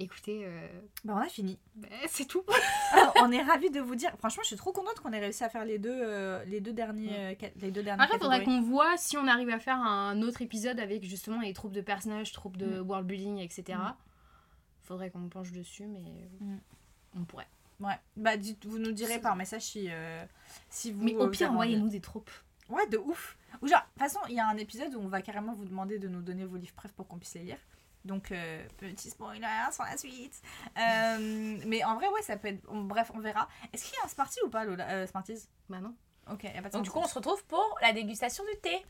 [0.00, 0.68] Écoutez, euh,
[1.04, 1.58] Bah, on a fini.
[1.74, 2.44] bah, c'est tout.
[2.92, 4.12] Alors, on est ravis de vous dire.
[4.18, 6.72] Franchement, je suis trop contente qu'on ait réussi à faire les deux, euh, les deux
[6.72, 9.76] derniers, euh, les deux dernières Après, il faudrait qu'on voit si on arrive à faire
[9.76, 12.88] un autre épisode avec justement les troupes de personnages, troupes de Mm.
[12.88, 13.76] world building, etc.
[13.76, 13.94] Mm.
[14.84, 16.58] Faudrait qu'on penche dessus, mais Mm.
[17.16, 17.48] on pourrait.
[17.80, 17.98] Ouais.
[18.16, 20.24] Bah, dites- vous nous direz par message si, euh,
[20.70, 21.02] si vous.
[21.02, 22.30] Mais euh, au vous pire, envoyez-nous des troupes.
[22.68, 23.36] Ouais, de ouf.
[23.62, 25.64] Ou genre, de toute façon, il y a un épisode où on va carrément vous
[25.64, 27.58] demander de nous donner vos livres préf pour qu'on puisse les lire.
[28.08, 30.40] Donc, euh, petit spoiler sur la suite.
[30.78, 32.64] Euh, mais en vrai, ouais, ça peut être.
[32.68, 33.46] on- bref, on verra.
[33.72, 34.88] Est-ce qu'il y a un Smarties ou pas, Lola?
[34.88, 35.46] Euh, Smarties?
[35.68, 35.94] Bah non.
[36.32, 38.58] Ok, y a pas de Donc du coup, on se retrouve pour la dégustation du
[38.60, 38.84] thé.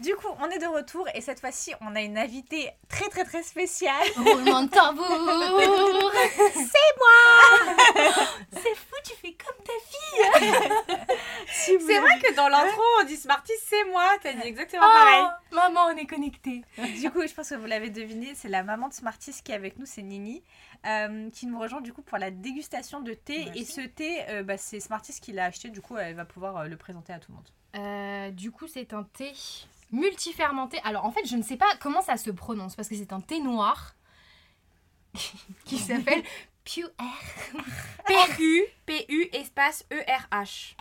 [0.00, 3.24] Du coup, on est de retour et cette fois-ci, on a une invitée très très
[3.24, 3.94] très spéciale.
[4.16, 5.06] Roulement de tambour
[8.52, 10.46] C'est fou, tu fais comme ta fille
[11.46, 14.04] C'est vrai que dans l'intro, on dit Smarties, c'est moi.
[14.22, 15.24] T'as dit exactement pareil.
[15.24, 16.62] Oh, Maman, on est connectés.
[17.00, 19.54] Du coup, je pense que vous l'avez deviné, c'est la maman de Smarties qui est
[19.54, 20.42] avec nous, c'est Nini,
[20.86, 23.44] euh, qui nous rejoint du coup pour la dégustation de thé.
[23.46, 23.60] Merci.
[23.60, 26.56] Et ce thé, euh, bah, c'est Smarties qui l'a acheté, du coup, elle va pouvoir
[26.58, 28.34] euh, le présenter à tout le monde.
[28.34, 29.32] Du coup, c'est un thé
[29.92, 30.78] multifermenté.
[30.84, 33.20] Alors, en fait, je ne sais pas comment ça se prononce parce que c'est un
[33.20, 33.94] thé noir
[35.64, 36.22] qui s'appelle
[36.64, 36.90] Pure.
[38.06, 40.74] P-U, P-U, espace E E-R-H.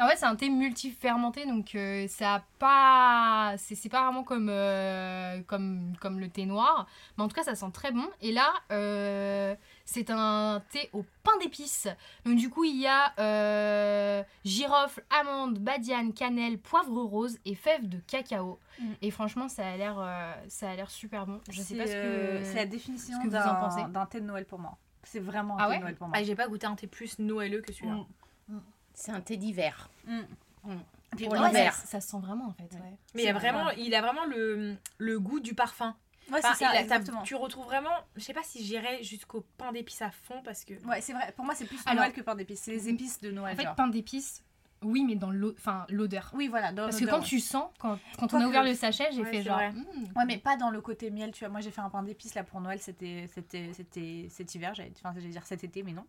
[0.00, 3.54] En fait, c'est un thé multi-fermenté, donc euh, ça a pas.
[3.58, 6.86] C'est c'est pas vraiment comme, euh, comme, comme le thé noir.
[7.16, 8.08] Mais en tout cas, ça sent très bon.
[8.22, 9.54] Et là, euh,
[9.92, 11.88] c'est un thé au pain d'épices.
[12.24, 17.88] Donc, du coup, il y a euh, girofle, amande, badiane, cannelle, poivre rose et fèves
[17.88, 18.60] de cacao.
[18.78, 18.92] Mm.
[19.02, 21.40] Et franchement, ça a l'air euh, ça a l'air super bon.
[21.50, 22.44] Je sais C'est, pas ce euh, que.
[22.44, 23.82] C'est la définition ce que vous en pensez.
[23.90, 24.78] d'un, thé de Noël pour moi.
[25.02, 26.16] C'est vraiment un Ah thé ouais de Noël pour moi.
[26.16, 28.04] Ah, j'ai pas goûté un thé plus noëleux que celui-là.
[28.46, 28.58] Mm.
[28.94, 29.90] C'est un thé d'hiver.
[30.06, 30.20] Mm.
[30.66, 30.76] Mm.
[31.24, 31.74] Pour l'hiver.
[31.74, 32.72] ça, ça se sent vraiment en fait.
[32.74, 32.96] Ouais.
[33.16, 33.74] Mais il, y a vraiment, vrai.
[33.76, 35.96] il a vraiment le, le goût du parfum.
[36.30, 37.22] Ouais, Enfin, c'est ça, exactement.
[37.22, 40.74] tu retrouves vraiment, je sais pas si j'irais jusqu'au pain d'épices à fond parce que.
[40.86, 41.32] Ouais, c'est vrai.
[41.36, 42.60] Pour moi, c'est plus Alors- Noël que pain d'épices.
[42.62, 43.54] C'est les épices de Noël.
[43.54, 43.74] En fait, genre.
[43.74, 44.44] pain d'épices,
[44.82, 46.30] oui, mais dans l'odeur.
[46.34, 46.72] Oui, voilà.
[46.72, 47.24] Dans Parce que quand ouais.
[47.24, 49.58] tu sens, quand, quand on a que- ouvert le sachet, j'ai Ouais, fait genre.
[49.60, 49.84] hmm.
[50.16, 51.50] Ouais, mais pas dans le côté miel, tu vois.
[51.50, 54.92] Moi, j'ai fait un pain d'épices là pour Noël, c'était c'était c'était cet hiver, j'allais
[54.96, 56.06] enfin, j'allais dire cet été, mais non.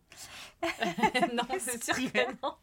[1.34, 2.54] non, c'est sûr que non.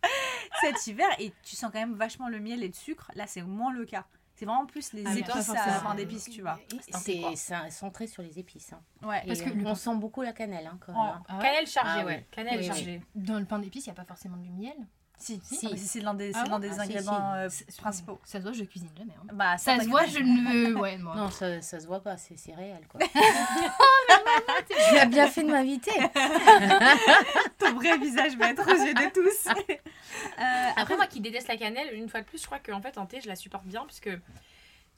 [0.61, 3.11] Cet hiver et tu sens quand même vachement le miel et le sucre.
[3.15, 4.05] Là, c'est moins le cas.
[4.39, 5.89] C'est vraiment plus les Ah, épices à forcément.
[5.89, 6.57] pain d'épices, tu vois.
[7.01, 8.71] C'est c'est centré sur les épices.
[8.71, 8.79] hein.
[9.05, 9.21] Ouais.
[9.27, 10.97] Parce que euh, on sent beaucoup la cannelle hein, quand Oh.
[10.97, 11.23] hein.
[11.27, 12.17] Ah ouais Cannelle chargée, Ah ouais.
[12.19, 12.25] oui.
[12.31, 13.01] Cannelle chargée.
[13.15, 14.77] Dans le pain d'épices, il n'y a pas forcément du miel.
[15.19, 15.59] Si, Si.
[15.65, 18.19] Ah, mais c'est l'un des, Ah c'est l'un bon des Ah, si, ingrédients euh, principaux.
[18.23, 19.13] Ça se voit, je cuisine jamais.
[19.21, 19.27] hein.
[19.33, 20.73] Bah, Ça se voit, je ne.
[20.75, 21.15] Ouais, moi.
[21.15, 23.01] Non, ça, ça se voit pas, c'est céréales quoi.
[24.91, 25.91] tu as bien fait de m'inviter.
[27.59, 29.51] Ton vrai visage va être aux yeux de tous.
[30.39, 32.97] Euh, Après, moi qui déteste la cannelle, une fois de plus, je crois qu'en fait
[32.97, 34.09] en thé, je la supporte bien puisque.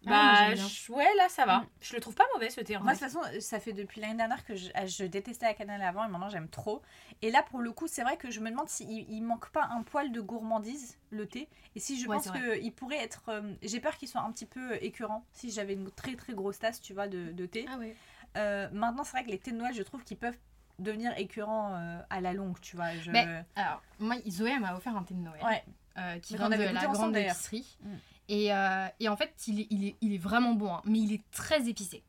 [0.03, 1.59] Moi, Bah, je- ouais, là ça va.
[1.59, 1.67] Mm.
[1.81, 4.01] Je le trouve pas mauvais ce thé en Moi, de toute façon, ça fait depuis
[4.01, 6.81] l'année dernière que je, euh, je détestais la cannelle avant et maintenant j'aime trop.
[7.21, 9.65] Et là, pour le coup, c'est vrai que je me demande s'il il manque pas
[9.71, 11.47] un poil de gourmandise, le thé.
[11.75, 13.23] Et si je Ouais, pense qu'il pourrait être.
[13.29, 16.57] euh, J'ai peur qu'il soit un petit peu écœurant si j'avais une très très grosse
[16.59, 17.65] tasse, tu vois, de, de thé.
[17.71, 17.95] Ah ouais.
[18.37, 20.37] Euh, maintenant, c'est vrai que les thés de Noël, je trouve qu'ils peuvent
[20.79, 22.95] devenir écœurants euh, à la longue, tu vois.
[22.95, 23.11] Je...
[23.11, 25.41] Mais- Alors, moi, Zoé m'a offert un thé de Noël.
[25.43, 26.19] Ouais.
[26.21, 27.77] qui vient de la grande épicerie.
[27.83, 27.93] Mm.
[28.29, 30.99] Et, euh, et en fait, il est, il, est, il est vraiment bon, hein, mais
[30.99, 32.03] il est très épicé.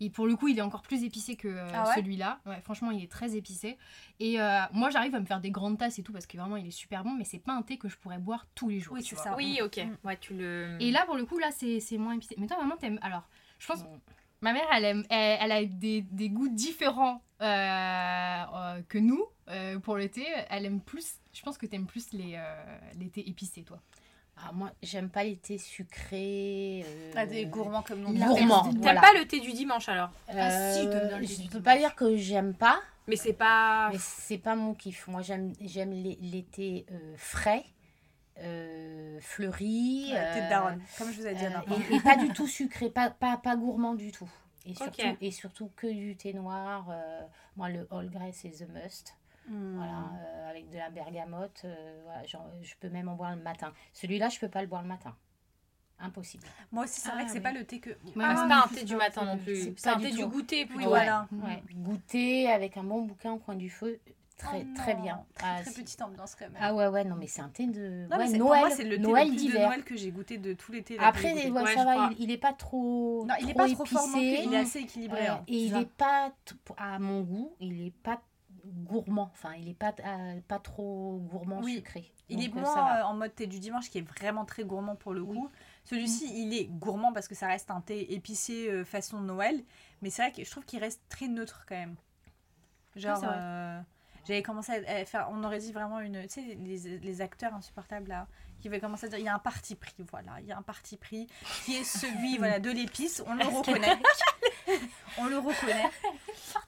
[0.00, 1.94] Et pour le coup, il est encore plus épicé que euh, Ah ouais?
[1.94, 2.40] celui-là.
[2.46, 3.78] Ouais, franchement, il est très épicé.
[4.18, 6.56] Et euh, moi, j'arrive à me faire des grandes tasses et tout parce que vraiment,
[6.56, 8.80] il est super bon, mais c'est pas un thé que je pourrais boire tous les
[8.80, 8.94] jours.
[8.94, 9.34] Oui, tu c'est ça.
[9.36, 9.78] Oui, ok.
[9.78, 10.06] Mm.
[10.06, 10.76] Ouais, tu le.
[10.80, 12.34] Et là, pour le coup, là, c'est c'est moins épicé.
[12.38, 12.98] Mais toi, maman, t'aimes.
[13.02, 13.82] Alors, je pense.
[13.84, 13.86] Mm.
[14.42, 19.24] Ma mère, elle, aime, elle, elle a des, des goûts différents euh, euh, que nous
[19.48, 20.26] euh, pour le thé.
[20.50, 21.14] Elle aime plus.
[21.32, 23.80] Je pense que t'aimes plus les, euh, les thés épicés, toi.
[24.36, 26.84] Ah, moi, j'aime pas les thés sucrés.
[26.86, 28.12] euh, Ah, des gourmands comme nous.
[28.12, 28.64] Gourmands.
[28.64, 29.00] T'aimes voilà.
[29.00, 30.88] pas le thé du dimanche alors Ah, si,
[31.22, 33.90] je du peux pas dire que j'aime pas, Mais c'est pas.
[33.92, 35.06] mais c'est pas mon kiff.
[35.08, 37.64] Moi, j'aime j'aime les, les thés euh, frais,
[38.40, 40.10] euh, fleuris.
[40.12, 41.44] Ouais, thé de euh, daronne, comme je vous ai dit.
[41.44, 41.60] euh,
[41.90, 44.28] et, et pas du tout sucré, pas, pas, pas gourmand du tout.
[44.66, 46.86] Et surtout, et surtout que du thé noir.
[46.90, 47.20] euh,
[47.56, 49.14] moi, le All Grey, c'est The Must.
[49.48, 49.76] Hmm.
[49.76, 51.62] Voilà, euh, avec de la bergamote.
[51.64, 53.72] euh, voilà, genre, je peux même en boire le matin.
[53.92, 55.14] Celui-là, je peux pas le boire le matin.
[56.00, 56.46] Impossible.
[56.72, 57.42] Moi aussi, c'est Ah, vrai que c'est oui.
[57.42, 57.90] pas le thé que.
[57.90, 59.72] Ah, c'est pas un thé c'est du matin non c'est plus.
[59.76, 60.28] C'est un du thé du tout.
[60.28, 60.80] goûter plutôt.
[60.80, 61.28] Oui, voilà.
[61.32, 61.62] Ouais.
[61.74, 64.00] Goûter avec un bon bouquin au coin du feu,
[64.36, 65.24] très, Oh très bien.
[65.34, 66.56] Très, Ah, très c'est- petite ambiance quand même.
[66.60, 68.96] Ah ouais, ouais, non, mais c'est un thé de Non, ouais, c'est- Noël, c'est le
[68.96, 69.68] thé Noël le plus de d'hiver.
[69.68, 70.96] Noël que j'ai goûté de tous les thés.
[70.96, 73.24] là, que Après, ouais, Ouais, ça va, il, il est pas trop.
[73.26, 74.44] Non, il est trop pas trop fort non plus, épicé.
[74.48, 75.28] il est assez équilibré.
[75.28, 75.44] Euh, hein.
[75.46, 75.80] et il Ça.
[75.80, 76.32] est pas,
[76.76, 78.20] à mon goût, il est pas
[78.64, 79.30] gourmand.
[79.32, 81.76] Enfin, il est pas, euh, pas trop gourmand Oui.
[81.76, 82.10] sucré.
[82.28, 83.00] Il est Donc, euh, moins va.
[83.00, 85.50] euh, en mode thé du dimanche qui est vraiment très gourmand pour le coup.
[85.84, 89.62] Celui-ci, il est gourmand parce que ça reste un thé épicé euh, façon Noël.
[90.00, 91.96] Mais c'est vrai que je trouve qu'il reste très neutre quand même.
[92.96, 93.22] Genre,
[94.26, 95.28] j'avais commencé à, faire.
[95.30, 96.22] On aurait dit vraiment une.
[96.22, 98.26] Tu sais, les, les acteurs insupportables là,
[98.60, 100.40] qui avaient commencé à dire il y a un parti pris, voilà.
[100.40, 101.26] Il y a un parti pris
[101.66, 103.22] qui est celui voilà, de l'épice.
[103.26, 103.98] On le reconnaît.
[105.18, 105.90] on le reconnaît.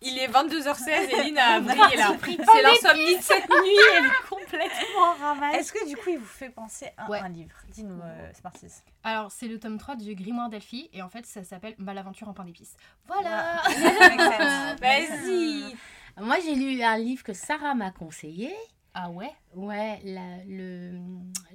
[0.02, 2.16] Il est 22h16 et Lynn a brillé là.
[2.20, 5.58] C'est l'insomnie de cette nuit, elle est complètement ravagée.
[5.58, 7.20] Est-ce que du coup, il vous fait penser à Ouais.
[7.20, 7.54] un livre?
[7.68, 8.72] Dis-nous, euh, Smarties.
[9.04, 10.90] Alors, c'est le tome 3 du Grimoire d'Elfie.
[10.92, 12.76] Et en fait, ça s'appelle Malaventure en pain d'épices.
[13.06, 13.62] Voilà
[14.80, 15.76] Vas-y.
[16.18, 18.54] Moi, j'ai lu un livre que Sarah m'a conseillé.
[18.94, 19.30] Ah ouais?
[19.54, 20.92] Ouais, la- le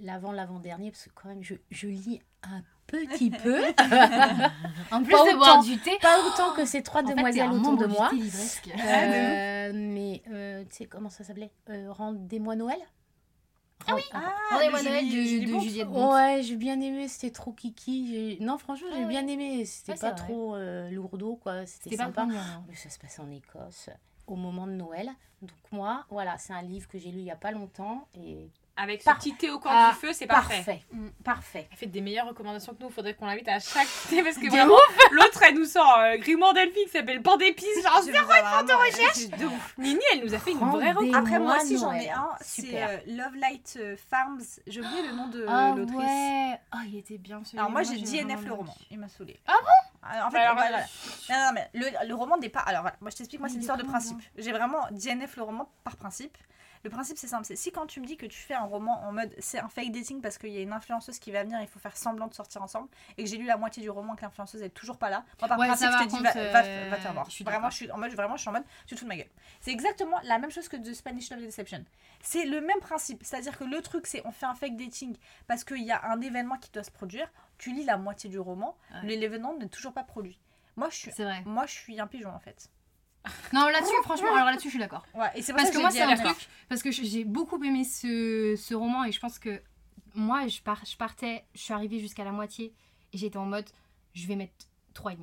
[0.01, 2.61] l'avant l'avant-dernier, parce que quand même, je, je lis un
[2.91, 3.61] petit peu.
[4.91, 5.61] En plus Pas de boire autant.
[5.63, 5.91] du thé.
[6.01, 8.09] pas autant que ces trois En demoiselles autour de moi.
[8.13, 11.51] Euh, mais euh, tu sais comment ça s'appelait?
[11.69, 12.79] Euh, Rendez-moi Noël?
[13.87, 14.01] Ah oui
[14.51, 15.63] Rendez-moi de Noël Julie- de, Julie de Bonte.
[15.63, 16.13] Juliette Bonte.
[16.13, 18.37] Ouais, j'ai bien aimé, c'était trop kiki.
[18.41, 19.65] Non, franchement, j'ai Ah bien aimé.
[19.65, 21.65] C'était Ouais, pas trop euh, lourdeau, quoi.
[21.65, 22.25] C'était pas sympa.
[22.25, 22.63] moi, hein.
[22.67, 23.89] Mais ça se passe en Écosse
[24.27, 25.09] au moment de Noël.
[25.41, 28.49] Donc moi, voilà, c'est un livre que j'ai lu il y a pas longtemps et
[28.82, 30.55] avec ce petit thé au coin Ah, du feu, c'est parfait.
[30.55, 30.82] Parfait.
[30.91, 31.07] Mm.
[31.23, 31.67] Parfait.
[31.71, 32.89] Elle fait des meilleures recommandations que nous.
[32.89, 34.75] Faudrait qu'on l'invite à chaque thé parce que De vraiment,
[35.11, 37.67] l'autre elle nous sort euh, grimoire Delphi qui s'appelle pain d'épices.
[37.84, 39.41] Genre, Je vous avoir de recherche.
[39.41, 41.19] euh, Nini, elle nous a fait une vraie recommandation.
[41.19, 42.29] Après, moi aussi, j'en ai un.
[42.41, 44.41] C'est euh, Love Light euh, Farms.
[44.67, 45.97] J'ai oublié le nom de Ah l'autrice.
[45.97, 46.59] ouais.
[46.73, 47.63] Oh, il était bien celui-là.
[47.63, 49.39] Alors moi j'ai DNF le roman, il m'a saoulé.
[49.47, 50.82] Ah bon En fait, Alors, voilà, euh.
[51.29, 52.61] Non, non, mais le, le roman n'est pas.
[52.61, 54.17] Alors voilà, moi je t'explique, moi c'est une histoire de principe.
[54.38, 56.38] J'ai vraiment DNF le roman par principe.
[56.84, 59.03] Le principe c'est simple, c'est si quand tu me dis que tu fais un roman
[59.03, 61.61] en mode c'est un fake dating parce qu'il y a une influenceuse qui va venir,
[61.61, 64.15] il faut faire semblant de sortir ensemble et que j'ai lu la moitié du roman
[64.15, 66.38] que l'influenceuse est toujours pas là, moi par Ouais, principe je te dis va, va,
[66.65, 67.25] euh, va te faire voir.
[67.25, 69.05] je suis Vraiment je suis en mode vraiment je suis en mode tu te fous
[69.05, 69.29] de ma gueule.
[69.59, 71.84] C'est exactement la même chose que The Spanish Love Deception.
[72.21, 75.15] C'est le même principe, c'est-à-dire que le truc c'est on fait un fake dating
[75.47, 77.27] parce qu'il y a un événement qui doit se produire,
[77.57, 78.99] tu lis la moitié du roman, Ouais.
[79.03, 80.39] mais l'événement n'est toujours pas produit.
[80.77, 81.11] Moi je suis
[81.45, 82.69] moi je suis un pigeon en fait.
[83.53, 85.05] Non, là-dessus, franchement, alors là-dessus, je suis d'accord.
[85.13, 86.36] Ouais, et c'est pour Parce que moi, c'est un truc.
[86.69, 89.61] Parce que j'ai beaucoup aimé ce, ce roman et je pense que
[90.15, 92.74] moi, je, pars, je partais, je suis arrivée jusqu'à la moitié
[93.13, 93.69] et j'étais en mode,
[94.13, 94.53] je vais mettre
[94.95, 95.17] 3,5.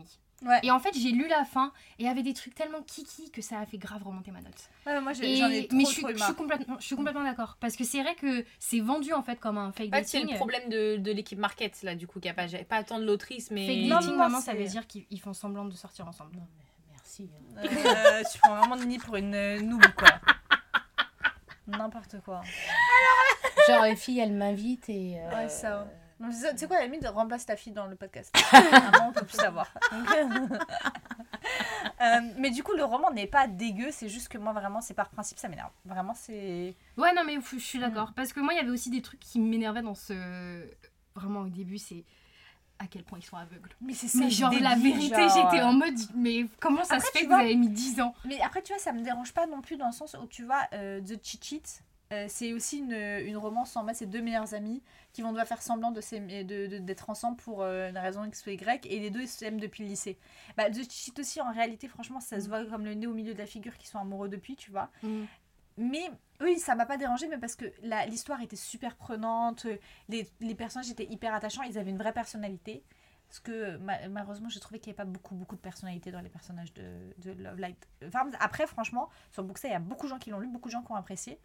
[0.46, 0.60] Ouais.
[0.62, 3.32] Et en fait, j'ai lu la fin et il y avait des trucs tellement kiki
[3.32, 4.54] que ça a fait grave remonter ma note.
[4.86, 6.28] Ouais, mais moi j'ai- Et- j'en ai trop, mais je suis, trop eu je marre.
[6.28, 7.56] suis complètement, je suis complètement d'accord.
[7.58, 10.18] Parce que c'est vrai que c'est vendu en fait comme un fake En fait, c'est
[10.18, 10.32] dating.
[10.34, 13.50] le problème de, de l'équipe market là, du coup, qui a pas, pas attendre l'autrice,
[13.50, 13.66] mais.
[13.66, 16.06] Fake Non, dating, non, maman, c'est- ça veut dire qu'ils ils font semblant de sortir
[16.06, 16.36] ensemble.
[16.36, 16.64] Non, mais
[17.22, 20.08] Euh, tu prends vraiment Nini pour une euh, noob quoi.
[21.66, 22.42] N'importe quoi.
[23.66, 25.18] Genre, les filles, elles m'invitent et.
[25.20, 25.86] euh, Ouais, ça.
[26.32, 28.34] Ça, Tu sais quoi, à la limite, remplace ta fille dans le podcast.
[28.50, 29.68] Vraiment, on peut plus savoir.
[32.00, 34.94] Euh, mais du coup, le roman n'est pas dégueu, c'est juste que moi, vraiment, c'est
[34.94, 35.70] par principe, ça m'énerve.
[35.84, 36.76] Vraiment, c'est.
[36.96, 38.12] Ouais, non, mais je suis d'accord.
[38.14, 40.64] Parce que moi, il y avait aussi des trucs qui m'énervaient dans ce.
[41.14, 42.04] Vraiment, au début, c'est
[42.78, 43.70] à quel point ils sont aveugles.
[43.80, 47.22] Mais c'est Mais genre, la vérité, j'étais en mode, mais comment ça Après, se fait
[47.24, 48.14] que vois- vous avez mis 10 ans?
[48.24, 50.44] Mais après, tu vois, ça me dérange pas non plus dans le sens où, tu
[50.44, 54.22] vois, euh, The Cheat Sheet, euh, c'est aussi une, une romance en mode c'est deux
[54.22, 57.90] meilleurs amis qui vont devoir faire semblant de s'aimer- de- de- d'être ensemble pour euh,
[57.90, 60.16] une raison X ou Y et les deux ils s'aiment depuis le lycée.
[60.56, 63.12] Bah, The Cheat Sheet aussi, en réalité, franchement, ça se voit comme le nez au
[63.12, 64.88] milieu de la figure qu'ils sont amoureux depuis, tu vois.
[65.78, 66.10] Mais
[66.40, 69.66] oui, ça m'a pas dérangé, mais parce que la- l'histoire était super prenante,
[70.08, 72.84] les, les personnages étaient hyper attachants, ils avaient une vraie personnalité.
[73.28, 76.20] Parce que ma- malheureusement, j'ai trouvé qu'il n'y avait pas beaucoup, beaucoup de personnalité dans
[76.20, 76.82] les personnages de,
[77.18, 78.32] de Love Light Farms.
[78.40, 80.72] Après, franchement, sur Booksay, il y a beaucoup de gens qui l'ont lu, beaucoup de
[80.72, 81.38] gens qui ont apprécié.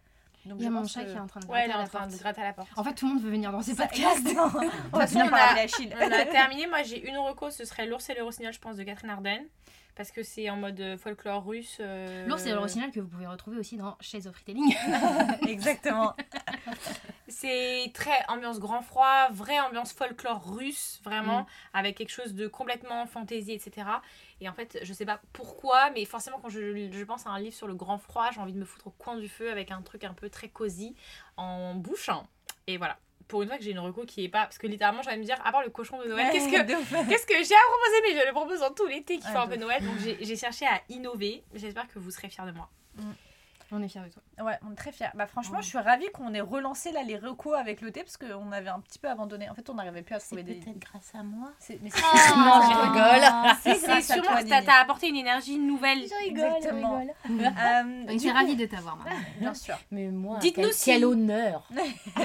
[0.46, 1.72] Donc, Il y a mon chat que- qui est en train de Ouais, gratter est
[1.72, 2.20] à en la de porte.
[2.20, 2.68] gratter à la porte.
[2.76, 4.26] En fait, tout le monde veut venir dans ces podcasts.
[4.92, 5.54] On on par a-.
[6.00, 6.66] On a terminé.
[6.66, 9.42] Moi, j'ai une reco, ce serait L'ours et le rossignol, je pense, de Catherine Arden.
[9.96, 11.76] Parce que c'est en mode euh, folklore russe.
[11.80, 14.74] euh, L'ours et le rossignol que vous pouvez retrouver aussi dans Shades of Retelling.
[15.46, 16.14] Exactement.
[17.28, 21.46] C'est très ambiance grand froid, vraie ambiance folklore russe, vraiment, Mm.
[21.74, 23.86] avec quelque chose de complètement fantaisie, etc.
[24.40, 27.38] Et en fait, je sais pas pourquoi, mais forcément, quand je, je pense à un
[27.38, 29.70] livre sur le grand froid, j'ai envie de me foutre au coin du feu avec
[29.70, 30.94] un truc un peu très cosy
[31.36, 32.10] en bouche.
[32.66, 32.98] Et voilà.
[33.28, 34.42] Pour une fois que j'ai une reco qui est pas.
[34.44, 37.08] Parce que littéralement, j'allais me dire, à part le cochon de Noël, qu'est-ce que.
[37.08, 38.02] Qu'est-ce j'ai à proposer?
[38.02, 39.84] Mais je le propose dans tout l'été qui fait un peu Noël.
[39.84, 41.42] Donc j'ai j'ai cherché à innover.
[41.54, 42.68] J'espère que vous serez fiers de moi.
[43.72, 44.22] On est fiers de toi.
[44.44, 45.08] Ouais, on est très fiers.
[45.14, 45.62] Bah, franchement, Ouais.
[45.62, 48.68] je suis ravie qu'on ait relancé là les recos avec le thé parce qu'on avait
[48.68, 49.48] un petit peu abandonné.
[49.48, 50.54] En fait, on n'arrivait plus à C'est trouver des.
[50.54, 51.50] peut-être grâce à moi.
[51.58, 53.56] C'est- Mais c'est Non, je rigole.
[53.62, 56.04] C'est C'est à sûrement que t'as apporté une énergie nouvelle.
[56.24, 57.04] Exactement.
[57.30, 59.10] Euh, On était coup- ravis de t'avoir, maman.
[59.40, 59.76] Bien sûr.
[59.90, 61.66] Mais moi, Dites-nous quel, si- quel honneur.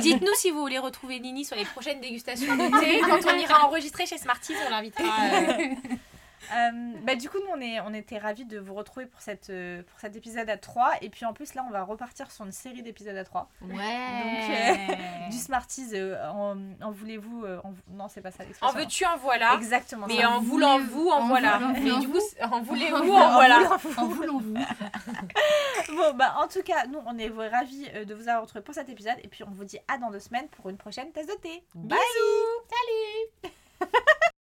[0.01, 2.99] Dites-nous si vous voulez retrouver Nini sur les prochaines dégustations d'été.
[3.01, 5.03] Quand on ira enregistrer chez Smarties, on l'invitera.
[5.33, 5.75] euh,
[6.53, 9.49] Euh, bah, du coup, nous, on, est, on était ravis de vous retrouver pour, cette,
[9.49, 10.93] euh, pour cet épisode à 3.
[11.01, 13.49] Et puis en plus, là, on va repartir sur une série d'épisodes à 3.
[13.61, 15.27] Ouais.
[15.29, 17.43] Du Smarties, euh, en, en voulez-vous.
[17.45, 18.77] euh, en- non, c'est pas ça En l'expression.
[18.79, 19.53] veux-tu, en voilà.
[19.55, 20.07] Exactement.
[20.07, 20.29] Mais ça.
[20.31, 21.57] en voulant vous, en en voilà.
[21.57, 23.69] voulant- Mais en du vous- coup, en voulez-vous, En en voilà.
[23.97, 24.53] En voulant vous.
[25.89, 28.73] Bon, bah, en tout cas, nous, on est ravis euh, de vous avoir retrouvé pour
[28.75, 29.15] cet épisode.
[29.23, 31.63] Et puis, on vous dit à dans deux semaines pour une prochaine tasse de thé.
[31.75, 31.97] Bye!
[33.41, 33.53] Salut